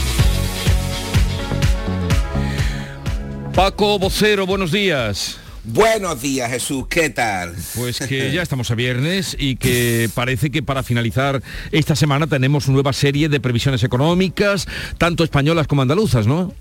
Paco 3.54 3.98
Vocero, 3.98 4.46
buenos 4.46 4.72
días. 4.72 5.38
Buenos 5.64 6.22
días 6.22 6.50
Jesús, 6.50 6.86
¿qué 6.88 7.10
tal? 7.10 7.54
Pues 7.76 7.98
que 7.98 8.32
ya 8.34 8.40
estamos 8.40 8.70
a 8.70 8.74
viernes 8.74 9.36
y 9.38 9.56
que 9.56 10.08
parece 10.14 10.50
que 10.50 10.62
para 10.62 10.82
finalizar 10.82 11.42
esta 11.70 11.94
semana 11.94 12.26
tenemos 12.26 12.66
una 12.66 12.74
nueva 12.74 12.94
serie 12.94 13.28
de 13.28 13.40
previsiones 13.40 13.84
económicas, 13.84 14.66
tanto 14.96 15.22
españolas 15.22 15.66
como 15.66 15.82
andaluzas, 15.82 16.26
¿no? 16.26 16.54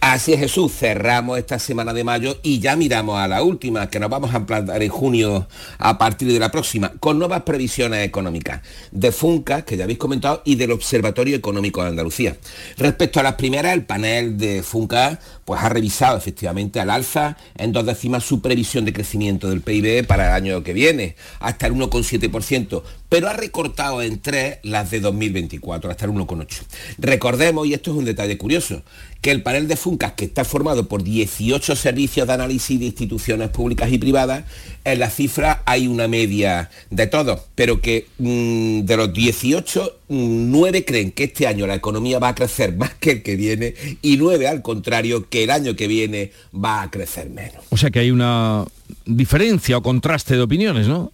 Así 0.00 0.34
es 0.34 0.38
Jesús, 0.38 0.70
cerramos 0.70 1.38
esta 1.38 1.58
semana 1.58 1.94
de 1.94 2.04
mayo 2.04 2.38
y 2.42 2.60
ya 2.60 2.76
miramos 2.76 3.18
a 3.18 3.26
la 3.26 3.42
última, 3.42 3.88
que 3.88 3.98
nos 3.98 4.10
vamos 4.10 4.34
a 4.34 4.36
implantar 4.36 4.82
en 4.82 4.90
junio 4.90 5.48
a 5.78 5.96
partir 5.96 6.30
de 6.30 6.38
la 6.38 6.50
próxima, 6.50 6.92
con 7.00 7.18
nuevas 7.18 7.42
previsiones 7.44 8.06
económicas 8.06 8.60
de 8.92 9.12
FUNCA, 9.12 9.62
que 9.62 9.78
ya 9.78 9.84
habéis 9.84 9.98
comentado, 9.98 10.42
y 10.44 10.56
del 10.56 10.72
Observatorio 10.72 11.34
Económico 11.34 11.82
de 11.82 11.88
Andalucía. 11.88 12.36
Respecto 12.76 13.18
a 13.18 13.22
las 13.22 13.36
primeras, 13.36 13.72
el 13.72 13.86
panel 13.86 14.36
de 14.36 14.62
FUNCA 14.62 15.18
pues, 15.44 15.60
ha 15.62 15.68
revisado 15.68 16.16
efectivamente 16.16 16.80
al 16.80 16.90
alza 16.90 17.36
en 17.56 17.72
dos 17.72 17.86
décimas 17.86 18.24
su 18.24 18.40
previsión 18.40 18.84
de 18.84 18.92
crecimiento 18.92 19.48
del 19.48 19.60
PIB 19.60 20.06
para 20.06 20.28
el 20.28 20.32
año 20.32 20.62
que 20.62 20.72
viene, 20.72 21.16
hasta 21.40 21.66
el 21.66 21.74
1,7%, 21.74 22.82
pero 23.08 23.28
ha 23.28 23.32
recortado 23.32 24.02
en 24.02 24.20
tres 24.20 24.58
las 24.62 24.90
de 24.90 25.00
2024, 25.00 25.90
hasta 25.90 26.04
el 26.06 26.12
1,8%. 26.12 26.62
Recordemos, 26.98 27.66
y 27.66 27.74
esto 27.74 27.92
es 27.92 27.96
un 27.96 28.04
detalle 28.04 28.36
curioso, 28.38 28.82
que 29.20 29.30
el 29.30 29.42
panel 29.42 29.68
de 29.68 29.76
FUNCAS, 29.76 30.12
que 30.12 30.26
está 30.26 30.44
formado 30.44 30.86
por 30.86 31.02
18 31.02 31.76
servicios 31.76 32.26
de 32.26 32.32
análisis 32.34 32.78
de 32.78 32.86
instituciones 32.86 33.48
públicas 33.48 33.90
y 33.90 33.98
privadas, 33.98 34.44
en 34.84 34.98
la 34.98 35.08
cifra 35.08 35.62
hay 35.64 35.86
una 35.86 36.08
media 36.08 36.70
de 36.90 37.06
todos, 37.06 37.40
pero 37.54 37.80
que 37.80 38.06
mm, 38.18 38.80
de 38.80 38.96
los 38.96 39.14
18, 39.14 40.00
9 40.08 40.80
mm, 40.80 40.84
creen 40.84 41.12
que 41.12 41.24
este 41.24 41.46
año 41.46 41.66
la 41.66 41.74
economía 41.74 42.18
va 42.18 42.28
a 42.28 42.34
crecer 42.34 42.76
más 42.76 42.94
que 42.94 43.12
el 43.12 43.22
que 43.22 43.36
viene 43.36 43.74
y 44.02 44.16
9 44.16 44.48
al 44.48 44.62
contrario, 44.62 45.28
que 45.28 45.44
el 45.44 45.50
año 45.50 45.76
que 45.76 45.88
viene 45.88 46.32
va 46.54 46.82
a 46.82 46.90
crecer 46.90 47.30
menos. 47.30 47.64
O 47.70 47.76
sea 47.76 47.90
que 47.90 48.00
hay 48.00 48.10
una 48.10 48.64
diferencia 49.06 49.78
o 49.78 49.82
contraste 49.82 50.36
de 50.36 50.42
opiniones, 50.42 50.88
¿no? 50.88 51.12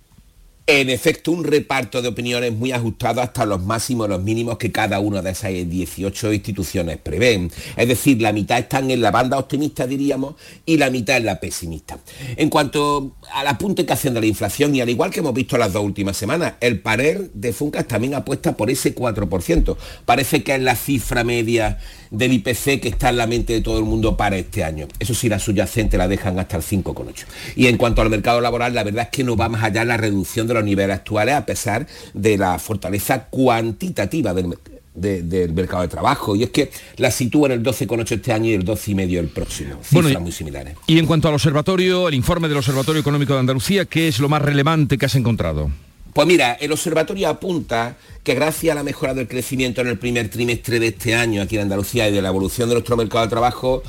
En 0.67 0.89
efecto, 0.89 1.33
un 1.33 1.43
reparto 1.43 2.01
de 2.01 2.09
opiniones 2.09 2.53
muy 2.53 2.71
ajustado 2.71 3.21
hasta 3.21 3.45
los 3.45 3.61
máximos 3.63 4.07
y 4.07 4.11
los 4.11 4.23
mínimos 4.23 4.57
que 4.57 4.71
cada 4.71 5.01
una 5.01 5.21
de 5.21 5.31
esas 5.31 5.51
18 5.51 6.33
instituciones 6.33 6.99
prevén. 6.99 7.51
Es 7.77 7.89
decir, 7.89 8.23
la 8.23 8.33
mitad 8.33 8.59
están 8.59 8.91
en 8.91 9.01
la 9.01 9.11
banda 9.11 9.37
optimista, 9.37 9.87
diríamos, 9.87 10.37
y 10.65 10.77
la 10.77 10.91
mitad 10.91 11.17
en 11.17 11.25
la 11.25 11.41
pesimista. 11.41 11.99
En 12.37 12.49
cuanto 12.51 13.17
a 13.33 13.43
la 13.43 13.59
puntuación 13.59 14.15
de 14.15 14.21
la 14.21 14.27
inflación, 14.27 14.75
y 14.75 14.81
al 14.81 14.89
igual 14.89 15.11
que 15.11 15.21
hemos 15.21 15.35
visto 15.35 15.59
las 15.59 15.73
dos 15.73 15.83
últimas 15.83 16.17
semanas, 16.17 16.55
el 16.61 16.81
panel 16.81 17.31
de 17.35 17.53
Funcas 17.53 17.89
también 17.89 18.15
apuesta 18.15 18.57
por 18.57 18.71
ese 18.71 18.95
4%. 18.95 19.77
Parece 20.05 20.45
que 20.45 20.55
es 20.55 20.63
la 20.63 20.77
cifra 20.77 21.25
media 21.25 21.79
del 22.11 22.33
IPC 22.33 22.81
que 22.81 22.89
está 22.89 23.11
en 23.11 23.17
la 23.17 23.27
mente 23.27 23.53
de 23.53 23.61
todo 23.61 23.79
el 23.79 23.85
mundo 23.85 24.17
para 24.17 24.37
este 24.37 24.65
año. 24.65 24.89
Eso 24.99 25.15
sí, 25.15 25.29
la 25.29 25.39
subyacente 25.39 25.97
la 25.97 26.09
dejan 26.09 26.39
hasta 26.39 26.57
el 26.57 26.63
5,8. 26.63 27.25
Y 27.57 27.67
en 27.67 27.77
cuanto 27.77 28.03
al 28.03 28.11
mercado 28.11 28.41
laboral, 28.41 28.75
la 28.75 28.85
verdad 28.85 29.05
es 29.05 29.11
que 29.11 29.25
no 29.25 29.37
va 29.37 29.49
más 29.49 29.63
allá 29.63 29.85
la 29.85 29.97
reducción 29.97 30.47
de 30.47 30.55
los 30.55 30.65
niveles 30.65 30.97
actuales 30.97 31.35
a 31.35 31.47
pesar 31.47 31.87
de 32.15 32.37
la 32.37 32.59
fortaleza 32.59 33.27
cuantitativa 33.27 34.35
del, 34.35 35.53
mercado 35.53 35.83
de 35.83 35.89
trabajo 35.89 36.35
y 36.35 36.43
es 36.43 36.51
que 36.51 36.71
la 36.97 37.11
sitúa 37.11 37.47
en 37.47 37.53
el 37.53 37.63
12,8 37.63 38.13
este 38.13 38.33
año 38.33 38.51
y 38.51 38.55
el 38.55 38.65
12,5 38.65 39.19
el 39.19 39.29
próximo. 39.29 39.77
Cifras 39.83 40.21
muy 40.21 40.33
similares. 40.33 40.77
Y 40.87 40.99
en 40.99 41.07
cuanto 41.07 41.29
al 41.29 41.35
observatorio, 41.35 42.09
el 42.09 42.15
informe 42.15 42.49
del 42.49 42.57
Observatorio 42.57 43.01
Económico 43.01 43.35
de 43.35 43.41
Andalucía, 43.41 43.85
¿qué 43.85 44.09
es 44.09 44.19
lo 44.19 44.29
más 44.29 44.43
relevante 44.43 44.99
que 44.99 45.07
has 45.07 45.15
encontrado? 45.15 45.71
Pues 46.13 46.27
mira, 46.27 46.55
el 46.55 46.73
observatorio 46.73 47.29
apunta 47.29 47.97
que 48.25 48.35
gracias 48.35 48.73
a 48.73 48.75
la 48.75 48.83
mejora 48.83 49.15
del 49.15 49.29
crecimiento 49.29 49.81
en 49.81 49.89
el 49.89 49.99
primer 49.99 50.29
trimestre 50.29 50.81
de 50.81 50.89
este 50.89 51.15
año 51.15 51.43
aquí 51.43 51.57
en 51.57 51.63
Andalucía 51.63 52.09
y 52.09 52.13
de 52.13 52.21
la 52.21 52.29
evolución 52.29 52.69
de 52.69 52.75
nuestro 52.75 52.97
mercado 52.97 53.25
de 53.25 53.31
trabajo, 53.31 53.83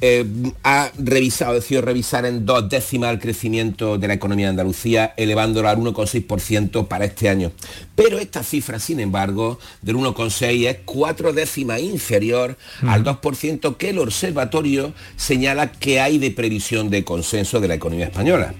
eh, 0.00 0.26
ha 0.62 0.90
revisado, 0.98 1.52
ha 1.52 1.54
decidido 1.54 1.80
revisar 1.80 2.26
en 2.26 2.44
dos 2.44 2.68
décimas 2.68 3.12
el 3.12 3.18
crecimiento 3.18 3.96
de 3.96 4.08
la 4.08 4.14
economía 4.14 4.46
de 4.46 4.50
Andalucía, 4.50 5.14
elevándolo 5.16 5.68
al 5.68 5.78
1,6% 5.78 6.86
para 6.86 7.06
este 7.06 7.28
año. 7.28 7.52
Pero 7.94 8.18
esta 8.18 8.42
cifra, 8.42 8.78
sin 8.78 9.00
embargo, 9.00 9.58
del 9.80 9.96
1,6 9.96 10.68
es 10.68 10.78
cuatro 10.84 11.32
décimas 11.32 11.80
inferior 11.80 12.56
al 12.86 13.04
2% 13.04 13.76
que 13.76 13.90
el 13.90 13.98
observatorio 13.98 14.92
señala 15.16 15.72
que 15.72 16.00
hay 16.00 16.18
de 16.18 16.30
previsión 16.30 16.90
de 16.90 17.04
consenso 17.04 17.60
de 17.60 17.68
la 17.68 17.74
economía 17.74 18.06
española. 18.06 18.54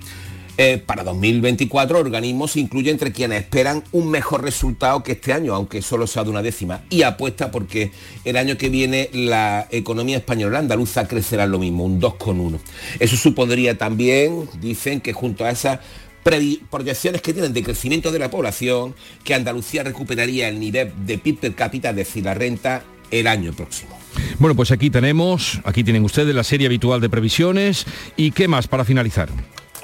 Eh, 0.58 0.82
para 0.84 1.04
2024, 1.04 1.98
organismos 1.98 2.56
incluye 2.56 2.90
entre 2.90 3.12
quienes 3.12 3.42
esperan 3.42 3.84
un 3.92 4.10
mejor 4.10 4.42
resultado 4.42 5.02
que 5.02 5.12
este 5.12 5.34
año, 5.34 5.54
aunque 5.54 5.82
solo 5.82 6.06
sea 6.06 6.24
de 6.24 6.30
una 6.30 6.40
décima, 6.40 6.82
y 6.88 7.02
apuesta 7.02 7.50
porque 7.50 7.90
el 8.24 8.38
año 8.38 8.56
que 8.56 8.70
viene 8.70 9.10
la 9.12 9.68
economía 9.70 10.16
española 10.16 10.58
andaluza 10.58 11.06
crecerá 11.06 11.46
lo 11.46 11.58
mismo, 11.58 11.84
un 11.84 12.00
2,1. 12.00 12.58
Eso 12.98 13.16
supondría 13.16 13.76
también, 13.76 14.48
dicen, 14.58 15.02
que 15.02 15.12
junto 15.12 15.44
a 15.44 15.50
esas 15.50 15.80
proyecciones 16.70 17.20
que 17.20 17.34
tienen 17.34 17.52
de 17.52 17.62
crecimiento 17.62 18.10
de 18.10 18.18
la 18.18 18.30
población, 18.30 18.94
que 19.24 19.34
Andalucía 19.34 19.82
recuperaría 19.82 20.48
el 20.48 20.58
nivel 20.58 20.90
de 21.04 21.18
PIB 21.18 21.38
per 21.38 21.54
cápita, 21.54 21.90
es 21.90 21.96
decir, 21.96 22.24
la 22.24 22.34
renta, 22.34 22.82
el 23.10 23.26
año 23.26 23.52
próximo. 23.52 23.96
Bueno, 24.38 24.56
pues 24.56 24.70
aquí 24.70 24.90
tenemos, 24.90 25.60
aquí 25.64 25.84
tienen 25.84 26.04
ustedes 26.04 26.34
la 26.34 26.44
serie 26.44 26.66
habitual 26.66 27.00
de 27.00 27.10
previsiones 27.10 27.86
y 28.16 28.32
qué 28.32 28.48
más 28.48 28.66
para 28.66 28.84
finalizar. 28.84 29.28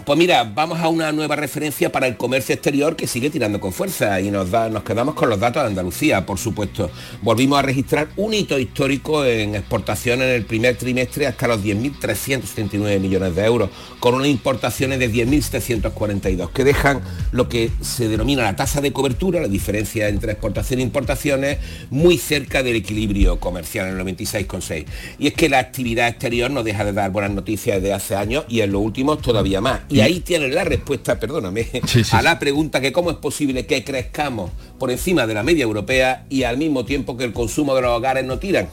Pues 0.04 0.18
mira, 0.18 0.42
vamos 0.42 0.80
a 0.80 0.88
una 0.88 1.12
nueva 1.12 1.36
referencia 1.36 1.92
para 1.92 2.08
el 2.08 2.16
comercio 2.16 2.54
exterior 2.54 2.96
que 2.96 3.06
sigue 3.06 3.30
tirando 3.30 3.60
con 3.60 3.72
fuerza 3.72 4.20
y 4.20 4.32
nos, 4.32 4.50
da, 4.50 4.68
nos 4.68 4.82
quedamos 4.82 5.14
con 5.14 5.30
los 5.30 5.38
datos 5.38 5.62
de 5.62 5.68
Andalucía, 5.68 6.26
por 6.26 6.38
supuesto. 6.38 6.90
Volvimos 7.20 7.60
a 7.60 7.62
registrar 7.62 8.08
un 8.16 8.34
hito 8.34 8.58
histórico 8.58 9.24
en 9.24 9.54
exportación 9.54 10.20
en 10.22 10.30
el 10.30 10.44
primer 10.44 10.76
trimestre 10.76 11.28
hasta 11.28 11.46
los 11.46 11.62
10.379 11.62 12.98
millones 12.98 13.36
de 13.36 13.44
euros, 13.44 13.70
con 14.00 14.14
unas 14.14 14.26
importaciones 14.26 14.98
de 14.98 15.08
10.742, 15.08 16.50
que 16.50 16.64
dejan 16.64 17.00
lo 17.30 17.48
que 17.48 17.70
se 17.80 18.08
denomina 18.08 18.42
la 18.42 18.56
tasa 18.56 18.80
de 18.80 18.92
cobertura, 18.92 19.40
la 19.40 19.48
diferencia 19.48 20.08
entre 20.08 20.32
exportación 20.32 20.80
e 20.80 20.82
importaciones, 20.82 21.58
muy 21.90 22.18
cerca 22.18 22.64
del 22.64 22.74
equilibrio 22.74 23.38
comercial, 23.38 23.88
en 23.88 23.98
el 24.00 24.16
96,6. 24.16 24.84
Y 25.20 25.28
es 25.28 25.34
que 25.34 25.48
la 25.48 25.60
actividad 25.60 26.08
exterior 26.08 26.50
no 26.50 26.64
deja 26.64 26.84
de 26.84 26.92
dar 26.92 27.12
buenas 27.12 27.30
noticias 27.30 27.80
desde 27.80 27.94
hace 27.94 28.16
años 28.16 28.46
y 28.48 28.62
en 28.62 28.72
los 28.72 28.82
últimos 28.82 29.22
todavía 29.22 29.60
más 29.60 29.82
y 29.92 30.00
ahí 30.00 30.20
tienen 30.20 30.54
la 30.54 30.64
respuesta, 30.64 31.18
perdóname, 31.20 31.68
a 32.12 32.22
la 32.22 32.38
pregunta 32.38 32.80
que 32.80 32.92
cómo 32.92 33.10
es 33.10 33.16
posible 33.16 33.66
que 33.66 33.84
crezcamos 33.84 34.50
por 34.78 34.90
encima 34.90 35.26
de 35.26 35.34
la 35.34 35.42
media 35.42 35.64
europea 35.64 36.24
y 36.30 36.44
al 36.44 36.56
mismo 36.56 36.84
tiempo 36.84 37.16
que 37.16 37.24
el 37.24 37.32
consumo 37.32 37.74
de 37.74 37.82
los 37.82 37.90
hogares 37.90 38.24
no 38.24 38.38
tiran. 38.38 38.68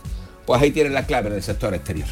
Pues 0.46 0.62
ahí 0.62 0.72
tienen 0.72 0.94
la 0.94 1.06
clave 1.06 1.30
del 1.30 1.44
sector 1.44 1.74
exterior. 1.74 2.08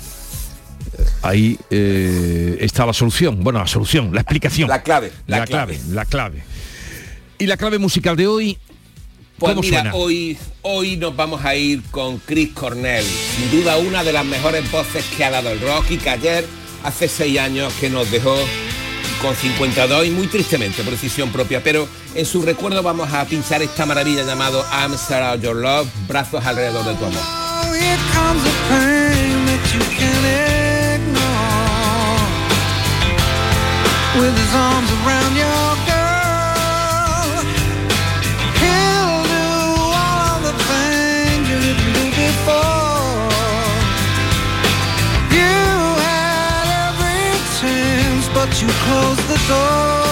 Ahí 1.21 1.57
eh, 1.69 2.57
está 2.59 2.85
la 2.85 2.93
solución, 2.93 3.43
bueno, 3.43 3.59
la 3.59 3.67
solución, 3.67 4.13
la 4.13 4.21
explicación. 4.21 4.69
La 4.69 4.83
clave, 4.83 5.11
la, 5.25 5.45
clave. 5.45 5.79
La 5.89 6.05
clave. 6.05 6.43
¿Y 7.39 7.45
la 7.45 7.57
clave 7.57 7.79
musical 7.79 8.15
de 8.15 8.27
hoy? 8.27 8.57
Pues 9.37 9.55
mira, 9.57 9.91
hoy, 9.93 10.35
hoy 10.63 10.97
nos 10.97 11.15
vamos 11.15 11.45
a 11.45 11.55
ir 11.55 11.83
con 11.91 12.17
Chris 12.17 12.53
Cornell, 12.53 13.05
sin 13.05 13.51
duda 13.51 13.77
una 13.77 14.03
de 14.03 14.11
las 14.11 14.25
mejores 14.25 14.69
voces 14.71 15.05
que 15.15 15.23
ha 15.23 15.29
dado 15.29 15.51
el 15.51 15.61
rock 15.61 15.91
y 15.91 15.97
que 15.97 16.09
ayer, 16.09 16.45
hace 16.83 17.07
seis 17.07 17.37
años, 17.39 17.71
que 17.79 17.89
nos 17.89 18.09
dejó 18.09 18.35
con 19.21 19.35
52 19.35 20.05
y 20.05 20.11
muy 20.11 20.27
tristemente 20.27 20.83
por 20.83 20.91
decisión 20.91 21.31
propia, 21.31 21.61
pero 21.63 21.87
en 22.15 22.25
su 22.25 22.41
recuerdo 22.41 22.81
vamos 22.83 23.11
a 23.13 23.25
pinchar 23.25 23.61
esta 23.61 23.85
maravilla 23.85 24.23
llamado 24.23 24.65
I'm 24.71 24.97
Sarah 24.97 25.35
Your 25.35 25.55
Love, 25.55 25.87
brazos 26.07 26.45
alrededor 26.45 26.85
de 26.85 26.93
tu 26.95 27.05
amor. 27.05 27.21
Close 48.69 49.27
the 49.27 49.37
door. 49.47 50.06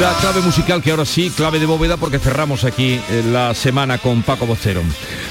La 0.00 0.12
clave 0.20 0.40
musical 0.40 0.82
que 0.82 0.90
ahora 0.90 1.04
sí, 1.04 1.30
clave 1.30 1.60
de 1.60 1.66
bóveda 1.66 1.96
porque 1.96 2.18
cerramos 2.18 2.64
aquí 2.64 3.00
eh, 3.10 3.22
la 3.30 3.54
semana 3.54 3.98
con 3.98 4.22
Paco 4.22 4.44
Bocero. 4.44 4.82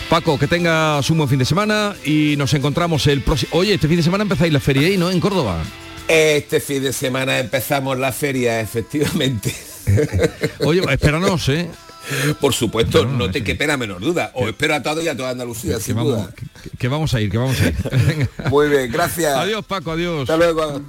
Paco, 0.10 0.40
que 0.40 0.48
tengas 0.48 1.10
un 1.10 1.18
buen 1.18 1.30
fin 1.30 1.40
de 1.40 1.46
semana 1.46 1.96
y 2.06 2.36
nos 2.38 2.54
encontramos 2.54 3.06
el 3.08 3.22
próximo... 3.22 3.58
Oye, 3.58 3.74
este 3.74 3.88
fin 3.88 3.98
de 3.98 4.04
semana 4.04 4.22
empezáis 4.24 4.54
la 4.54 4.62
feria 4.62 4.88
ahí, 4.88 4.98
¿no? 4.98 5.12
En 5.12 5.20
Córdoba. 5.20 5.64
Este 6.08 6.62
fin 6.62 6.82
de 6.82 6.94
semana 6.94 7.40
empezamos 7.40 8.00
la 8.00 8.12
feria, 8.14 8.62
efectivamente. 8.62 9.54
Oye, 10.60 10.82
espéranos, 10.90 11.50
¿eh? 11.50 11.70
Por 12.40 12.54
supuesto, 12.54 13.06
no, 13.06 13.32
te 13.32 13.44
que 13.44 13.56
pena 13.56 13.76
menor 13.76 14.00
duda. 14.02 14.32
O 14.34 14.48
espero 14.48 14.76
a 14.76 14.84
todo 14.84 15.02
y 15.02 15.08
a 15.08 15.16
toda 15.16 15.32
Andalucía, 15.32 15.80
sin 15.80 15.96
vamos, 15.96 16.14
duda. 16.14 16.30
Que, 16.78 16.88
vamos 16.88 17.14
a 17.14 17.22
ir, 17.22 17.30
que 17.30 17.38
vamos 17.38 17.60
a 17.60 17.68
ir. 17.68 18.30
Muy 18.50 18.70
bien, 18.70 18.92
gracias. 18.92 19.36
Adiós, 19.36 19.66
Paco, 19.66 19.92
adiós. 19.92 20.22
Hasta 20.22 20.38
luego. 20.38 20.82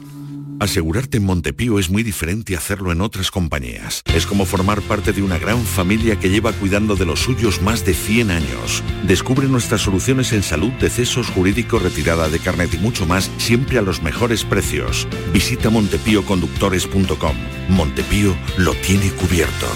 Asegurarte 0.60 1.18
en 1.18 1.24
Montepío 1.24 1.78
es 1.78 1.90
muy 1.90 2.02
diferente 2.02 2.54
a 2.54 2.58
hacerlo 2.58 2.92
en 2.92 3.00
otras 3.00 3.30
compañías. 3.30 4.02
Es 4.14 4.26
como 4.26 4.44
formar 4.44 4.80
parte 4.82 5.12
de 5.12 5.22
una 5.22 5.38
gran 5.38 5.62
familia 5.62 6.18
que 6.18 6.30
lleva 6.30 6.52
cuidando 6.52 6.96
de 6.96 7.04
los 7.04 7.20
suyos 7.20 7.60
más 7.60 7.84
de 7.84 7.94
100 7.94 8.30
años. 8.30 8.82
Descubre 9.02 9.48
nuestras 9.48 9.82
soluciones 9.82 10.32
en 10.32 10.42
salud, 10.42 10.72
decesos, 10.80 11.28
jurídico, 11.28 11.78
retirada 11.78 12.28
de 12.28 12.38
carnet 12.38 12.72
y 12.74 12.78
mucho 12.78 13.06
más, 13.06 13.30
siempre 13.38 13.78
a 13.78 13.82
los 13.82 14.02
mejores 14.02 14.44
precios. 14.44 15.08
Visita 15.32 15.70
montepíoconductores.com. 15.70 17.36
Montepío 17.68 18.36
lo 18.56 18.74
tiene 18.74 19.10
cubierto. 19.10 19.66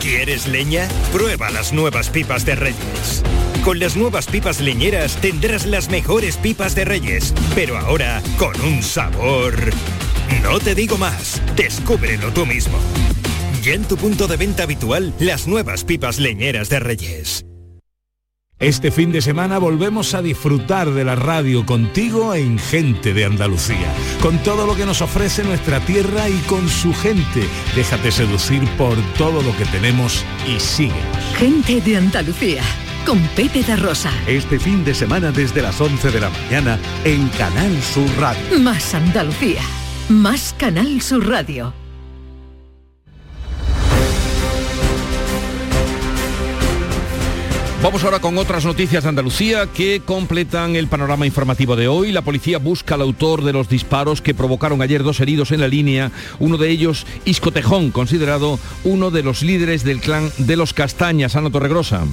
¿Quieres 0.00 0.46
leña? 0.46 0.88
Prueba 1.12 1.50
las 1.50 1.72
nuevas 1.72 2.10
pipas 2.10 2.46
de 2.46 2.54
Reyes. 2.54 3.22
Con 3.66 3.80
las 3.80 3.96
nuevas 3.96 4.28
pipas 4.28 4.60
leñeras 4.60 5.16
tendrás 5.16 5.66
las 5.66 5.90
mejores 5.90 6.36
pipas 6.36 6.76
de 6.76 6.84
Reyes, 6.84 7.34
pero 7.56 7.76
ahora 7.76 8.22
con 8.38 8.54
un 8.60 8.80
sabor... 8.80 9.56
No 10.40 10.60
te 10.60 10.76
digo 10.76 10.96
más, 10.96 11.42
descúbrelo 11.56 12.32
tú 12.32 12.46
mismo. 12.46 12.78
Ya 13.64 13.72
en 13.72 13.82
tu 13.82 13.96
punto 13.96 14.28
de 14.28 14.36
venta 14.36 14.62
habitual, 14.62 15.12
las 15.18 15.48
nuevas 15.48 15.82
pipas 15.82 16.20
leñeras 16.20 16.68
de 16.68 16.78
Reyes. 16.78 17.44
Este 18.60 18.92
fin 18.92 19.10
de 19.10 19.20
semana 19.20 19.58
volvemos 19.58 20.14
a 20.14 20.22
disfrutar 20.22 20.92
de 20.92 21.04
la 21.04 21.16
radio 21.16 21.66
contigo 21.66 22.34
en 22.34 22.60
Gente 22.60 23.12
de 23.14 23.24
Andalucía, 23.24 23.92
con 24.22 24.38
todo 24.44 24.66
lo 24.66 24.76
que 24.76 24.86
nos 24.86 25.02
ofrece 25.02 25.42
nuestra 25.42 25.80
tierra 25.80 26.28
y 26.28 26.38
con 26.46 26.68
su 26.68 26.94
gente. 26.94 27.42
Déjate 27.74 28.12
seducir 28.12 28.62
por 28.78 28.96
todo 29.18 29.42
lo 29.42 29.54
que 29.56 29.64
tenemos 29.66 30.24
y 30.46 30.60
síguenos. 30.60 31.34
Gente 31.36 31.82
de 31.82 31.96
Andalucía, 31.98 32.62
con 33.06 33.20
Pepe 33.36 33.62
de 33.62 33.76
Rosa. 33.76 34.10
Este 34.26 34.58
fin 34.58 34.84
de 34.84 34.92
semana 34.92 35.30
desde 35.30 35.62
las 35.62 35.80
11 35.80 36.10
de 36.10 36.20
la 36.20 36.28
mañana 36.28 36.76
en 37.04 37.28
Canal 37.28 37.80
Sur 37.80 38.08
Radio. 38.18 38.58
Más 38.58 38.94
Andalucía, 38.94 39.62
más 40.08 40.54
Canal 40.58 41.00
Sur 41.00 41.28
Radio. 41.28 41.72
Vamos 47.80 48.02
ahora 48.02 48.18
con 48.18 48.36
otras 48.38 48.64
noticias 48.64 49.04
de 49.04 49.08
Andalucía 49.10 49.66
que 49.66 50.02
completan 50.04 50.74
el 50.74 50.88
panorama 50.88 51.26
informativo 51.26 51.76
de 51.76 51.86
hoy. 51.86 52.10
La 52.10 52.22
policía 52.22 52.58
busca 52.58 52.96
al 52.96 53.02
autor 53.02 53.44
de 53.44 53.52
los 53.52 53.68
disparos 53.68 54.20
que 54.20 54.34
provocaron 54.34 54.82
ayer 54.82 55.04
dos 55.04 55.20
heridos 55.20 55.52
en 55.52 55.60
la 55.60 55.68
línea, 55.68 56.10
uno 56.40 56.56
de 56.56 56.70
ellos 56.70 57.06
Isco 57.24 57.52
Tejón, 57.52 57.92
considerado 57.92 58.58
uno 58.82 59.12
de 59.12 59.22
los 59.22 59.42
líderes 59.42 59.84
del 59.84 60.00
clan 60.00 60.32
de 60.38 60.56
los 60.56 60.74
Castañas, 60.74 61.36
Ana 61.36 61.50
Torregrosa. 61.50 62.04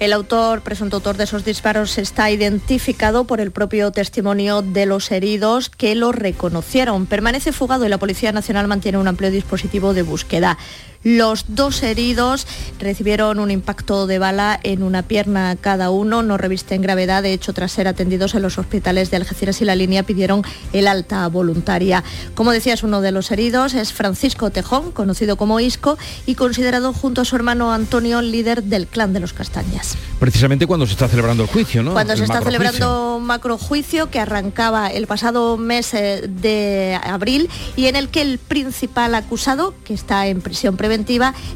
El 0.00 0.12
autor, 0.12 0.60
presunto 0.60 0.96
autor 0.98 1.16
de 1.16 1.24
esos 1.24 1.44
disparos, 1.44 1.98
está 1.98 2.30
identificado 2.30 3.24
por 3.24 3.40
el 3.40 3.50
propio 3.50 3.90
testimonio 3.90 4.62
de 4.62 4.86
los 4.86 5.10
heridos 5.10 5.70
que 5.70 5.96
lo 5.96 6.12
reconocieron. 6.12 7.06
Permanece 7.06 7.50
fugado 7.50 7.84
y 7.84 7.88
la 7.88 7.98
Policía 7.98 8.30
Nacional 8.30 8.68
mantiene 8.68 8.98
un 8.98 9.08
amplio 9.08 9.32
dispositivo 9.32 9.94
de 9.94 10.02
búsqueda. 10.02 10.56
Los 11.04 11.44
dos 11.48 11.82
heridos 11.84 12.46
recibieron 12.80 13.38
un 13.38 13.52
impacto 13.52 14.08
de 14.08 14.18
bala 14.18 14.58
en 14.64 14.82
una 14.82 15.02
pierna 15.02 15.54
cada 15.54 15.90
uno, 15.90 16.24
no 16.24 16.36
revisten 16.38 16.82
gravedad, 16.82 17.22
de 17.22 17.32
hecho 17.32 17.52
tras 17.52 17.70
ser 17.70 17.86
atendidos 17.86 18.34
en 18.34 18.42
los 18.42 18.58
hospitales 18.58 19.10
de 19.10 19.18
Algeciras 19.18 19.60
y 19.60 19.64
la 19.64 19.76
línea 19.76 20.02
pidieron 20.02 20.42
el 20.72 20.88
alta 20.88 21.26
voluntaria. 21.28 22.02
Como 22.34 22.50
decías, 22.50 22.82
uno 22.82 23.00
de 23.00 23.12
los 23.12 23.30
heridos 23.30 23.74
es 23.74 23.92
Francisco 23.92 24.50
Tejón, 24.50 24.90
conocido 24.90 25.36
como 25.36 25.60
Isco 25.60 25.96
y 26.26 26.34
considerado 26.34 26.92
junto 26.92 27.20
a 27.20 27.24
su 27.24 27.36
hermano 27.36 27.72
Antonio 27.72 28.20
líder 28.20 28.64
del 28.64 28.88
clan 28.88 29.12
de 29.12 29.20
los 29.20 29.32
Castañas. 29.32 29.96
Precisamente 30.18 30.66
cuando 30.66 30.84
se 30.86 30.92
está 30.92 31.06
celebrando 31.06 31.44
el 31.44 31.48
juicio, 31.48 31.84
¿no? 31.84 31.92
Cuando 31.92 32.14
El 32.14 32.18
se 32.18 32.24
está 32.24 32.42
celebrando 32.42 33.16
un 33.16 33.24
macrojuicio 33.24 34.10
que 34.10 34.18
arrancaba 34.18 34.88
el 34.88 35.06
pasado 35.06 35.56
mes 35.56 35.94
eh, 35.94 36.28
de 36.28 36.98
abril 37.04 37.48
y 37.76 37.86
en 37.86 37.94
el 37.94 38.08
que 38.08 38.20
el 38.20 38.38
principal 38.38 39.14
acusado, 39.14 39.74
que 39.84 39.94
está 39.94 40.26
en 40.26 40.40
prisión 40.40 40.76
preventiva, 40.76 40.87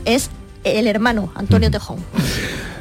es 0.04 0.30
el 0.64 0.86
hermano 0.86 1.32
Antonio 1.34 1.70
Tejón. 1.70 1.98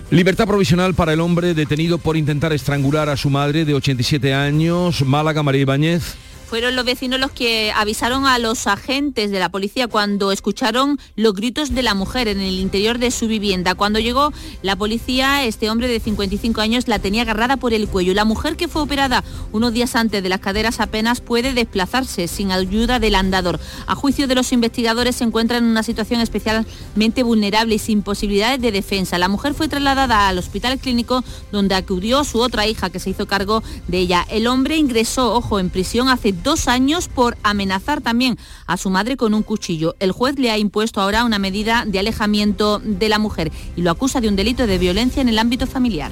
Libertad 0.10 0.46
provisional 0.46 0.94
para 0.94 1.14
el 1.14 1.22
hombre 1.22 1.54
detenido 1.54 1.98
por 1.98 2.18
intentar 2.18 2.52
estrangular 2.52 3.08
a 3.08 3.16
su 3.16 3.30
madre 3.30 3.64
de 3.64 3.74
87 3.74 4.34
años, 4.34 5.06
Málaga, 5.06 5.42
María 5.42 5.62
Ibáñez. 5.62 6.16
Fueron 6.52 6.76
los 6.76 6.84
vecinos 6.84 7.18
los 7.18 7.32
que 7.32 7.72
avisaron 7.72 8.26
a 8.26 8.38
los 8.38 8.68
agentes 8.68 9.32
de 9.32 9.40
la 9.40 9.48
policía 9.48 9.88
cuando 9.88 10.34
escucharon 10.34 11.00
los 11.16 11.34
gritos 11.34 11.74
de 11.74 11.82
la 11.82 11.94
mujer 11.94 12.28
en 12.28 12.42
el 12.42 12.60
interior 12.60 13.00
de 13.00 13.10
su 13.10 13.30
vivienda. 13.30 13.74
Cuando 13.74 14.00
llegó 14.00 14.34
la 14.62 14.76
policía, 14.76 15.46
este 15.46 15.70
hombre 15.70 15.88
de 15.88 16.02
55 16.02 16.60
años 16.60 16.90
la 16.90 17.00
tenía 17.00 17.22
agarrada 17.22 17.56
por 17.56 17.74
el 17.74 17.88
cuello. 17.88 18.14
La 18.14 18.26
mujer 18.26 18.58
que 18.58 18.68
fue 18.68 18.82
operada 18.82 19.24
unos 19.54 19.72
días 19.72 19.96
antes 19.96 20.22
de 20.22 20.28
las 20.28 20.42
caderas 20.42 20.82
apenas 20.82 21.22
puede 21.22 21.54
desplazarse 21.54 22.28
sin 22.28 22.52
ayuda 22.52 23.00
del 23.00 23.16
andador. 23.16 23.58
A 23.88 23.96
juicio 23.96 24.28
de 24.28 24.36
los 24.36 24.52
investigadores 24.52 25.16
se 25.16 25.24
encuentra 25.24 25.58
en 25.58 25.64
una 25.64 25.84
situación 25.84 26.20
especialmente 26.20 27.24
vulnerable 27.24 27.76
y 27.76 27.80
sin 27.80 28.02
posibilidades 28.02 28.60
de 28.60 28.74
defensa. 28.74 29.18
La 29.18 29.30
mujer 29.30 29.54
fue 29.54 29.70
trasladada 29.70 30.28
al 30.28 30.38
hospital 30.38 30.80
clínico 30.80 31.24
donde 31.54 31.76
acudió 31.76 32.26
su 32.26 32.42
otra 32.42 32.68
hija 32.68 32.90
que 32.90 33.00
se 33.00 33.12
hizo 33.12 33.26
cargo 33.26 33.64
de 33.88 34.00
ella. 34.00 34.28
El 34.30 34.48
hombre 34.48 34.76
ingresó, 34.76 35.34
ojo, 35.34 35.58
en 35.58 35.70
prisión 35.70 36.10
hace 36.10 36.41
dos 36.44 36.68
años 36.68 37.08
por 37.08 37.38
amenazar 37.44 38.02
también 38.02 38.38
a 38.68 38.78
su 38.78 38.90
madre 38.90 39.18
con 39.18 39.34
un 39.34 39.44
cuchillo. 39.44 39.96
El 40.00 40.12
juez 40.12 40.38
le 40.38 40.52
ha 40.52 40.58
impuesto 40.58 41.02
ahora 41.02 41.26
una 41.26 41.40
medida 41.40 41.86
de 41.86 42.00
alejamiento 42.00 42.80
de 42.80 43.10
la 43.10 43.20
mujer 43.20 43.52
y 43.76 43.82
lo 43.82 43.92
acusa 43.92 44.22
de 44.22 44.28
un 44.28 44.36
delito 44.36 44.68
de 44.68 44.78
violencia 44.78 45.22
en 45.22 45.30
el 45.30 45.40
ámbito 45.40 45.68
familiar. 45.68 46.12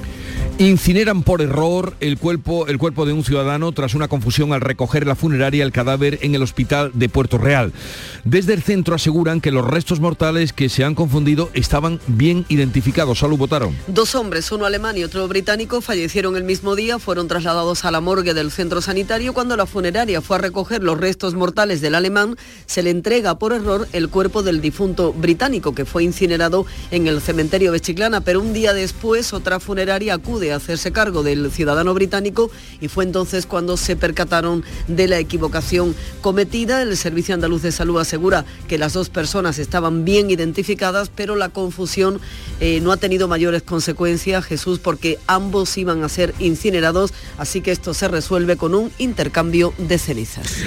Incineran 0.60 1.24
por 1.24 1.42
error 1.42 1.94
el 2.02 2.18
cuerpo, 2.18 2.68
el 2.68 2.78
cuerpo 2.78 3.06
de 3.06 3.14
un 3.14 3.24
ciudadano 3.24 3.72
tras 3.72 3.96
una 3.96 4.10
confusión 4.10 4.52
al 4.52 4.60
recoger 4.60 5.08
la 5.08 5.16
funeraria 5.16 5.64
el 5.64 5.72
cadáver 5.72 6.20
en 6.22 6.36
el 6.36 6.44
hospital 6.44 6.92
de 6.94 7.08
Puerto 7.08 7.38
Real. 7.38 7.72
Desde 8.26 8.56
el 8.56 8.62
centro 8.62 8.94
aseguran 8.94 9.40
que 9.40 9.52
los 9.52 9.66
restos 9.66 10.02
mortales 10.02 10.52
que 10.52 10.68
se 10.68 10.84
han 10.84 10.96
confundido 10.96 11.50
estaban 11.54 12.02
bien 12.08 12.46
identificados. 12.50 13.20
Salud 13.20 13.38
votaron. 13.38 13.74
Dos 13.88 14.16
hombres, 14.16 14.52
uno 14.52 14.66
alemán 14.66 14.98
y 14.98 15.06
otro 15.06 15.26
británico, 15.30 15.80
fallecieron 15.80 16.36
el 16.36 16.44
mismo 16.44 16.76
día, 16.76 17.00
fueron 17.00 17.30
trasladados 17.30 17.86
a 17.86 17.92
la 17.92 18.02
morgue 18.02 18.34
del 18.34 18.52
centro 18.52 18.82
sanitario. 18.82 19.34
Cuando 19.34 19.56
la 19.56 19.66
funeraria 19.66 20.20
fue 20.20 20.36
a 20.36 20.40
recoger 20.40 20.84
los 20.84 21.00
restos 21.00 21.36
mortales 21.36 21.80
del 21.80 21.96
alemán, 21.96 22.36
se 22.66 22.84
le 22.84 22.90
entrega 22.90 23.40
por 23.40 23.54
error 23.54 23.88
el 23.94 24.10
cuerpo 24.10 24.44
del 24.44 24.60
difunto 24.60 25.14
británico, 25.14 25.74
que 25.74 25.86
fue 25.86 26.04
incinerado 26.04 26.66
en 26.92 27.08
el 27.08 27.22
cementerio 27.22 27.72
de 27.72 27.80
Chiclana. 27.80 28.20
Pero 28.20 28.42
un 28.42 28.52
día 28.52 28.74
después, 28.74 29.32
otra 29.32 29.62
funeraria 29.62 30.16
acude 30.16 30.49
a 30.52 30.58
hacerse 30.58 30.92
cargo 30.92 31.24
del 31.24 31.52
ciudadano 31.52 31.94
británico 31.94 32.52
y 32.82 32.88
fue 32.88 33.04
entonces 33.04 33.46
cuando 33.46 33.78
se 33.78 33.96
percataron 33.96 34.64
de 34.88 35.08
la 35.08 35.20
equivocación 35.20 35.96
cometida. 36.22 36.82
El 36.82 36.96
Servicio 36.98 37.36
Andaluz 37.36 37.62
de 37.62 37.72
Salud 37.72 38.00
asegura 38.00 38.46
que 38.68 38.78
las 38.78 38.94
dos 38.94 39.10
personas 39.10 39.60
estaban 39.60 40.06
bien 40.06 40.30
identificadas, 40.30 41.10
pero 41.14 41.36
la 41.36 41.50
confusión 41.50 42.20
eh, 42.60 42.80
no 42.82 42.92
ha 42.92 42.98
tenido 42.98 43.28
mayores 43.28 43.64
consecuencias, 43.64 44.46
Jesús, 44.46 44.80
porque 44.80 45.20
ambos 45.28 45.78
iban 45.78 46.04
a 46.04 46.10
ser 46.10 46.34
incinerados, 46.40 47.14
así 47.38 47.62
que 47.62 47.72
esto 47.72 47.94
se 47.94 48.08
resuelve 48.08 48.58
con 48.58 48.76
un 48.76 48.92
intercambio 48.98 49.74
de 49.78 49.98
cenizas. 49.98 50.58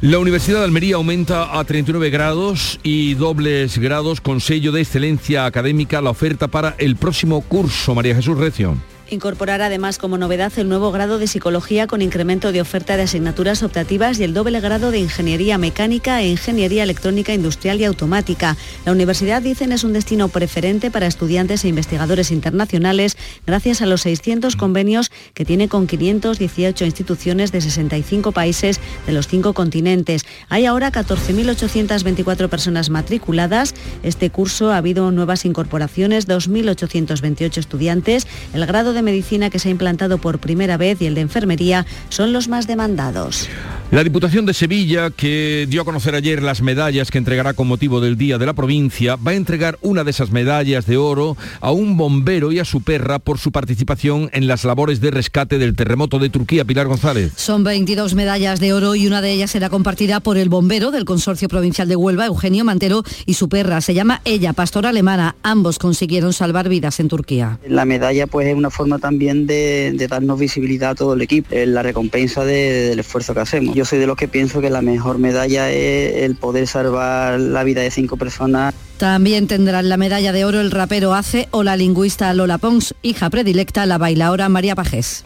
La 0.00 0.18
Universidad 0.18 0.58
de 0.58 0.64
Almería 0.64 0.96
aumenta 0.96 1.58
a 1.58 1.64
39 1.64 2.10
grados 2.10 2.80
y 2.82 3.14
dobles 3.14 3.78
grados 3.78 4.20
con 4.20 4.40
sello 4.40 4.72
de 4.72 4.80
excelencia 4.80 5.46
académica 5.46 6.00
la 6.00 6.10
oferta 6.10 6.48
para 6.48 6.74
el 6.78 6.96
próximo 6.96 7.40
curso. 7.42 7.94
María 7.94 8.14
Jesús 8.14 8.36
Recio. 8.38 8.91
Incorporar 9.10 9.60
además 9.60 9.98
como 9.98 10.16
novedad 10.16 10.52
el 10.56 10.68
nuevo 10.68 10.90
grado 10.90 11.18
de 11.18 11.26
psicología 11.26 11.86
con 11.86 12.00
incremento 12.00 12.50
de 12.50 12.60
oferta 12.60 12.96
de 12.96 13.02
asignaturas 13.02 13.62
optativas 13.62 14.18
y 14.18 14.24
el 14.24 14.32
doble 14.32 14.60
grado 14.60 14.90
de 14.90 15.00
ingeniería 15.00 15.58
mecánica 15.58 16.22
e 16.22 16.28
ingeniería 16.28 16.82
electrónica 16.82 17.34
industrial 17.34 17.80
y 17.80 17.84
automática. 17.84 18.56
La 18.86 18.92
universidad, 18.92 19.42
dicen, 19.42 19.72
es 19.72 19.84
un 19.84 19.92
destino 19.92 20.28
preferente 20.28 20.90
para 20.90 21.06
estudiantes 21.06 21.64
e 21.64 21.68
investigadores 21.68 22.30
internacionales 22.30 23.18
gracias 23.46 23.82
a 23.82 23.86
los 23.86 24.02
600 24.02 24.56
convenios 24.56 25.10
que 25.34 25.44
tiene 25.44 25.68
con 25.68 25.86
518 25.86 26.84
instituciones 26.84 27.52
de 27.52 27.60
65 27.60 28.32
países 28.32 28.80
de 29.06 29.12
los 29.12 29.28
cinco 29.28 29.52
continentes. 29.52 30.24
Hay 30.48 30.64
ahora 30.64 30.90
14.824 30.90 32.48
personas 32.48 32.88
matriculadas. 32.88 33.74
Este 34.02 34.30
curso 34.30 34.72
ha 34.72 34.78
habido 34.78 35.10
nuevas 35.10 35.44
incorporaciones, 35.44 36.26
2.828 36.28 37.58
estudiantes. 37.58 38.26
El 38.54 38.64
grado 38.66 38.92
de 38.92 39.01
medicina 39.02 39.50
que 39.50 39.58
se 39.58 39.68
ha 39.68 39.70
implantado 39.70 40.18
por 40.18 40.38
primera 40.38 40.76
vez 40.76 41.00
y 41.02 41.06
el 41.06 41.14
de 41.14 41.22
enfermería 41.22 41.86
son 42.08 42.32
los 42.32 42.48
más 42.48 42.66
demandados. 42.66 43.48
La 43.92 44.02
Diputación 44.02 44.46
de 44.46 44.54
Sevilla, 44.54 45.10
que 45.10 45.66
dio 45.68 45.82
a 45.82 45.84
conocer 45.84 46.14
ayer 46.14 46.42
las 46.42 46.62
medallas 46.62 47.10
que 47.10 47.18
entregará 47.18 47.52
con 47.52 47.68
motivo 47.68 48.00
del 48.00 48.16
Día 48.16 48.38
de 48.38 48.46
la 48.46 48.54
Provincia, 48.54 49.16
va 49.16 49.32
a 49.32 49.34
entregar 49.34 49.78
una 49.82 50.02
de 50.02 50.12
esas 50.12 50.30
medallas 50.30 50.86
de 50.86 50.96
oro 50.96 51.36
a 51.60 51.72
un 51.72 51.98
bombero 51.98 52.52
y 52.52 52.58
a 52.58 52.64
su 52.64 52.80
perra 52.80 53.18
por 53.18 53.36
su 53.36 53.52
participación 53.52 54.30
en 54.32 54.46
las 54.46 54.64
labores 54.64 55.02
de 55.02 55.10
rescate 55.10 55.58
del 55.58 55.76
terremoto 55.76 56.18
de 56.18 56.30
Turquía. 56.30 56.64
Pilar 56.64 56.86
González. 56.86 57.32
Son 57.36 57.64
22 57.64 58.14
medallas 58.14 58.60
de 58.60 58.72
oro 58.72 58.94
y 58.94 59.06
una 59.06 59.20
de 59.20 59.30
ellas 59.30 59.50
será 59.50 59.68
compartida 59.68 60.20
por 60.20 60.38
el 60.38 60.48
bombero 60.48 60.90
del 60.90 61.04
Consorcio 61.04 61.48
Provincial 61.48 61.86
de 61.86 61.96
Huelva, 61.96 62.24
Eugenio 62.24 62.64
Mantero, 62.64 63.02
y 63.26 63.34
su 63.34 63.50
perra. 63.50 63.82
Se 63.82 63.92
llama 63.92 64.22
Ella, 64.24 64.54
pastora 64.54 64.88
alemana. 64.88 65.36
Ambos 65.42 65.78
consiguieron 65.78 66.32
salvar 66.32 66.70
vidas 66.70 66.98
en 66.98 67.08
Turquía. 67.08 67.58
La 67.68 67.84
medalla 67.84 68.26
pues 68.26 68.46
es 68.46 68.54
una 68.54 68.70
forma 68.70 68.81
también 68.98 69.46
de, 69.46 69.94
darnos 70.08 70.38
visibilidad 70.38 70.90
a 70.90 70.94
todo 70.94 71.14
el 71.14 71.22
equipo, 71.22 71.48
es 71.50 71.68
la 71.68 71.82
recompensa 71.82 72.44
del 72.44 72.98
esfuerzo 72.98 73.34
que 73.34 73.40
hacemos. 73.40 73.74
Yo 73.74 73.84
soy 73.84 73.98
de 73.98 74.06
los 74.06 74.16
que 74.16 74.28
pienso 74.28 74.60
que 74.60 74.70
la 74.70 74.82
mejor 74.82 75.18
medalla 75.18 75.70
es 75.70 76.24
el 76.24 76.36
poder 76.36 76.66
salvar 76.66 77.40
la 77.40 77.64
vida 77.64 77.82
de 77.82 77.90
cinco 77.90 78.16
personas. 78.16 78.74
También 78.98 79.46
tendrán 79.46 79.88
la 79.88 79.96
medalla 79.96 80.32
de 80.32 80.44
oro 80.44 80.60
el 80.60 80.70
rapero 80.70 81.14
Ace 81.14 81.48
o 81.50 81.62
la 81.62 81.76
lingüista 81.76 82.32
Lola 82.34 82.58
Pons, 82.58 82.94
hija 83.02 83.30
predilecta 83.30 83.86
la 83.86 83.98
bailaora 83.98 84.48
María 84.48 84.74
Pajés. 84.74 85.24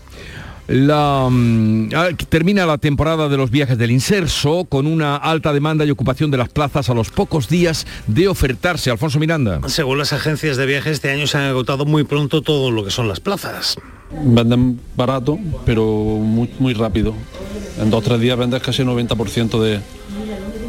La, 0.69 1.29
mm, 1.31 1.91
ah, 1.95 2.09
termina 2.29 2.67
la 2.67 2.79
temporada 2.79 3.29
de 3.29 3.37
los 3.37 3.51
viajes 3.51 3.79
del 3.79 3.93
inserso 3.93 4.65
con 4.69 4.87
una 4.87 5.17
alta 5.17 5.53
demanda 5.53 5.85
y 5.85 5.91
ocupación 5.91 6.31
de 6.31 6.39
las 6.39 6.49
plazas 6.49 6.91
a 6.91 6.95
los 6.95 7.11
pocos 7.11 7.49
días 7.49 7.87
de 8.09 8.27
ofertarse. 8.27 8.91
Alfonso 8.91 9.21
Miranda. 9.21 9.61
Según 9.69 9.99
las 9.99 10.13
agencias 10.13 10.57
de 10.57 10.67
viajes, 10.67 10.95
este 10.95 11.11
año 11.11 11.27
se 11.27 11.39
han 11.39 11.45
agotado 11.45 11.85
muy 11.85 12.05
pronto 12.05 12.43
todo 12.43 12.71
lo 12.71 12.85
que 12.85 12.91
son 12.91 13.07
las 13.07 13.21
plazas. 13.21 13.77
Venden 14.25 14.81
barato, 14.97 15.39
pero 15.65 15.85
muy, 15.85 16.51
muy 16.59 16.75
rápido. 16.75 17.15
En 17.81 17.91
dos 17.91 18.01
o 18.01 18.03
tres 18.03 18.21
días 18.21 18.37
vendes 18.37 18.63
casi 18.63 18.83
el 18.83 18.89
90% 18.89 19.61
de, 19.61 19.81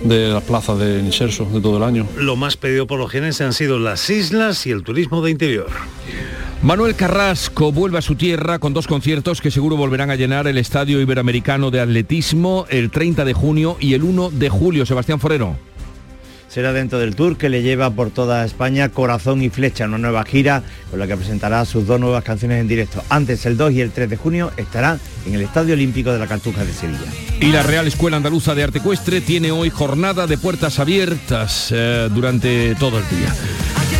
de 0.04 0.30
las 0.30 0.44
plazas 0.44 0.78
de 0.78 1.00
inserso 1.00 1.46
de 1.46 1.60
todo 1.60 1.78
el 1.78 1.84
año. 1.84 2.06
Lo 2.18 2.36
más 2.36 2.56
pedido 2.58 2.86
por 2.86 3.00
los 3.00 3.10
genes 3.12 3.42
han 3.42 3.54
sido 3.54 3.80
las 3.80 4.10
islas 4.10 4.66
y 4.68 4.72
el 4.72 4.84
turismo 4.84 5.24
de 5.24 5.32
interior. 5.32 5.68
Manuel 6.64 6.96
Carrasco 6.96 7.72
vuelve 7.72 8.00
a 8.00 8.02
su 8.02 8.16
tierra 8.16 8.58
con 8.58 8.74
dos 8.74 8.88
conciertos 8.88 9.42
que 9.42 9.52
seguro 9.52 9.78
volverán 9.78 10.10
a 10.10 10.16
llenar 10.16 10.48
el 10.48 10.58
Estadio 10.58 11.00
Iberoamericano 11.00 11.70
de 11.70 11.82
Atletismo 11.82 12.66
el 12.70 12.90
30 12.90 13.26
de 13.26 13.34
junio 13.34 13.78
y 13.80 13.94
el 13.94 14.04
1 14.04 14.32
de 14.32 14.50
julio. 14.50 14.86
Sebastián 14.86 15.20
Forero 15.20 15.56
será 16.58 16.74
dentro 16.74 16.98
del 16.98 17.16
tour 17.16 17.38
que 17.38 17.50
le 17.50 17.62
lleva 17.62 17.92
por 17.92 18.10
toda 18.10 18.44
España 18.44 18.90
Corazón 18.90 19.44
y 19.44 19.52
Flecha, 19.52 19.86
una 19.86 20.00
nueva 20.00 20.26
gira 20.26 20.64
con 20.90 20.98
la 20.98 21.06
que 21.06 21.16
presentará 21.16 21.64
sus 21.66 21.86
dos 21.86 22.00
nuevas 22.00 22.24
canciones 22.24 22.60
en 22.60 22.68
directo. 22.68 23.04
Antes, 23.10 23.46
el 23.46 23.58
2 23.58 23.74
y 23.74 23.82
el 23.82 23.92
3 23.92 24.10
de 24.10 24.18
junio, 24.18 24.52
estará 24.58 24.98
en 25.28 25.36
el 25.36 25.42
Estadio 25.44 25.76
Olímpico 25.76 26.12
de 26.12 26.18
la 26.18 26.26
Cartuja 26.26 26.66
de 26.66 26.74
Sevilla. 26.74 27.06
Y 27.40 27.52
la 27.52 27.62
Real 27.62 27.86
Escuela 27.86 28.18
Andaluza 28.18 28.56
de 28.56 28.64
Arte 28.64 28.80
Ecuestre 28.80 29.22
tiene 29.22 29.52
hoy 29.52 29.70
jornada 29.70 30.26
de 30.26 30.36
puertas 30.40 30.80
abiertas 30.80 31.68
eh, 31.70 32.10
durante 32.12 32.74
todo 32.74 32.98
el 32.98 33.08
día. 33.08 33.32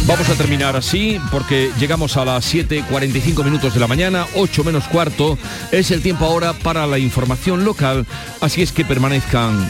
Vamos 0.08 0.28
a 0.28 0.34
terminar 0.34 0.76
así 0.76 1.22
porque 1.30 1.70
llegamos 1.80 2.18
a 2.18 2.26
las 2.26 2.56
7.45 2.56 3.44
minutos 3.44 3.76
de 3.76 3.80
la 3.80 3.86
mañana, 3.86 4.26
8 4.34 4.64
menos 4.64 4.86
cuarto. 4.86 5.38
Es 5.72 5.92
el 5.92 6.02
tiempo 6.02 6.26
ahora 6.26 6.54
para 6.54 6.88
la 6.88 6.98
información 6.98 7.64
local, 7.64 8.08
así 8.42 8.64
es 8.64 8.72
que 8.72 8.84
permanezcan 8.84 9.70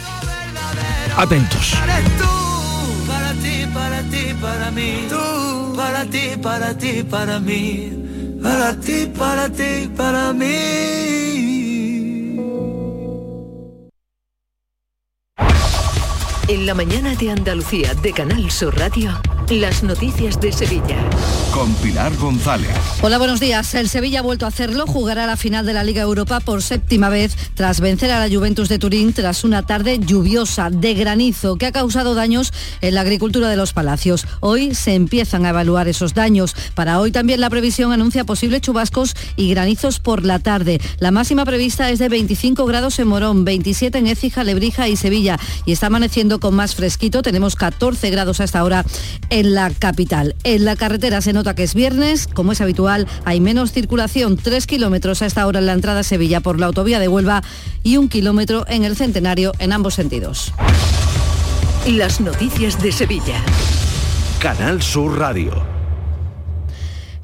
atentos. 1.17 1.75
Para 3.37 3.43
ti, 3.43 3.65
para 3.73 4.01
ti, 4.09 4.33
para 4.41 4.71
mí. 4.71 5.07
para 5.75 6.05
ti, 6.05 6.37
para 6.41 6.73
ti, 6.77 7.03
para 7.03 7.39
mí. 7.39 8.39
Para 8.41 8.79
ti, 8.79 9.11
para 9.15 9.49
ti, 9.49 9.89
para 9.95 10.33
mí. 10.33 10.47
En 16.47 16.65
la 16.65 16.73
mañana 16.73 17.13
de 17.15 17.29
Andalucía 17.29 17.93
de 17.93 18.11
Canal 18.13 18.49
Sur 18.49 18.75
Radio. 18.75 19.11
Las 19.49 19.81
noticias 19.81 20.41
de 20.41 20.51
Sevilla. 20.51 20.97
Con 21.53 21.73
Pilar 21.75 22.13
González. 22.17 22.67
Hola, 23.01 23.17
buenos 23.17 23.39
días. 23.39 23.73
El 23.75 23.87
Sevilla 23.87 24.19
ha 24.19 24.21
vuelto 24.21 24.43
a 24.43 24.49
hacerlo. 24.49 24.85
Jugará 24.85 25.25
la 25.25 25.37
final 25.37 25.65
de 25.65 25.71
la 25.71 25.85
Liga 25.85 26.01
Europa 26.01 26.41
por 26.41 26.61
séptima 26.61 27.07
vez 27.07 27.33
tras 27.53 27.79
vencer 27.79 28.11
a 28.11 28.19
la 28.19 28.35
Juventus 28.35 28.67
de 28.67 28.77
Turín 28.77 29.13
tras 29.13 29.45
una 29.45 29.65
tarde 29.65 29.99
lluviosa 29.99 30.69
de 30.69 30.93
granizo 30.95 31.55
que 31.55 31.65
ha 31.65 31.71
causado 31.71 32.13
daños 32.13 32.51
en 32.81 32.93
la 32.93 33.01
agricultura 33.01 33.47
de 33.47 33.55
los 33.55 33.71
palacios. 33.71 34.27
Hoy 34.41 34.75
se 34.75 34.95
empiezan 34.95 35.45
a 35.45 35.49
evaluar 35.49 35.87
esos 35.87 36.13
daños. 36.13 36.53
Para 36.75 36.99
hoy 36.99 37.13
también 37.13 37.39
la 37.39 37.49
previsión 37.49 37.93
anuncia 37.93 38.25
posibles 38.25 38.59
chubascos 38.59 39.15
y 39.37 39.49
granizos 39.49 39.99
por 39.99 40.25
la 40.25 40.39
tarde. 40.39 40.81
La 40.99 41.11
máxima 41.11 41.45
prevista 41.45 41.89
es 41.89 41.99
de 41.99 42.09
25 42.09 42.65
grados 42.65 42.99
en 42.99 43.07
Morón, 43.07 43.45
27 43.45 43.97
en 43.97 44.07
Écija, 44.07 44.43
Lebrija 44.43 44.89
y 44.89 44.97
Sevilla. 44.97 45.39
Y 45.65 45.71
está 45.71 45.87
amaneciendo 45.87 46.41
con 46.41 46.53
más 46.53 46.75
fresquito. 46.75 47.21
Tenemos 47.21 47.55
14 47.55 48.09
grados 48.09 48.41
a 48.41 48.43
esta 48.43 48.61
hora 48.65 48.83
en 49.37 49.53
la 49.53 49.69
capital. 49.69 50.35
En 50.43 50.65
la 50.65 50.75
carretera 50.75 51.21
se 51.21 51.31
nota 51.31 51.53
que 51.53 51.61
es 51.61 51.75
viernes, 51.75 52.25
como 52.27 52.53
es 52.53 52.61
habitual, 52.61 53.07
hay 53.23 53.39
menos 53.39 53.71
circulación, 53.71 54.35
tres 54.35 54.65
kilómetros 54.65 55.21
a 55.21 55.27
esta 55.27 55.45
hora 55.45 55.59
en 55.59 55.67
la 55.67 55.73
entrada 55.73 55.99
a 55.99 56.03
Sevilla 56.03 56.41
por 56.41 56.59
la 56.59 56.65
autovía 56.65 56.97
de 56.99 57.07
Huelva 57.07 57.43
y 57.83 57.97
un 57.97 58.09
kilómetro 58.09 58.65
en 58.67 58.83
el 58.83 58.95
centenario 58.95 59.51
en 59.59 59.73
ambos 59.73 59.93
sentidos. 59.93 60.53
Las 61.87 62.19
noticias 62.19 62.81
de 62.81 62.91
Sevilla. 62.91 63.43
Canal 64.39 64.81
Sur 64.81 65.19
Radio. 65.19 65.76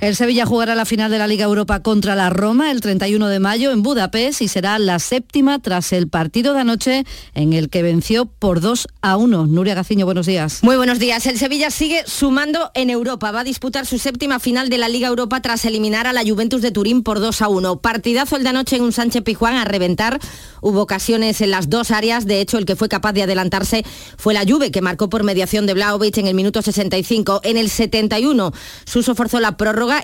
El 0.03 0.17
Sevilla 0.17 0.45
jugará 0.45 0.75
la 0.75 0.83
final 0.83 1.09
de 1.09 1.17
la 1.17 1.27
Liga 1.27 1.45
Europa 1.45 1.79
contra 1.79 2.13
la 2.13 2.29
Roma 2.29 2.71
el 2.71 2.81
31 2.81 3.25
de 3.29 3.39
mayo 3.39 3.71
en 3.71 3.83
Budapest 3.83 4.41
y 4.41 4.49
será 4.49 4.77
la 4.77 4.99
séptima 4.99 5.59
tras 5.59 5.93
el 5.93 6.09
partido 6.09 6.53
de 6.53 6.59
anoche 6.59 7.05
en 7.33 7.53
el 7.53 7.69
que 7.69 7.83
venció 7.83 8.25
por 8.25 8.59
2 8.59 8.89
a 9.01 9.15
1. 9.15 9.47
Nuria 9.47 9.75
Gaciño, 9.75 10.03
buenos 10.03 10.25
días. 10.25 10.61
Muy 10.61 10.75
buenos 10.75 10.99
días. 10.99 11.25
El 11.25 11.39
Sevilla 11.39 11.71
sigue 11.71 12.03
sumando 12.05 12.69
en 12.73 12.89
Europa. 12.89 13.31
Va 13.31 13.39
a 13.39 13.43
disputar 13.45 13.85
su 13.85 13.97
séptima 13.97 14.41
final 14.41 14.67
de 14.67 14.77
la 14.77 14.89
Liga 14.89 15.07
Europa 15.07 15.41
tras 15.41 15.63
eliminar 15.63 16.05
a 16.05 16.11
la 16.11 16.23
Juventus 16.27 16.61
de 16.61 16.71
Turín 16.71 17.01
por 17.01 17.21
2 17.21 17.41
a 17.41 17.47
1. 17.47 17.79
Partidazo 17.79 18.35
el 18.35 18.43
de 18.43 18.49
anoche 18.49 18.75
en 18.75 18.81
un 18.81 18.91
Sánchez 18.91 19.23
Pijuán 19.23 19.55
a 19.55 19.63
reventar. 19.63 20.19
Hubo 20.59 20.81
ocasiones 20.81 21.39
en 21.39 21.51
las 21.51 21.69
dos 21.69 21.91
áreas. 21.91 22.25
De 22.25 22.41
hecho, 22.41 22.57
el 22.57 22.65
que 22.65 22.75
fue 22.75 22.89
capaz 22.89 23.13
de 23.13 23.23
adelantarse 23.23 23.85
fue 24.17 24.33
la 24.33 24.43
Juve, 24.45 24.69
que 24.69 24.81
marcó 24.81 25.07
por 25.07 25.23
mediación 25.23 25.65
de 25.65 25.75
Blaovic 25.75 26.17
en 26.17 26.27
el 26.27 26.35
minuto 26.35 26.61
65. 26.61 27.39
En 27.45 27.55
el 27.55 27.69
71, 27.69 28.51
Suso 28.83 29.15
forzó 29.15 29.39
la 29.39 29.55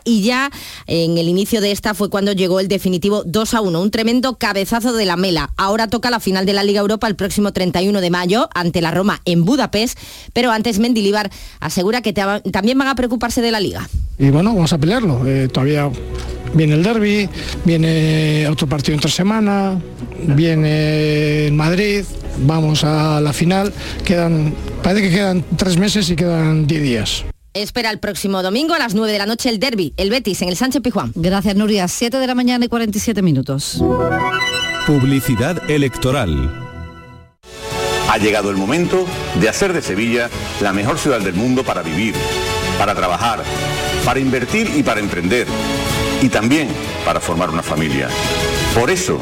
y 0.03 0.21
ya 0.21 0.51
en 0.87 1.17
el 1.17 1.27
inicio 1.27 1.61
de 1.61 1.71
esta 1.71 1.93
fue 1.93 2.09
cuando 2.09 2.31
llegó 2.31 2.59
el 2.59 2.67
definitivo 2.67 3.23
2 3.25 3.53
a 3.53 3.61
1, 3.61 3.81
un 3.81 3.91
tremendo 3.91 4.37
cabezazo 4.37 4.93
de 4.93 5.05
la 5.05 5.15
Mela. 5.15 5.51
Ahora 5.57 5.87
toca 5.87 6.09
la 6.09 6.19
final 6.19 6.45
de 6.45 6.53
la 6.53 6.63
Liga 6.63 6.81
Europa 6.81 7.07
el 7.07 7.15
próximo 7.15 7.51
31 7.53 8.01
de 8.01 8.09
mayo 8.09 8.49
ante 8.53 8.81
la 8.81 8.91
Roma 8.91 9.21
en 9.25 9.45
Budapest, 9.45 9.97
pero 10.33 10.51
antes 10.51 10.79
Mendilibar 10.79 11.29
asegura 11.59 12.01
que 12.01 12.13
también 12.13 12.77
van 12.77 12.87
a 12.87 12.95
preocuparse 12.95 13.41
de 13.41 13.51
la 13.51 13.59
Liga. 13.59 13.89
Y 14.17 14.29
bueno, 14.29 14.53
vamos 14.53 14.73
a 14.73 14.77
pelearlo. 14.77 15.25
Eh, 15.25 15.47
todavía 15.47 15.89
viene 16.53 16.73
el 16.73 16.83
derby, 16.83 17.29
viene 17.65 18.47
otro 18.47 18.67
partido 18.67 18.95
entre 18.95 19.11
semana, 19.11 19.79
viene 20.35 21.49
Madrid, 21.53 22.03
vamos 22.45 22.83
a 22.83 23.21
la 23.21 23.33
final, 23.33 23.73
quedan, 24.03 24.53
parece 24.83 25.09
que 25.09 25.15
quedan 25.15 25.43
tres 25.55 25.77
meses 25.77 26.09
y 26.09 26.15
quedan 26.15 26.67
diez 26.67 26.81
días. 26.81 27.25
Espera 27.62 27.89
el 27.91 27.99
próximo 27.99 28.41
domingo 28.41 28.74
a 28.74 28.80
las 28.80 28.95
9 28.95 29.12
de 29.12 29.18
la 29.18 29.26
noche 29.26 29.49
el 29.49 29.60
derby, 29.60 29.93
el 29.97 30.10
Betis, 30.10 30.41
en 30.41 30.47
el 30.47 30.55
Sánchez 30.55 30.82
Pijuán. 30.82 31.12
Gracias, 31.14 31.57
Nuria. 31.57 31.89
7 31.89 32.18
de 32.18 32.26
la 32.26 32.34
mañana 32.34 32.64
y 32.64 32.70
47 32.70 33.22
minutos. 33.22 33.84
Publicidad 34.88 35.70
electoral. 35.70 36.49
Ha 38.10 38.18
llegado 38.18 38.49
el 38.49 38.55
momento 38.55 39.05
de 39.41 39.49
hacer 39.49 39.74
de 39.74 39.82
Sevilla 39.82 40.30
la 40.62 40.72
mejor 40.72 40.97
ciudad 40.97 41.20
del 41.20 41.34
mundo 41.34 41.66
para 41.66 41.82
vivir, 41.82 42.16
para 42.78 42.95
trabajar, 42.95 43.43
para 44.05 44.22
invertir 44.22 44.72
y 44.78 44.82
para 44.82 45.01
emprender. 45.01 45.45
Y 46.22 46.30
también 46.30 46.70
para 47.03 47.20
formar 47.20 47.49
una 47.49 47.62
familia. 47.62 48.07
Por 48.74 48.89
eso 48.89 49.20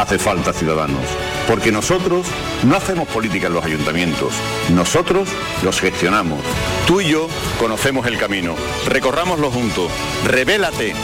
hace 0.00 0.18
falta 0.18 0.52
ciudadanos 0.52 1.02
porque 1.48 1.72
nosotros 1.72 2.26
no 2.62 2.76
hacemos 2.76 3.08
política 3.08 3.48
en 3.48 3.54
los 3.54 3.64
ayuntamientos, 3.64 4.34
nosotros 4.74 5.28
los 5.62 5.80
gestionamos. 5.80 6.40
Tú 6.86 7.00
y 7.00 7.08
yo 7.08 7.26
conocemos 7.58 8.06
el 8.06 8.18
camino, 8.18 8.54
recorrámoslo 8.86 9.50
juntos. 9.50 9.90
Revélate, 10.26 10.94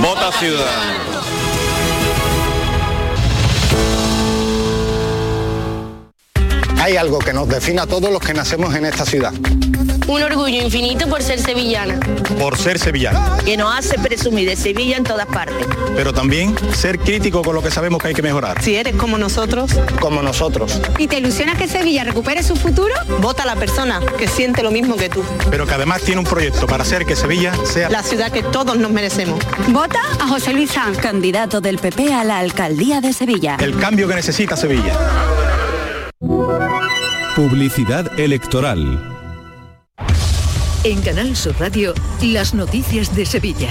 vota 0.00 0.32
Ciudadanos. 0.32 1.24
Hay 6.82 6.96
algo 6.96 7.20
que 7.20 7.32
nos 7.32 7.48
define 7.48 7.80
a 7.80 7.86
todos 7.86 8.10
los 8.10 8.20
que 8.20 8.34
nacemos 8.34 8.74
en 8.74 8.84
esta 8.84 9.06
ciudad 9.06 9.32
un 10.06 10.22
orgullo 10.22 10.62
infinito 10.62 11.08
por 11.08 11.22
ser 11.22 11.40
sevillana. 11.40 11.98
Por 12.38 12.58
ser 12.58 12.78
sevillana. 12.78 13.38
Que 13.44 13.56
nos 13.56 13.74
hace 13.74 13.98
presumir 13.98 14.48
de 14.48 14.56
Sevilla 14.56 14.96
en 14.96 15.04
todas 15.04 15.26
partes. 15.26 15.66
Pero 15.96 16.12
también 16.12 16.54
ser 16.74 16.98
crítico 16.98 17.42
con 17.42 17.54
lo 17.54 17.62
que 17.62 17.70
sabemos 17.70 18.00
que 18.00 18.08
hay 18.08 18.14
que 18.14 18.22
mejorar. 18.22 18.62
Si 18.62 18.76
eres 18.76 18.96
como 18.96 19.18
nosotros. 19.18 19.70
Como 20.00 20.22
nosotros. 20.22 20.80
¿Y 20.98 21.08
te 21.08 21.18
ilusiona 21.18 21.56
que 21.56 21.68
Sevilla 21.68 22.04
recupere 22.04 22.42
su 22.42 22.56
futuro? 22.56 22.94
Vota 23.20 23.44
a 23.44 23.46
la 23.46 23.56
persona 23.56 24.00
que 24.18 24.28
siente 24.28 24.62
lo 24.62 24.70
mismo 24.70 24.96
que 24.96 25.08
tú. 25.08 25.22
Pero 25.50 25.66
que 25.66 25.74
además 25.74 26.02
tiene 26.02 26.20
un 26.20 26.26
proyecto 26.26 26.66
para 26.66 26.82
hacer 26.82 27.06
que 27.06 27.16
Sevilla 27.16 27.52
sea 27.64 27.88
la 27.88 28.02
ciudad 28.02 28.30
que 28.30 28.42
todos 28.42 28.76
nos 28.76 28.90
merecemos. 28.90 29.40
Vota 29.68 30.00
a 30.20 30.28
José 30.28 30.52
Luis 30.52 30.70
Sanz, 30.70 30.98
candidato 30.98 31.60
del 31.60 31.78
PP 31.78 32.12
a 32.12 32.24
la 32.24 32.38
alcaldía 32.38 33.00
de 33.00 33.12
Sevilla. 33.12 33.56
El 33.60 33.78
cambio 33.78 34.08
que 34.08 34.14
necesita 34.14 34.56
Sevilla. 34.56 34.92
Publicidad 37.36 38.18
electoral. 38.18 39.13
En 40.84 41.00
Canal 41.00 41.34
Sur 41.34 41.58
Radio, 41.58 41.94
las 42.20 42.52
noticias 42.52 43.16
de 43.16 43.24
Sevilla. 43.24 43.70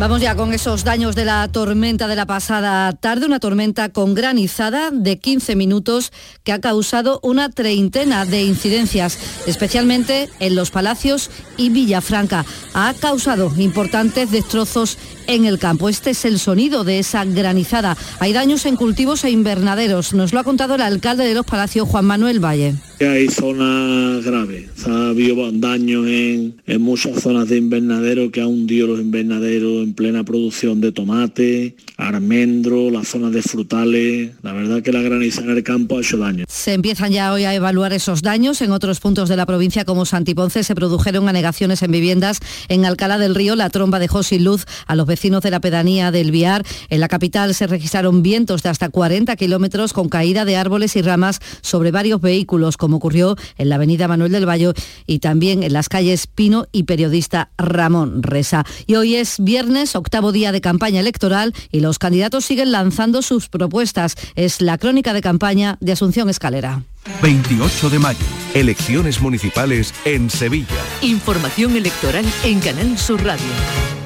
Vamos 0.00 0.22
ya 0.22 0.34
con 0.34 0.54
esos 0.54 0.84
daños 0.84 1.14
de 1.14 1.26
la 1.26 1.48
tormenta 1.48 2.08
de 2.08 2.16
la 2.16 2.24
pasada 2.24 2.92
tarde, 2.94 3.26
una 3.26 3.40
tormenta 3.40 3.90
con 3.90 4.14
granizada 4.14 4.90
de 4.90 5.18
15 5.18 5.54
minutos 5.54 6.12
que 6.44 6.52
ha 6.52 6.60
causado 6.60 7.20
una 7.22 7.50
treintena 7.50 8.24
de 8.24 8.42
incidencias, 8.42 9.18
especialmente 9.46 10.30
en 10.38 10.54
los 10.54 10.70
Palacios 10.70 11.30
y 11.58 11.68
Villafranca. 11.68 12.46
Ha 12.72 12.94
causado 12.94 13.50
importantes 13.58 14.30
destrozos 14.30 14.96
en 15.26 15.44
el 15.44 15.58
campo. 15.58 15.88
Este 15.88 16.10
es 16.10 16.24
el 16.24 16.38
sonido 16.38 16.84
de 16.84 16.98
esa 16.98 17.24
granizada. 17.24 17.96
Hay 18.20 18.32
daños 18.32 18.66
en 18.66 18.76
cultivos 18.76 19.24
e 19.24 19.30
invernaderos. 19.30 20.14
Nos 20.14 20.32
lo 20.32 20.40
ha 20.40 20.44
contado 20.44 20.74
el 20.74 20.82
alcalde 20.82 21.24
de 21.24 21.34
Los 21.34 21.46
Palacios, 21.46 21.88
Juan 21.88 22.04
Manuel 22.04 22.44
Valle. 22.44 22.74
Hay 22.98 23.28
zonas 23.28 24.24
graves, 24.24 24.70
ha 24.86 25.10
habido 25.10 25.52
daños 25.52 26.06
en, 26.06 26.56
en, 26.66 26.80
muchas 26.80 27.22
zonas 27.22 27.46
de 27.46 27.58
invernadero 27.58 28.30
que 28.30 28.40
ha 28.40 28.46
hundido 28.46 28.86
los 28.86 29.00
invernaderos 29.00 29.82
en 29.82 29.92
plena 29.92 30.24
producción 30.24 30.80
de 30.80 30.92
tomate, 30.92 31.76
almendro, 31.98 32.90
las 32.90 33.08
zonas 33.08 33.32
de 33.32 33.42
frutales. 33.42 34.30
La 34.42 34.54
verdad 34.54 34.82
que 34.82 34.92
la 34.92 35.02
graniza 35.02 35.42
en 35.42 35.50
el 35.50 35.62
campo 35.62 35.98
ha 35.98 36.00
hecho 36.00 36.16
daño. 36.16 36.46
Se 36.48 36.72
empiezan 36.72 37.12
ya 37.12 37.34
hoy 37.34 37.44
a 37.44 37.54
evaluar 37.54 37.92
esos 37.92 38.22
daños. 38.22 38.62
En 38.62 38.72
otros 38.72 38.98
puntos 39.00 39.28
de 39.28 39.36
la 39.36 39.44
provincia 39.44 39.84
como 39.84 40.06
Santiponce 40.06 40.64
se 40.64 40.74
produjeron 40.74 41.28
anegaciones 41.28 41.82
en 41.82 41.92
viviendas. 41.92 42.40
En 42.68 42.86
Alcalá 42.86 43.18
del 43.18 43.34
Río 43.34 43.56
la 43.56 43.68
tromba 43.68 43.98
dejó 43.98 44.22
sin 44.22 44.44
luz 44.44 44.64
a 44.86 44.96
los 44.96 45.06
vecinos 45.06 45.15
de 45.16 45.50
la 45.50 45.60
pedanía 45.60 46.10
del 46.10 46.30
Viar. 46.30 46.64
En 46.90 47.00
la 47.00 47.08
capital 47.08 47.54
se 47.54 47.66
registraron 47.66 48.22
vientos 48.22 48.62
de 48.62 48.68
hasta 48.68 48.90
40 48.90 49.34
kilómetros 49.34 49.92
con 49.94 50.08
caída 50.08 50.44
de 50.44 50.56
árboles 50.56 50.94
y 50.94 51.02
ramas 51.02 51.40
sobre 51.62 51.90
varios 51.90 52.20
vehículos 52.20 52.76
como 52.76 52.98
ocurrió 52.98 53.34
en 53.56 53.70
la 53.70 53.76
avenida 53.76 54.08
Manuel 54.08 54.30
del 54.30 54.48
Valle 54.48 54.72
y 55.06 55.18
también 55.20 55.62
en 55.62 55.72
las 55.72 55.88
calles 55.88 56.26
Pino 56.26 56.66
y 56.70 56.82
periodista 56.84 57.50
Ramón 57.56 58.22
Resa. 58.22 58.64
Y 58.86 58.96
hoy 58.96 59.16
es 59.16 59.36
viernes, 59.40 59.96
octavo 59.96 60.32
día 60.32 60.52
de 60.52 60.60
campaña 60.60 61.00
electoral 61.00 61.54
y 61.72 61.80
los 61.80 61.98
candidatos 61.98 62.44
siguen 62.44 62.70
lanzando 62.70 63.22
sus 63.22 63.48
propuestas. 63.48 64.16
Es 64.34 64.60
la 64.60 64.76
crónica 64.76 65.14
de 65.14 65.22
campaña 65.22 65.78
de 65.80 65.92
Asunción 65.92 66.28
Escalera. 66.28 66.82
28 67.22 67.90
de 67.90 67.98
mayo, 67.98 68.26
elecciones 68.54 69.20
municipales 69.20 69.94
en 70.04 70.28
Sevilla. 70.28 70.66
Información 71.02 71.76
electoral 71.76 72.24
en 72.44 72.60
Canal 72.60 72.98
Sur 72.98 73.24
Radio. 73.24 74.05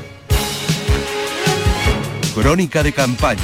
Crónica 2.41 2.82
de 2.82 2.95
campaña 2.95 3.43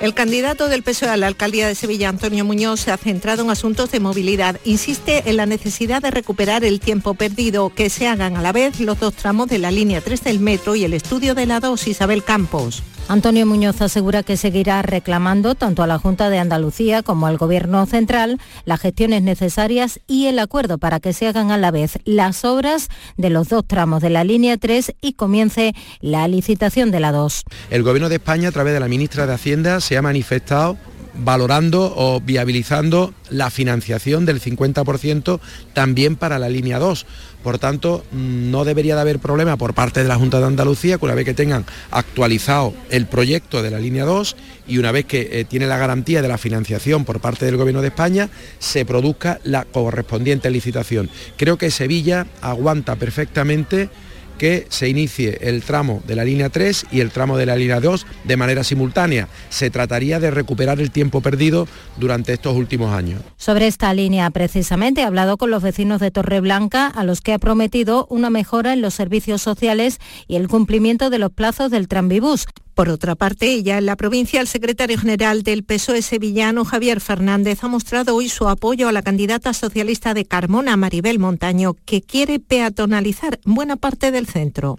el 0.00 0.12
candidato 0.12 0.68
del 0.68 0.82
PSOE 0.82 1.08
a 1.08 1.16
la 1.16 1.28
alcaldía 1.28 1.66
de 1.66 1.74
Sevilla, 1.74 2.10
Antonio 2.10 2.44
Muñoz, 2.44 2.80
se 2.80 2.90
ha 2.90 2.98
centrado 2.98 3.42
en 3.42 3.50
asuntos 3.50 3.90
de 3.90 4.00
movilidad. 4.00 4.60
Insiste 4.64 5.22
en 5.30 5.38
la 5.38 5.46
necesidad 5.46 6.02
de 6.02 6.10
recuperar 6.10 6.62
el 6.62 6.78
tiempo 6.78 7.14
perdido, 7.14 7.72
que 7.74 7.88
se 7.88 8.06
hagan 8.06 8.36
a 8.36 8.42
la 8.42 8.52
vez 8.52 8.80
los 8.80 9.00
dos 9.00 9.14
tramos 9.14 9.48
de 9.48 9.58
la 9.58 9.70
línea 9.70 10.02
3 10.02 10.22
del 10.22 10.40
metro 10.40 10.76
y 10.76 10.84
el 10.84 10.92
estudio 10.92 11.34
de 11.34 11.46
la 11.46 11.58
2 11.58 11.88
Isabel 11.88 12.22
Campos. 12.22 12.82
Antonio 13.06 13.44
Muñoz 13.44 13.82
asegura 13.82 14.22
que 14.22 14.38
seguirá 14.38 14.80
reclamando 14.80 15.54
tanto 15.54 15.82
a 15.82 15.86
la 15.86 15.98
Junta 15.98 16.30
de 16.30 16.38
Andalucía 16.38 17.02
como 17.02 17.26
al 17.26 17.36
Gobierno 17.36 17.84
central 17.84 18.40
las 18.64 18.80
gestiones 18.80 19.22
necesarias 19.22 20.00
y 20.06 20.26
el 20.26 20.38
acuerdo 20.38 20.78
para 20.78 21.00
que 21.00 21.12
se 21.12 21.26
hagan 21.28 21.50
a 21.50 21.58
la 21.58 21.70
vez 21.70 21.98
las 22.06 22.46
obras 22.46 22.88
de 23.18 23.28
los 23.28 23.50
dos 23.50 23.64
tramos 23.66 24.00
de 24.00 24.08
la 24.08 24.24
línea 24.24 24.56
3 24.56 24.94
y 25.02 25.12
comience 25.12 25.74
la 26.00 26.26
licitación 26.28 26.90
de 26.90 27.00
la 27.00 27.12
2. 27.12 27.44
El 27.70 27.82
Gobierno 27.82 28.08
de 28.08 28.16
España, 28.16 28.48
a 28.48 28.52
través 28.52 28.72
de 28.72 28.80
la 28.80 28.88
ministra 28.88 29.26
de 29.26 29.34
Hacienda, 29.34 29.80
se 29.82 29.98
ha 29.98 30.02
manifestado 30.02 30.78
valorando 31.16 31.92
o 31.96 32.20
viabilizando 32.20 33.14
la 33.30 33.50
financiación 33.50 34.26
del 34.26 34.40
50% 34.40 35.40
también 35.72 36.16
para 36.16 36.38
la 36.38 36.48
línea 36.48 36.78
2. 36.78 37.06
Por 37.44 37.58
tanto, 37.58 38.06
no 38.10 38.64
debería 38.64 38.94
de 38.94 39.02
haber 39.02 39.18
problema 39.18 39.58
por 39.58 39.74
parte 39.74 40.02
de 40.02 40.08
la 40.08 40.16
Junta 40.16 40.40
de 40.40 40.46
Andalucía 40.46 40.96
que 40.96 41.04
una 41.04 41.14
vez 41.14 41.26
que 41.26 41.34
tengan 41.34 41.66
actualizado 41.90 42.72
el 42.88 43.06
proyecto 43.06 43.62
de 43.62 43.70
la 43.70 43.78
línea 43.78 44.06
2 44.06 44.34
y 44.66 44.78
una 44.78 44.92
vez 44.92 45.04
que 45.04 45.28
eh, 45.30 45.44
tiene 45.44 45.66
la 45.66 45.76
garantía 45.76 46.22
de 46.22 46.28
la 46.28 46.38
financiación 46.38 47.04
por 47.04 47.20
parte 47.20 47.44
del 47.44 47.58
Gobierno 47.58 47.82
de 47.82 47.88
España, 47.88 48.30
se 48.58 48.86
produzca 48.86 49.40
la 49.44 49.66
correspondiente 49.66 50.50
licitación. 50.50 51.10
Creo 51.36 51.58
que 51.58 51.70
Sevilla 51.70 52.26
aguanta 52.40 52.96
perfectamente 52.96 53.90
que 54.38 54.66
se 54.68 54.88
inicie 54.88 55.38
el 55.42 55.62
tramo 55.62 56.02
de 56.06 56.16
la 56.16 56.24
línea 56.24 56.48
3 56.48 56.86
y 56.90 57.00
el 57.00 57.10
tramo 57.10 57.36
de 57.36 57.46
la 57.46 57.56
línea 57.56 57.80
2 57.80 58.06
de 58.24 58.36
manera 58.36 58.64
simultánea. 58.64 59.28
Se 59.48 59.70
trataría 59.70 60.20
de 60.20 60.30
recuperar 60.30 60.80
el 60.80 60.90
tiempo 60.90 61.20
perdido 61.20 61.68
durante 61.96 62.32
estos 62.32 62.56
últimos 62.56 62.92
años. 62.92 63.20
Sobre 63.36 63.66
esta 63.66 63.92
línea, 63.94 64.30
precisamente, 64.30 65.02
he 65.02 65.04
hablado 65.04 65.36
con 65.36 65.50
los 65.50 65.62
vecinos 65.62 66.00
de 66.00 66.10
Torreblanca, 66.10 66.86
a 66.86 67.04
los 67.04 67.20
que 67.20 67.32
ha 67.32 67.38
prometido 67.38 68.06
una 68.10 68.30
mejora 68.30 68.72
en 68.72 68.82
los 68.82 68.94
servicios 68.94 69.42
sociales 69.42 69.98
y 70.26 70.36
el 70.36 70.48
cumplimiento 70.48 71.10
de 71.10 71.18
los 71.18 71.30
plazos 71.30 71.70
del 71.70 71.88
Tranvibús. 71.88 72.46
Por 72.74 72.88
otra 72.88 73.14
parte, 73.14 73.62
ya 73.62 73.78
en 73.78 73.86
la 73.86 73.94
provincia, 73.94 74.40
el 74.40 74.48
secretario 74.48 74.98
general 74.98 75.44
del 75.44 75.62
PSOE 75.62 76.02
sevillano, 76.02 76.64
Javier 76.64 77.00
Fernández, 77.00 77.62
ha 77.62 77.68
mostrado 77.68 78.16
hoy 78.16 78.28
su 78.28 78.48
apoyo 78.48 78.88
a 78.88 78.92
la 78.92 79.02
candidata 79.02 79.52
socialista 79.52 80.12
de 80.12 80.24
Carmona, 80.24 80.76
Maribel 80.76 81.20
Montaño, 81.20 81.76
que 81.84 82.02
quiere 82.02 82.40
peatonalizar 82.40 83.38
buena 83.44 83.76
parte 83.76 84.10
del 84.10 84.26
centro 84.26 84.78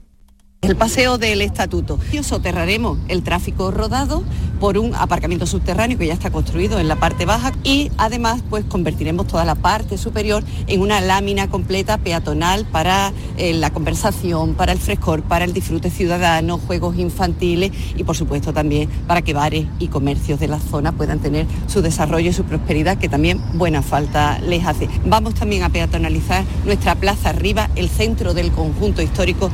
el 0.65 0.75
paseo 0.75 1.19
del 1.19 1.41
estatuto. 1.41 1.99
Soterraremos 2.23 2.97
el 3.07 3.21
tráfico 3.21 3.69
rodado 3.69 4.23
por 4.59 4.79
un 4.79 4.95
aparcamiento 4.95 5.45
subterráneo 5.45 5.97
que 5.97 6.07
ya 6.07 6.13
está 6.13 6.31
construido 6.31 6.79
en 6.79 6.87
la 6.87 6.95
parte 6.95 7.25
baja 7.25 7.51
y 7.63 7.91
además 7.97 8.41
pues 8.49 8.65
convertiremos 8.65 9.27
toda 9.27 9.45
la 9.45 9.53
parte 9.53 9.97
superior 9.97 10.43
en 10.65 10.81
una 10.81 11.01
lámina 11.01 11.49
completa 11.49 11.99
peatonal 11.99 12.65
para 12.65 13.13
eh, 13.37 13.53
la 13.53 13.71
conversación, 13.71 14.55
para 14.55 14.71
el 14.71 14.79
frescor, 14.79 15.21
para 15.21 15.45
el 15.45 15.53
disfrute 15.53 15.91
ciudadano, 15.91 16.57
juegos 16.57 16.97
infantiles 16.97 17.71
y 17.95 18.03
por 18.03 18.15
supuesto 18.15 18.51
también 18.51 18.89
para 19.07 19.21
que 19.21 19.33
bares 19.33 19.67
y 19.77 19.89
comercios 19.89 20.39
de 20.39 20.47
la 20.47 20.59
zona 20.59 20.93
puedan 20.93 21.19
tener 21.19 21.45
su 21.67 21.83
desarrollo 21.83 22.31
y 22.31 22.33
su 22.33 22.43
prosperidad 22.43 22.97
que 22.97 23.09
también 23.09 23.39
buena 23.53 23.83
falta 23.83 24.39
les 24.39 24.65
hace. 24.65 24.89
Vamos 25.05 25.35
también 25.35 25.61
a 25.61 25.69
peatonalizar 25.69 26.43
nuestra 26.65 26.95
plaza 26.95 27.29
arriba, 27.29 27.69
el 27.75 27.89
centro 27.89 28.33
del 28.33 28.51
conjunto 28.51 29.03
histórico. 29.03 29.51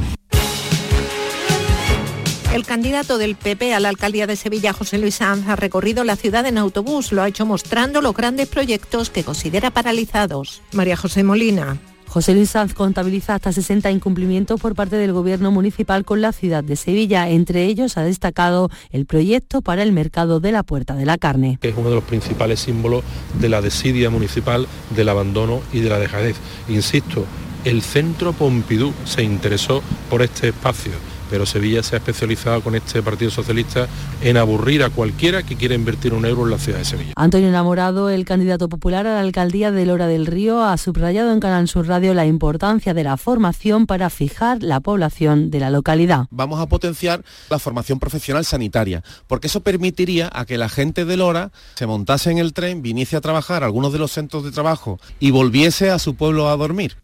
El 2.53 2.65
candidato 2.65 3.17
del 3.17 3.37
PP 3.37 3.73
a 3.73 3.79
la 3.79 3.87
alcaldía 3.87 4.27
de 4.27 4.35
Sevilla, 4.35 4.73
José 4.73 4.97
Luis 4.97 5.15
Sanz, 5.15 5.47
ha 5.47 5.55
recorrido 5.55 6.03
la 6.03 6.17
ciudad 6.17 6.45
en 6.45 6.57
autobús. 6.57 7.13
Lo 7.13 7.21
ha 7.21 7.29
hecho 7.29 7.45
mostrando 7.45 8.01
los 8.01 8.13
grandes 8.13 8.49
proyectos 8.49 9.09
que 9.09 9.23
considera 9.23 9.71
paralizados. 9.71 10.61
María 10.73 10.97
José 10.97 11.23
Molina. 11.23 11.77
José 12.07 12.33
Luis 12.33 12.49
Sanz 12.49 12.73
contabiliza 12.73 13.35
hasta 13.35 13.53
60 13.53 13.89
incumplimientos 13.89 14.59
por 14.59 14.75
parte 14.75 14.97
del 14.97 15.13
Gobierno 15.13 15.49
municipal 15.49 16.03
con 16.03 16.19
la 16.19 16.33
ciudad 16.33 16.61
de 16.61 16.75
Sevilla. 16.75 17.29
Entre 17.29 17.63
ellos 17.67 17.97
ha 17.97 18.03
destacado 18.03 18.69
el 18.89 19.05
proyecto 19.05 19.61
para 19.61 19.81
el 19.81 19.93
mercado 19.93 20.41
de 20.41 20.51
la 20.51 20.63
Puerta 20.63 20.93
de 20.95 21.05
la 21.05 21.17
Carne. 21.17 21.57
Que 21.61 21.69
es 21.69 21.77
uno 21.77 21.87
de 21.87 21.95
los 21.95 22.03
principales 22.03 22.59
símbolos 22.59 23.05
de 23.39 23.47
la 23.47 23.61
desidia 23.61 24.09
municipal, 24.09 24.67
del 24.93 25.07
abandono 25.07 25.61
y 25.71 25.79
de 25.79 25.89
la 25.89 25.99
dejadez. 25.99 26.35
Insisto, 26.67 27.25
el 27.63 27.81
Centro 27.81 28.33
Pompidou 28.33 28.91
se 29.05 29.23
interesó 29.23 29.81
por 30.09 30.21
este 30.21 30.49
espacio 30.49 31.10
pero 31.31 31.45
Sevilla 31.45 31.81
se 31.81 31.95
ha 31.95 31.99
especializado 31.99 32.61
con 32.61 32.75
este 32.75 33.01
Partido 33.01 33.31
Socialista 33.31 33.87
en 34.21 34.35
aburrir 34.35 34.83
a 34.83 34.89
cualquiera 34.89 35.43
que 35.43 35.55
quiera 35.55 35.73
invertir 35.73 36.13
un 36.13 36.25
euro 36.25 36.43
en 36.43 36.51
la 36.51 36.57
ciudad 36.57 36.79
de 36.79 36.85
Sevilla. 36.85 37.13
Antonio 37.15 37.47
Enamorado, 37.47 38.09
el 38.09 38.25
candidato 38.25 38.67
popular 38.67 39.07
a 39.07 39.13
la 39.13 39.21
alcaldía 39.21 39.71
de 39.71 39.85
Lora 39.85 40.07
del 40.07 40.25
Río, 40.25 40.61
ha 40.61 40.75
subrayado 40.75 41.31
en 41.31 41.39
Canal 41.39 41.69
Sur 41.69 41.87
Radio 41.87 42.13
la 42.13 42.25
importancia 42.25 42.93
de 42.93 43.05
la 43.05 43.15
formación 43.15 43.87
para 43.87 44.09
fijar 44.09 44.61
la 44.61 44.81
población 44.81 45.49
de 45.51 45.61
la 45.61 45.69
localidad. 45.69 46.25
Vamos 46.31 46.59
a 46.59 46.67
potenciar 46.67 47.23
la 47.49 47.59
formación 47.59 47.97
profesional 47.97 48.43
sanitaria, 48.43 49.01
porque 49.27 49.47
eso 49.47 49.61
permitiría 49.61 50.29
a 50.33 50.45
que 50.45 50.57
la 50.57 50.67
gente 50.67 51.05
de 51.05 51.15
Lora 51.15 51.51
se 51.75 51.87
montase 51.87 52.29
en 52.31 52.39
el 52.39 52.51
tren, 52.51 52.81
viniese 52.81 53.15
a 53.15 53.21
trabajar 53.21 53.63
a 53.63 53.67
algunos 53.67 53.93
de 53.93 53.99
los 53.99 54.11
centros 54.11 54.43
de 54.43 54.51
trabajo 54.51 54.99
y 55.21 55.31
volviese 55.31 55.91
a 55.91 55.97
su 55.97 56.15
pueblo 56.15 56.49
a 56.49 56.57
dormir. 56.57 56.97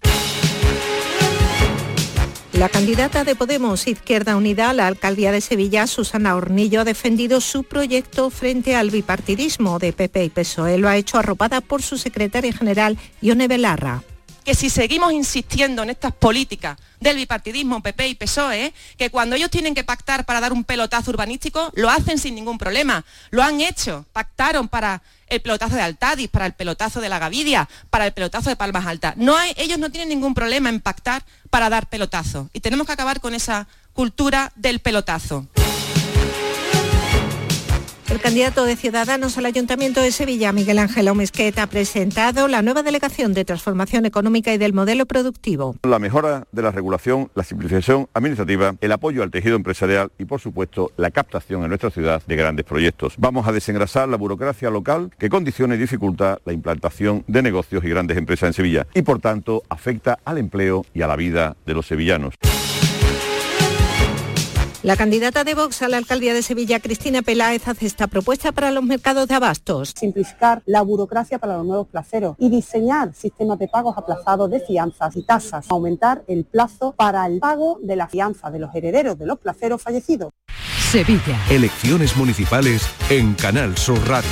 La 2.57 2.69
candidata 2.69 3.23
de 3.23 3.35
Podemos 3.35 3.87
Izquierda 3.87 4.35
Unida 4.35 4.71
a 4.71 4.73
la 4.73 4.87
alcaldía 4.87 5.31
de 5.31 5.41
Sevilla, 5.41 5.85
Susana 5.85 6.35
Hornillo, 6.35 6.81
ha 6.81 6.85
defendido 6.85 7.39
su 7.39 7.63
proyecto 7.63 8.31
frente 8.31 8.75
al 8.75 8.89
bipartidismo 8.89 9.77
de 9.77 9.93
PP 9.93 10.23
y 10.23 10.29
PSOE. 10.29 10.79
Lo 10.79 10.89
ha 10.89 10.97
hecho 10.97 11.19
arropada 11.19 11.61
por 11.61 11.83
su 11.83 11.99
secretaria 11.99 12.51
general, 12.51 12.97
Ione 13.21 13.47
Belarra 13.47 14.01
que 14.47 14.55
si 14.55 14.69
seguimos 14.69 15.11
insistiendo 15.11 15.83
en 15.83 15.89
estas 15.89 16.13
políticas 16.13 16.77
del 17.01 17.17
bipartidismo 17.17 17.83
PP 17.83 18.07
y 18.07 18.15
PSOE, 18.15 18.73
que 18.97 19.09
cuando 19.09 19.35
ellos 19.35 19.49
tienen 19.49 19.75
que 19.75 19.83
pactar 19.83 20.23
para 20.23 20.39
dar 20.39 20.53
un 20.53 20.63
pelotazo 20.63 21.11
urbanístico, 21.11 21.69
lo 21.75 21.89
hacen 21.89 22.17
sin 22.17 22.33
ningún 22.33 22.57
problema. 22.57 23.03
Lo 23.29 23.43
han 23.43 23.59
hecho, 23.59 24.05
pactaron 24.13 24.69
para 24.69 25.01
el 25.27 25.41
pelotazo 25.41 25.75
de 25.75 25.81
Altadis, 25.81 26.29
para 26.29 26.45
el 26.45 26.53
pelotazo 26.53 27.01
de 27.01 27.09
la 27.09 27.19
Gavidia, 27.19 27.67
para 27.89 28.05
el 28.05 28.13
pelotazo 28.13 28.49
de 28.49 28.55
Palmas 28.55 28.85
Altas. 28.85 29.15
Ellos 29.57 29.79
no 29.79 29.89
tienen 29.89 30.07
ningún 30.07 30.33
problema 30.33 30.69
en 30.69 30.79
pactar 30.79 31.25
para 31.49 31.69
dar 31.69 31.89
pelotazo. 31.89 32.49
Y 32.53 32.61
tenemos 32.61 32.87
que 32.87 32.93
acabar 32.93 33.19
con 33.19 33.33
esa 33.33 33.67
cultura 33.91 34.53
del 34.55 34.79
pelotazo. 34.79 35.45
El 38.09 38.21
candidato 38.21 38.63
de 38.63 38.77
Ciudadanos 38.77 39.37
al 39.37 39.45
Ayuntamiento 39.45 39.99
de 40.01 40.13
Sevilla, 40.13 40.53
Miguel 40.53 40.79
Ángel 40.79 41.09
Omesquet, 41.09 41.59
ha 41.59 41.67
presentado 41.67 42.47
la 42.47 42.61
nueva 42.61 42.81
delegación 42.81 43.33
de 43.33 43.43
transformación 43.43 44.05
económica 44.05 44.53
y 44.53 44.57
del 44.57 44.71
modelo 44.71 45.05
productivo. 45.05 45.75
La 45.83 45.99
mejora 45.99 46.47
de 46.53 46.61
la 46.61 46.71
regulación, 46.71 47.29
la 47.35 47.43
simplificación 47.43 48.07
administrativa, 48.13 48.75
el 48.79 48.91
apoyo 48.93 49.23
al 49.23 49.31
tejido 49.31 49.57
empresarial 49.57 50.09
y, 50.17 50.23
por 50.23 50.39
supuesto, 50.39 50.91
la 50.95 51.11
captación 51.11 51.63
en 51.63 51.67
nuestra 51.67 51.89
ciudad 51.89 52.23
de 52.25 52.35
grandes 52.37 52.65
proyectos. 52.65 53.15
Vamos 53.17 53.45
a 53.45 53.51
desengrasar 53.51 54.07
la 54.07 54.15
burocracia 54.15 54.69
local 54.69 55.11
que 55.19 55.27
condiciona 55.27 55.75
y 55.75 55.77
dificulta 55.77 56.39
la 56.45 56.53
implantación 56.53 57.25
de 57.27 57.41
negocios 57.41 57.83
y 57.83 57.89
grandes 57.89 58.17
empresas 58.17 58.47
en 58.47 58.53
Sevilla 58.53 58.87
y, 58.93 59.01
por 59.01 59.19
tanto, 59.19 59.63
afecta 59.67 60.17
al 60.23 60.37
empleo 60.37 60.85
y 60.93 61.01
a 61.01 61.07
la 61.07 61.17
vida 61.17 61.57
de 61.65 61.73
los 61.73 61.85
sevillanos. 61.85 62.35
La 64.87 64.95
candidata 64.95 65.43
de 65.43 65.53
Vox 65.53 65.81
a 65.81 65.89
la 65.89 65.97
alcaldía 65.97 66.33
de 66.33 66.41
Sevilla, 66.41 66.79
Cristina 66.79 67.21
Peláez, 67.21 67.67
hace 67.67 67.85
esta 67.85 68.07
propuesta 68.07 68.53
para 68.53 68.71
los 68.71 68.85
mercados 68.85 69.27
de 69.27 69.35
abastos. 69.35 69.93
Simplificar 69.99 70.63
la 70.65 70.81
burocracia 70.81 71.39
para 71.39 71.57
los 71.57 71.65
nuevos 71.65 71.89
placeros 71.89 72.37
y 72.39 72.49
diseñar 72.49 73.13
sistemas 73.13 73.59
de 73.59 73.67
pagos 73.67 73.97
aplazados 73.97 74.49
de 74.49 74.61
fianzas 74.61 75.17
y 75.17 75.23
tasas. 75.23 75.65
Aumentar 75.67 76.23
el 76.29 76.45
plazo 76.45 76.93
para 76.93 77.25
el 77.25 77.39
pago 77.39 77.81
de 77.83 77.97
la 77.97 78.07
fianza 78.07 78.49
de 78.49 78.59
los 78.59 78.73
herederos 78.73 79.19
de 79.19 79.25
los 79.25 79.39
placeros 79.39 79.81
fallecidos. 79.81 80.31
Sevilla. 80.89 81.37
Elecciones 81.49 82.15
municipales 82.15 82.89
en 83.09 83.33
Canal 83.33 83.77
Sur 83.77 83.99
Radio. 84.07 84.29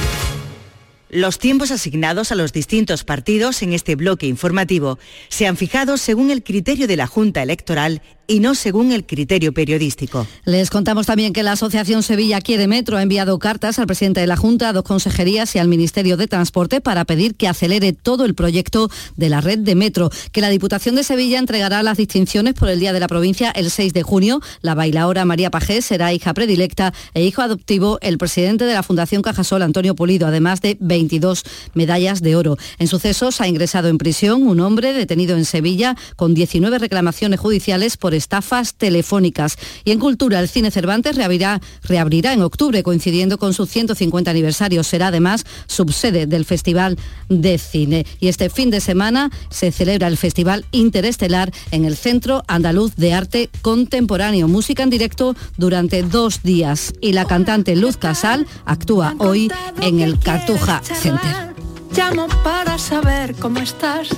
Los 1.15 1.37
tiempos 1.37 1.71
asignados 1.71 2.33
a 2.33 2.35
los 2.35 2.51
distintos 2.51 3.03
partidos 3.03 3.61
en 3.61 3.73
este 3.73 3.95
bloque 3.95 4.25
informativo 4.25 4.99
se 5.29 5.47
han 5.47 5.55
fijado 5.55 5.97
según 5.97 6.31
el 6.31 6.43
criterio 6.43 6.87
de 6.87 6.97
la 6.97 7.07
Junta 7.07 7.43
Electoral 7.43 8.01
y 8.27 8.39
no 8.39 8.55
según 8.55 8.91
el 8.91 9.05
criterio 9.05 9.53
periodístico. 9.53 10.27
Les 10.45 10.69
contamos 10.69 11.05
también 11.05 11.33
que 11.33 11.43
la 11.43 11.53
Asociación 11.53 12.03
Sevilla 12.03 12.41
Quiere 12.41 12.67
Metro 12.67 12.97
ha 12.97 13.01
enviado 13.01 13.37
cartas 13.39 13.79
al 13.79 13.87
presidente 13.87 14.21
de 14.21 14.27
la 14.27 14.37
Junta, 14.37 14.69
a 14.69 14.73
dos 14.73 14.83
consejerías 14.83 15.55
y 15.55 15.59
al 15.59 15.67
Ministerio 15.67 16.17
de 16.17 16.27
Transporte 16.27 16.81
para 16.81 17.05
pedir 17.05 17.35
que 17.35 17.47
acelere 17.47 17.93
todo 17.93 18.25
el 18.25 18.35
proyecto 18.35 18.89
de 19.15 19.29
la 19.29 19.41
red 19.41 19.59
de 19.59 19.75
metro, 19.75 20.09
que 20.31 20.41
la 20.41 20.49
Diputación 20.49 20.95
de 20.95 21.03
Sevilla 21.03 21.39
entregará 21.39 21.83
las 21.83 21.97
distinciones 21.97 22.53
por 22.53 22.69
el 22.69 22.79
Día 22.79 22.93
de 22.93 22.99
la 22.99 23.07
Provincia 23.07 23.51
el 23.51 23.69
6 23.69 23.93
de 23.93 24.03
junio. 24.03 24.41
La 24.61 24.75
bailaora 24.75 25.25
María 25.25 25.51
Pajés 25.51 25.85
será 25.85 26.13
hija 26.13 26.33
predilecta 26.33 26.93
e 27.13 27.23
hijo 27.23 27.41
adoptivo 27.41 27.99
el 28.01 28.17
presidente 28.17 28.65
de 28.65 28.73
la 28.73 28.83
Fundación 28.83 29.21
Cajasol, 29.21 29.61
Antonio 29.61 29.95
Pulido, 29.95 30.27
además 30.27 30.61
de 30.61 30.77
22 30.79 31.43
medallas 31.73 32.21
de 32.21 32.35
oro. 32.35 32.57
En 32.79 32.87
sucesos 32.87 33.41
ha 33.41 33.47
ingresado 33.47 33.89
en 33.89 33.97
prisión 33.97 34.47
un 34.47 34.59
hombre 34.59 34.93
detenido 34.93 35.37
en 35.37 35.45
Sevilla 35.45 35.95
con 36.15 36.33
19 36.33 36.79
reclamaciones 36.79 37.39
judiciales 37.39 37.97
por 37.97 38.14
estafas 38.17 38.75
telefónicas. 38.75 39.57
Y 39.83 39.91
en 39.91 39.99
Cultura, 39.99 40.39
el 40.39 40.49
Cine 40.49 40.71
Cervantes 40.71 41.15
reabrirá, 41.15 41.61
reabrirá 41.83 42.33
en 42.33 42.41
octubre, 42.41 42.83
coincidiendo 42.83 43.37
con 43.37 43.53
su 43.53 43.65
150 43.65 44.31
aniversario. 44.31 44.83
Será 44.83 45.07
además 45.07 45.45
subsede 45.67 46.25
del 46.27 46.45
Festival 46.45 46.97
de 47.29 47.57
Cine. 47.57 48.05
Y 48.19 48.27
este 48.27 48.49
fin 48.49 48.69
de 48.69 48.81
semana 48.81 49.31
se 49.49 49.71
celebra 49.71 50.07
el 50.07 50.17
Festival 50.17 50.65
Interestelar 50.71 51.51
en 51.71 51.85
el 51.85 51.95
Centro 51.95 52.43
Andaluz 52.47 52.95
de 52.95 53.13
Arte 53.13 53.49
Contemporáneo. 53.61 54.47
Música 54.47 54.83
en 54.83 54.89
directo 54.89 55.35
durante 55.57 56.03
dos 56.03 56.43
días. 56.43 56.93
Y 57.01 57.13
la 57.13 57.25
cantante 57.25 57.75
Luz 57.75 57.97
Casal 57.97 58.47
actúa 58.65 59.15
hoy 59.19 59.51
en 59.81 59.99
el 59.99 60.19
Cartuja 60.19 60.81
Center. 60.83 61.55
Llamo 61.95 62.27
para 62.43 62.77
saber 62.77 63.35
cómo 63.35 63.59
estás. 63.59 64.09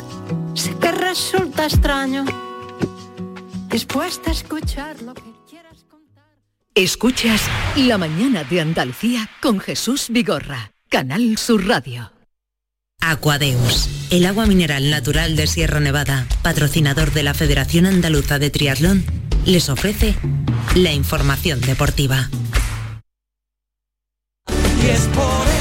Sé 0.55 0.73
que 0.81 0.91
resulta 0.91 1.65
extraño 1.65 2.25
dispuesta 3.69 4.29
a 4.29 4.33
escuchar 4.33 5.01
lo 5.01 5.13
que 5.13 5.33
quieras 5.49 5.85
contar. 5.89 6.23
Escuchas 6.75 7.41
La 7.75 7.97
mañana 7.97 8.43
de 8.43 8.61
Andalucía 8.61 9.29
con 9.41 9.59
Jesús 9.59 10.07
Vigorra, 10.09 10.71
Canal 10.89 11.37
Sur 11.37 11.67
Radio. 11.67 12.11
Aquadeus, 12.99 13.89
el 14.09 14.25
agua 14.25 14.45
mineral 14.47 14.89
natural 14.89 15.35
de 15.35 15.47
Sierra 15.47 15.79
Nevada, 15.79 16.27
patrocinador 16.41 17.11
de 17.11 17.23
la 17.23 17.33
Federación 17.33 17.85
Andaluza 17.85 18.39
de 18.39 18.49
Triatlón, 18.49 19.05
les 19.45 19.69
ofrece 19.69 20.15
la 20.75 20.91
información 20.91 21.61
deportiva. 21.61 22.29
Y 24.83 24.87
es 24.87 25.01
por 25.13 25.56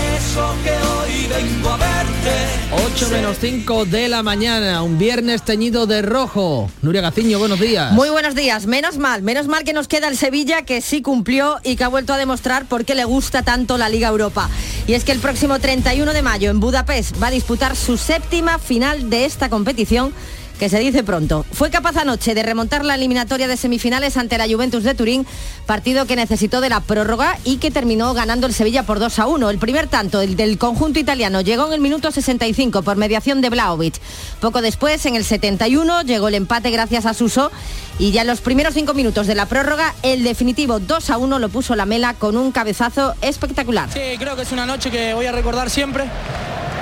8 2.84 3.08
menos 3.10 3.38
5 3.40 3.86
de 3.86 4.06
la 4.06 4.22
mañana, 4.22 4.82
un 4.82 4.98
viernes 4.98 5.42
teñido 5.42 5.86
de 5.86 6.02
rojo. 6.02 6.70
Nuria 6.82 7.00
Gaciño, 7.00 7.38
buenos 7.38 7.58
días. 7.58 7.90
Muy 7.92 8.10
buenos 8.10 8.34
días, 8.34 8.66
menos 8.66 8.98
mal, 8.98 9.22
menos 9.22 9.46
mal 9.46 9.64
que 9.64 9.72
nos 9.72 9.88
queda 9.88 10.08
el 10.08 10.16
Sevilla 10.18 10.62
que 10.62 10.82
sí 10.82 11.00
cumplió 11.00 11.56
y 11.64 11.76
que 11.76 11.84
ha 11.84 11.88
vuelto 11.88 12.12
a 12.12 12.18
demostrar 12.18 12.66
por 12.66 12.84
qué 12.84 12.94
le 12.94 13.06
gusta 13.06 13.42
tanto 13.42 13.78
la 13.78 13.88
Liga 13.88 14.08
Europa. 14.08 14.50
Y 14.86 14.92
es 14.92 15.04
que 15.04 15.12
el 15.12 15.20
próximo 15.20 15.58
31 15.58 16.12
de 16.12 16.20
mayo 16.20 16.50
en 16.50 16.60
Budapest 16.60 17.20
va 17.22 17.28
a 17.28 17.30
disputar 17.30 17.76
su 17.76 17.96
séptima 17.96 18.58
final 18.58 19.08
de 19.08 19.24
esta 19.24 19.48
competición 19.48 20.12
que 20.58 20.68
se 20.68 20.78
dice 20.78 21.02
pronto. 21.02 21.44
Fue 21.52 21.70
capaz 21.70 21.96
anoche 21.96 22.34
de 22.34 22.42
remontar 22.42 22.84
la 22.84 22.94
eliminatoria 22.94 23.48
de 23.48 23.56
semifinales 23.56 24.16
ante 24.16 24.38
la 24.38 24.48
Juventus 24.48 24.84
de 24.84 24.94
Turín, 24.94 25.26
partido 25.66 26.06
que 26.06 26.16
necesitó 26.16 26.60
de 26.60 26.68
la 26.68 26.80
prórroga 26.80 27.38
y 27.44 27.58
que 27.58 27.70
terminó 27.70 28.14
ganando 28.14 28.46
el 28.46 28.54
Sevilla 28.54 28.84
por 28.84 28.98
2 28.98 29.18
a 29.18 29.26
1. 29.26 29.50
El 29.50 29.58
primer 29.58 29.86
tanto 29.88 30.20
el 30.20 30.36
del 30.36 30.58
conjunto 30.58 30.98
italiano 30.98 31.40
llegó 31.40 31.66
en 31.66 31.74
el 31.74 31.80
minuto 31.80 32.10
65 32.10 32.82
por 32.82 32.96
mediación 32.96 33.40
de 33.40 33.50
Blaovic. 33.50 33.94
Poco 34.40 34.62
después, 34.62 35.04
en 35.06 35.16
el 35.16 35.24
71, 35.24 36.02
llegó 36.02 36.28
el 36.28 36.34
empate 36.34 36.70
gracias 36.70 37.06
a 37.06 37.14
Suso 37.14 37.50
y 37.98 38.12
ya 38.12 38.22
en 38.22 38.26
los 38.26 38.40
primeros 38.40 38.74
cinco 38.74 38.94
minutos 38.94 39.26
de 39.26 39.34
la 39.34 39.46
prórroga, 39.46 39.94
el 40.02 40.22
definitivo 40.22 40.80
2 40.80 41.10
a 41.10 41.18
1 41.18 41.38
lo 41.38 41.48
puso 41.48 41.74
la 41.76 41.86
mela 41.86 42.14
con 42.14 42.36
un 42.36 42.52
cabezazo 42.52 43.14
espectacular. 43.22 43.90
Sí, 43.92 44.18
creo 44.18 44.36
que 44.36 44.42
es 44.42 44.52
una 44.52 44.66
noche 44.66 44.90
que 44.90 45.14
voy 45.14 45.26
a 45.26 45.32
recordar 45.32 45.70
siempre. 45.70 46.04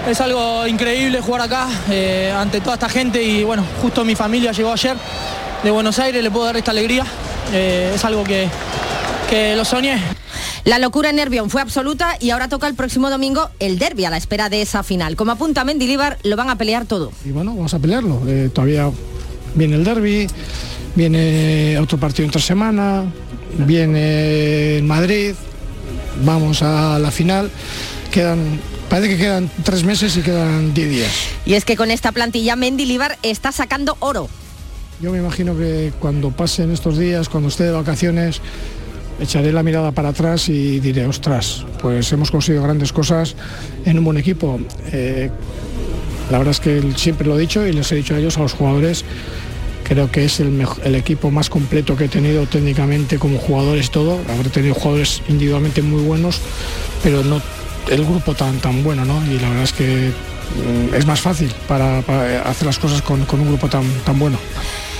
Es 0.08 0.20
algo 0.20 0.66
increíble 0.66 1.20
jugar 1.22 1.40
acá 1.40 1.66
eh, 1.90 2.30
ante 2.36 2.60
toda 2.60 2.74
esta 2.74 2.90
gente 2.90 3.22
y 3.22 3.42
bueno, 3.42 3.63
justo 3.80 4.04
mi 4.04 4.14
familia 4.14 4.52
llegó 4.52 4.72
ayer 4.72 4.96
de 5.62 5.70
Buenos 5.70 5.98
Aires, 5.98 6.22
le 6.22 6.30
puedo 6.30 6.46
dar 6.46 6.56
esta 6.56 6.70
alegría. 6.70 7.04
Eh, 7.52 7.92
es 7.94 8.04
algo 8.04 8.24
que, 8.24 8.48
que 9.28 9.56
lo 9.56 9.64
soñé. 9.64 9.98
La 10.64 10.78
locura 10.78 11.10
en 11.10 11.16
Nervión 11.16 11.50
fue 11.50 11.60
absoluta 11.60 12.16
y 12.20 12.30
ahora 12.30 12.48
toca 12.48 12.66
el 12.66 12.74
próximo 12.74 13.10
domingo 13.10 13.50
el 13.58 13.78
derby 13.78 14.06
a 14.06 14.10
la 14.10 14.16
espera 14.16 14.48
de 14.48 14.62
esa 14.62 14.82
final. 14.82 15.14
Como 15.14 15.32
apunta 15.32 15.62
Mendilibar, 15.64 16.18
lo 16.22 16.36
van 16.36 16.48
a 16.48 16.56
pelear 16.56 16.86
todo. 16.86 17.12
Y 17.24 17.30
bueno, 17.32 17.54
vamos 17.54 17.74
a 17.74 17.78
pelearlo. 17.78 18.22
Eh, 18.26 18.50
todavía 18.52 18.90
viene 19.54 19.76
el 19.76 19.84
derby, 19.84 20.26
viene 20.94 21.78
otro 21.78 21.98
partido 21.98 22.24
entre 22.24 22.40
semana, 22.40 23.04
viene 23.58 24.78
en 24.78 24.86
Madrid, 24.86 25.34
vamos 26.24 26.62
a 26.62 26.98
la 26.98 27.10
final. 27.10 27.50
Quedan 28.10 28.58
Parece 28.88 29.08
que 29.08 29.16
quedan 29.16 29.50
tres 29.64 29.82
meses 29.82 30.16
y 30.16 30.20
quedan 30.20 30.72
diez 30.72 30.88
días. 30.88 31.10
Y 31.46 31.54
es 31.54 31.64
que 31.64 31.76
con 31.76 31.90
esta 31.90 32.12
plantilla 32.12 32.54
Mendilibar 32.56 33.18
está 33.22 33.50
sacando 33.50 33.96
oro. 34.00 34.28
Yo 35.00 35.10
me 35.10 35.18
imagino 35.18 35.56
que 35.56 35.92
cuando 35.98 36.30
pasen 36.30 36.70
estos 36.70 36.96
días, 36.96 37.28
cuando 37.28 37.48
esté 37.48 37.64
de 37.64 37.72
vacaciones, 37.72 38.40
echaré 39.20 39.52
la 39.52 39.62
mirada 39.62 39.92
para 39.92 40.10
atrás 40.10 40.48
y 40.48 40.80
diré, 40.80 41.06
ostras, 41.06 41.64
pues 41.82 42.12
hemos 42.12 42.30
conseguido 42.30 42.62
grandes 42.62 42.92
cosas 42.92 43.34
en 43.84 43.98
un 43.98 44.04
buen 44.04 44.16
equipo. 44.16 44.60
Eh, 44.92 45.30
la 46.30 46.38
verdad 46.38 46.52
es 46.52 46.60
que 46.60 46.82
siempre 46.96 47.26
lo 47.26 47.36
he 47.36 47.40
dicho 47.40 47.66
y 47.66 47.72
les 47.72 47.90
he 47.92 47.96
dicho 47.96 48.14
a 48.14 48.18
ellos, 48.18 48.38
a 48.38 48.40
los 48.40 48.52
jugadores, 48.52 49.04
creo 49.82 50.10
que 50.10 50.24
es 50.24 50.40
el, 50.40 50.66
el 50.84 50.94
equipo 50.94 51.30
más 51.30 51.50
completo 51.50 51.96
que 51.96 52.04
he 52.04 52.08
tenido 52.08 52.46
técnicamente 52.46 53.18
como 53.18 53.38
jugadores 53.38 53.90
todo. 53.90 54.20
Habré 54.32 54.48
tenido 54.50 54.74
jugadores 54.74 55.22
individualmente 55.28 55.82
muy 55.82 56.02
buenos, 56.02 56.40
pero 57.02 57.24
no 57.24 57.42
el 57.88 58.04
grupo 58.04 58.34
tan, 58.34 58.58
tan 58.58 58.82
bueno, 58.82 59.04
¿no? 59.04 59.24
Y 59.26 59.38
la 59.38 59.48
verdad 59.48 59.64
es 59.64 59.72
que 59.72 60.12
mm, 60.12 60.94
es 60.94 61.06
más 61.06 61.20
fácil 61.20 61.52
para, 61.68 61.98
hacer 62.48 62.66
las 62.66 62.78
cosas 62.78 63.02
con, 63.02 63.24
con, 63.24 63.40
un 63.40 63.48
grupo 63.48 63.68
tan, 63.68 63.84
tan 64.04 64.18
bueno. 64.18 64.38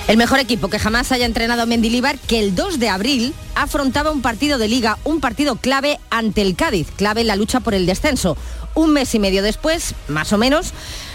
El 0.07 0.18
mejor 0.18 0.39
equipo 0.39 0.68
que 0.68 0.78
jamás 0.78 1.12
haya 1.12 1.24
entrenado 1.24 1.66
Mendilibar, 1.66 2.18
que 2.18 2.39
el 2.39 2.55
2 2.55 2.78
de 2.78 2.91
abril 2.91 3.35
afrontaba 3.55 4.11
un 4.11 4.20
partido 4.20 4.59
de 4.59 4.68
liga, 4.68 4.99
un 5.05 5.20
partido 5.20 5.57
clave 5.57 5.99
ante 6.11 6.43
el 6.43 6.57
Cádiz, 6.57 6.89
clave 6.95 7.22
en 7.22 7.28
la 7.28 7.37
lucha 7.37 7.61
por 7.61 7.72
el 7.72 7.87
descenso. 7.87 8.37
Un 8.74 8.93
mes 8.93 9.14
y 9.14 9.18
medio 9.18 9.43
después, 9.43 9.95
más 10.09 10.32
o 10.35 10.39
menos, 10.39 10.74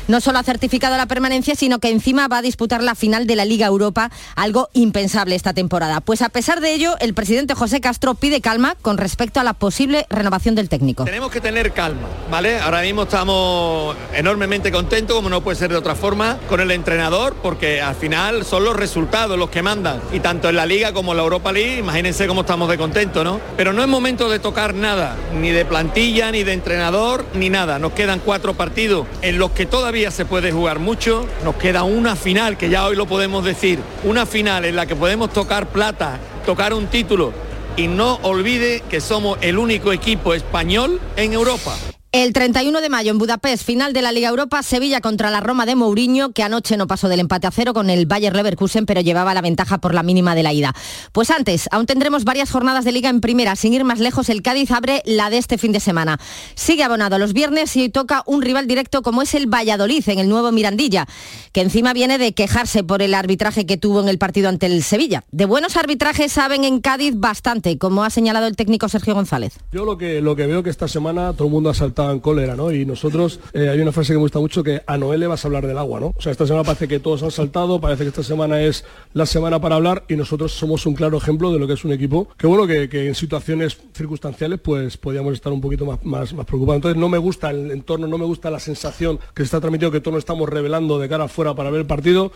no 0.10 0.20
solo 0.22 0.40
ha 0.40 0.44
certificado 0.44 0.98
la 0.98 1.06
permanencia, 1.06 1.54
sino 1.56 1.78
que 1.78 1.90
encima 1.90 2.28
va 2.28 2.40
a 2.40 2.42
disputar 2.42 2.82
la 2.82 2.96
final 2.96 3.28
de 3.28 3.36
la 3.36 3.46
Liga 3.46 3.68
Europa, 3.68 4.10
algo 4.36 4.70
impensable 4.74 5.36
esta 5.36 5.54
temporada. 5.54 6.02
Pues 6.02 6.24
a 6.24 6.30
pesar 6.30 6.62
de 6.62 6.74
ello, 6.74 6.96
el 7.00 7.14
presidente 7.14 7.54
José 7.54 7.80
Castro 7.80 8.16
pide 8.16 8.42
calma 8.42 8.76
con 8.82 8.98
respecto 8.98 9.40
a 9.40 9.44
la 9.44 9.54
posible 9.54 10.08
renovación 10.10 10.56
del 10.56 10.68
técnico. 10.68 11.06
Tenemos 11.06 11.30
que 11.30 11.42
tener 11.42 11.74
calma, 11.74 12.08
¿vale? 12.32 12.60
Ahora 12.60 12.82
mismo 12.82 13.04
estamos 13.04 13.96
enormemente 14.14 14.72
contentos, 14.72 15.16
como 15.16 15.30
no 15.30 15.42
puede 15.42 15.58
ser 15.58 15.70
de 15.70 15.78
otra 15.78 15.94
forma, 15.94 16.40
con 16.50 16.60
el 16.60 16.72
entrenador, 16.72 17.36
porque 17.44 17.80
al 17.80 17.94
final 17.94 18.44
son 18.46 18.64
los 18.64 18.76
resultados 18.76 19.38
los 19.38 19.52
que 19.52 19.62
mandan. 19.62 20.02
Y 20.12 20.22
tanto 20.22 20.50
en 20.50 20.56
la 20.56 20.66
Liga 20.66 20.92
como 20.92 21.12
en 21.12 21.18
la 21.18 21.24
Europa 21.24 21.52
League, 21.52 21.78
imagínense 21.78 22.26
cómo 22.26 22.42
estamos 22.42 22.68
de 22.68 22.80
contentos, 22.80 23.24
¿no? 23.24 23.40
Pero 23.56 23.74
no 23.74 23.84
es 23.84 23.88
momento 23.88 24.28
de 24.28 24.40
tocar 24.40 24.74
nada, 24.74 25.16
ni 25.40 25.52
de 25.52 25.66
plantilla, 25.66 26.32
ni 26.32 26.44
de 26.44 26.54
entrenador, 26.54 27.26
ni 27.36 27.52
nada. 27.52 27.78
Nos 27.78 27.92
quedan 27.92 28.20
cuatro 28.26 28.56
partidos 28.56 29.06
en 29.22 29.38
los 29.38 29.52
que 29.52 29.68
todavía 29.68 29.99
se 30.08 30.26
puede 30.26 30.52
jugar 30.52 30.80
mucho. 30.80 31.28
Nos 31.44 31.56
queda 31.56 31.84
una 31.84 32.16
final, 32.16 32.58
que 32.58 32.70
ya 32.70 32.86
hoy 32.86 32.96
lo 32.96 33.06
podemos 33.06 33.44
decir, 33.44 33.80
una 34.04 34.26
final 34.26 34.66
en 34.66 34.76
la 34.76 34.86
que 34.86 34.96
podemos 34.96 35.32
tocar 35.34 35.68
plata, 35.68 36.20
tocar 36.46 36.74
un 36.74 36.88
título 36.88 37.34
y 37.76 37.88
no 37.88 38.20
olvide 38.24 38.82
que 38.90 39.02
somos 39.02 39.38
el 39.42 39.58
único 39.58 39.92
equipo 39.92 40.34
español 40.34 41.00
en 41.18 41.34
Europa. 41.34 41.76
El 42.12 42.34
31 42.34 42.82
de 42.82 42.90
mayo 42.90 43.12
en 43.12 43.20
Budapest, 43.20 43.64
final 43.64 43.94
de 43.94 44.02
la 44.02 44.12
Liga 44.12 44.30
Europa, 44.30 44.64
Sevilla 44.64 45.00
contra 45.00 45.30
la 45.30 45.42
Roma 45.42 45.68
de 45.68 45.76
Mourinho, 45.76 46.32
que 46.32 46.42
anoche 46.42 46.76
no 46.76 46.88
pasó 46.88 47.08
del 47.08 47.20
empate 47.20 47.46
a 47.46 47.52
cero 47.52 47.72
con 47.72 47.92
el 47.92 48.08
Bayer 48.08 48.36
Leverkusen, 48.36 48.88
pero 48.88 49.02
llevaba 49.02 49.36
la 49.36 49.42
ventaja 49.42 49.78
por 49.78 49.94
la 49.94 50.02
mínima 50.02 50.34
de 50.34 50.42
la 50.42 50.52
ida. 50.52 50.74
Pues 51.12 51.30
antes, 51.30 51.70
aún 51.70 51.86
tendremos 51.86 52.24
varias 52.24 52.50
jornadas 52.50 52.84
de 52.84 52.94
Liga 52.94 53.12
en 53.12 53.22
primera. 53.22 53.56
Sin 53.56 53.76
ir 53.76 53.84
más 53.84 54.00
lejos, 54.00 54.30
el 54.30 54.42
Cádiz 54.42 54.72
abre 54.72 55.04
la 55.06 55.30
de 55.30 55.38
este 55.38 55.60
fin 55.60 55.72
de 55.72 55.80
semana. 55.80 56.20
Sigue 56.56 56.84
abonado 56.84 57.20
los 57.20 57.34
viernes 57.34 57.76
y 57.76 57.90
toca 57.90 58.24
un 58.26 58.42
rival 58.42 58.66
directo 58.66 59.04
como 59.04 59.22
es 59.22 59.36
el 59.36 59.46
Valladolid 59.46 60.10
en 60.10 60.18
el 60.18 60.30
nuevo 60.30 60.52
Mirandilla, 60.52 61.06
que 61.52 61.62
encima 61.62 61.94
viene 61.94 62.18
de 62.18 62.34
quejarse 62.34 62.84
por 62.84 63.04
el 63.04 63.14
arbitraje 63.14 63.68
que 63.68 63.78
tuvo 63.78 64.02
en 64.02 64.10
el 64.10 64.18
partido 64.18 64.50
ante 64.50 64.66
el 64.66 64.82
Sevilla. 64.82 65.26
De 65.30 65.46
buenos 65.46 65.78
arbitrajes 65.78 66.32
saben 66.32 66.64
en 66.64 66.82
Cádiz 66.82 67.14
bastante, 67.16 67.78
como 67.78 68.04
ha 68.04 68.10
señalado 68.10 68.48
el 68.48 68.56
técnico 68.56 68.90
Sergio 68.90 69.14
González. 69.14 69.60
Yo 69.72 69.86
lo 69.86 70.00
que, 70.00 70.22
lo 70.22 70.36
que 70.36 70.48
veo 70.48 70.64
que 70.64 70.72
esta 70.72 70.88
semana 70.88 71.34
todo 71.34 71.46
el 71.46 71.54
mundo 71.54 71.70
ha 71.70 71.76
saltado 71.76 71.99
en 72.04 72.20
cólera, 72.20 72.56
¿no? 72.56 72.72
Y 72.72 72.86
nosotros, 72.86 73.40
eh, 73.54 73.70
hay 73.70 73.80
una 73.80 73.92
frase 73.92 74.14
que 74.14 74.18
me 74.18 74.24
gusta 74.24 74.40
mucho 74.40 74.64
que 74.64 74.82
a 74.86 74.98
Noel 74.98 75.20
le 75.20 75.28
vas 75.28 75.44
a 75.44 75.48
hablar 75.48 75.68
del 75.68 75.78
agua, 75.78 76.00
¿no? 76.00 76.14
O 76.16 76.22
sea, 76.22 76.32
esta 76.32 76.48
semana 76.48 76.64
parece 76.64 76.88
que 76.88 77.00
todos 77.00 77.24
han 77.24 77.32
saltado, 77.32 77.80
parece 77.80 78.04
que 78.04 78.10
esta 78.10 78.24
semana 78.24 78.62
es 78.62 78.86
la 79.14 79.26
semana 79.26 79.60
para 79.60 79.76
hablar 79.76 80.06
y 80.08 80.16
nosotros 80.16 80.54
somos 80.54 80.86
un 80.86 80.96
claro 80.96 81.18
ejemplo 81.18 81.52
de 81.52 81.60
lo 81.60 81.68
que 81.68 81.74
es 81.74 81.86
un 81.86 81.92
equipo 81.92 82.28
que, 82.38 82.48
bueno, 82.48 82.68
que, 82.68 82.90
que 82.90 83.08
en 83.08 83.16
situaciones 83.16 83.78
circunstanciales, 83.94 84.60
pues 84.60 84.98
podíamos 84.98 85.34
estar 85.34 85.52
un 85.52 85.62
poquito 85.62 85.86
más, 85.86 86.04
más, 86.04 86.34
más 86.34 86.46
preocupados. 86.46 86.78
Entonces 86.78 87.00
no 87.00 87.10
me 87.10 87.18
gusta 87.18 87.50
el 87.50 87.72
entorno, 87.72 88.08
no 88.08 88.18
me 88.18 88.26
gusta 88.26 88.50
la 88.50 88.60
sensación 88.60 89.20
que 89.34 89.44
se 89.44 89.46
está 89.46 89.60
transmitiendo 89.60 89.92
que 89.92 90.02
todos 90.02 90.14
nos 90.14 90.22
estamos 90.22 90.50
revelando 90.50 91.00
de 91.00 91.10
cara 91.10 91.26
afuera 91.26 91.54
para 91.56 91.70
ver 91.70 91.82
el 91.82 91.88
partido. 91.88 92.32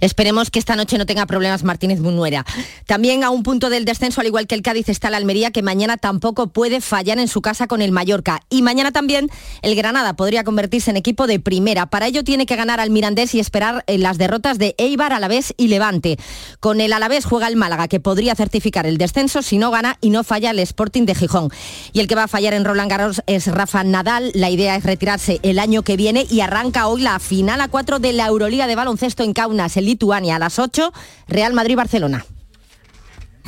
Esperemos 0.00 0.50
que 0.50 0.58
esta 0.58 0.76
noche 0.76 0.98
no 0.98 1.06
tenga 1.06 1.26
problemas 1.26 1.64
Martínez 1.64 2.00
Munuera. 2.00 2.44
También 2.86 3.24
a 3.24 3.30
un 3.30 3.42
punto 3.42 3.70
del 3.70 3.84
descenso, 3.84 4.20
al 4.20 4.26
igual 4.26 4.46
que 4.46 4.54
el 4.54 4.62
Cádiz, 4.62 4.88
está 4.88 5.10
la 5.10 5.16
Almería, 5.16 5.50
que 5.50 5.62
mañana 5.62 5.96
tampoco 5.96 6.48
puede 6.48 6.80
fallar 6.80 7.18
en 7.18 7.28
su 7.28 7.40
casa 7.40 7.66
con 7.66 7.82
el 7.82 7.92
Mallorca. 7.92 8.40
Y 8.50 8.62
mañana 8.62 8.92
también 8.92 9.30
el 9.62 9.74
Granada 9.74 10.14
podría 10.14 10.44
convertirse 10.44 10.90
en 10.90 10.96
equipo 10.96 11.26
de 11.26 11.40
primera. 11.40 11.86
Para 11.86 12.06
ello 12.06 12.24
tiene 12.24 12.46
que 12.46 12.56
ganar 12.56 12.80
al 12.80 12.90
Mirandés 12.90 13.34
y 13.34 13.40
esperar 13.40 13.84
en 13.86 14.02
las 14.02 14.18
derrotas 14.18 14.58
de 14.58 14.74
Eibar, 14.78 15.12
Alavés 15.12 15.54
y 15.56 15.68
Levante. 15.68 16.18
Con 16.60 16.80
el 16.80 16.92
Alavés 16.92 17.24
juega 17.24 17.48
el 17.48 17.56
Málaga, 17.56 17.88
que 17.88 18.00
podría 18.00 18.34
certificar 18.34 18.86
el 18.86 18.98
descenso 18.98 19.42
si 19.42 19.58
no 19.58 19.70
gana 19.70 19.98
y 20.00 20.10
no 20.10 20.24
falla 20.24 20.50
el 20.50 20.58
Sporting 20.60 21.04
de 21.04 21.14
Gijón. 21.14 21.50
Y 21.92 22.00
el 22.00 22.06
que 22.06 22.14
va 22.14 22.24
a 22.24 22.28
fallar 22.28 22.54
en 22.54 22.64
Roland 22.64 22.90
Garros 22.90 23.22
es 23.26 23.46
Rafa 23.46 23.84
Nadal. 23.84 24.30
La 24.34 24.50
idea 24.50 24.76
es 24.76 24.84
retirarse 24.84 25.40
el 25.42 25.58
año 25.58 25.82
que 25.82 25.96
viene 25.96 26.26
y 26.30 26.40
arranca 26.40 26.86
hoy 26.86 27.02
la 27.02 27.18
final 27.18 27.60
a 27.60 27.68
cuatro 27.68 27.98
de 27.98 28.12
la 28.12 28.26
Euroliga 28.26 28.66
de 28.66 28.76
baloncesto 28.76 29.22
en 29.22 29.32
Kaunas, 29.32 29.76
Lituania, 29.88 30.36
a 30.36 30.38
las 30.38 30.58
8, 30.58 30.92
Real 31.28 31.54
Madrid-Barcelona. 31.54 32.26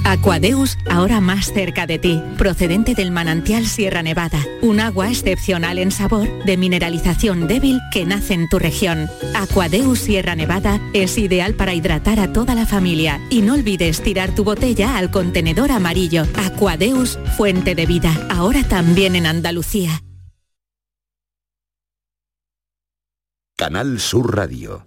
Aquadeus, 0.04 0.78
ahora 0.90 1.20
más 1.20 1.52
cerca 1.52 1.86
de 1.86 1.98
ti, 1.98 2.22
procedente 2.38 2.94
del 2.94 3.10
manantial 3.10 3.66
Sierra 3.66 4.02
Nevada, 4.02 4.42
un 4.62 4.80
agua 4.80 5.10
excepcional 5.10 5.78
en 5.78 5.90
sabor, 5.90 6.26
de 6.44 6.56
mineralización 6.56 7.46
débil 7.46 7.78
que 7.92 8.06
nace 8.06 8.32
en 8.34 8.48
tu 8.48 8.58
región. 8.58 9.10
Aquadeus 9.34 9.98
Sierra 9.98 10.34
Nevada 10.34 10.80
es 10.94 11.18
ideal 11.18 11.54
para 11.54 11.74
hidratar 11.74 12.18
a 12.18 12.32
toda 12.32 12.54
la 12.54 12.64
familia 12.64 13.20
y 13.28 13.42
no 13.42 13.54
olvides 13.54 14.00
tirar 14.00 14.34
tu 14.34 14.42
botella 14.42 14.96
al 14.96 15.10
contenedor 15.10 15.70
amarillo. 15.70 16.24
Aquadeus, 16.46 17.18
fuente 17.36 17.74
de 17.74 17.84
vida, 17.84 18.12
ahora 18.30 18.64
también 18.64 19.14
en 19.16 19.26
Andalucía. 19.26 20.02
Canal 23.56 24.00
Sur 24.00 24.34
Radio, 24.34 24.86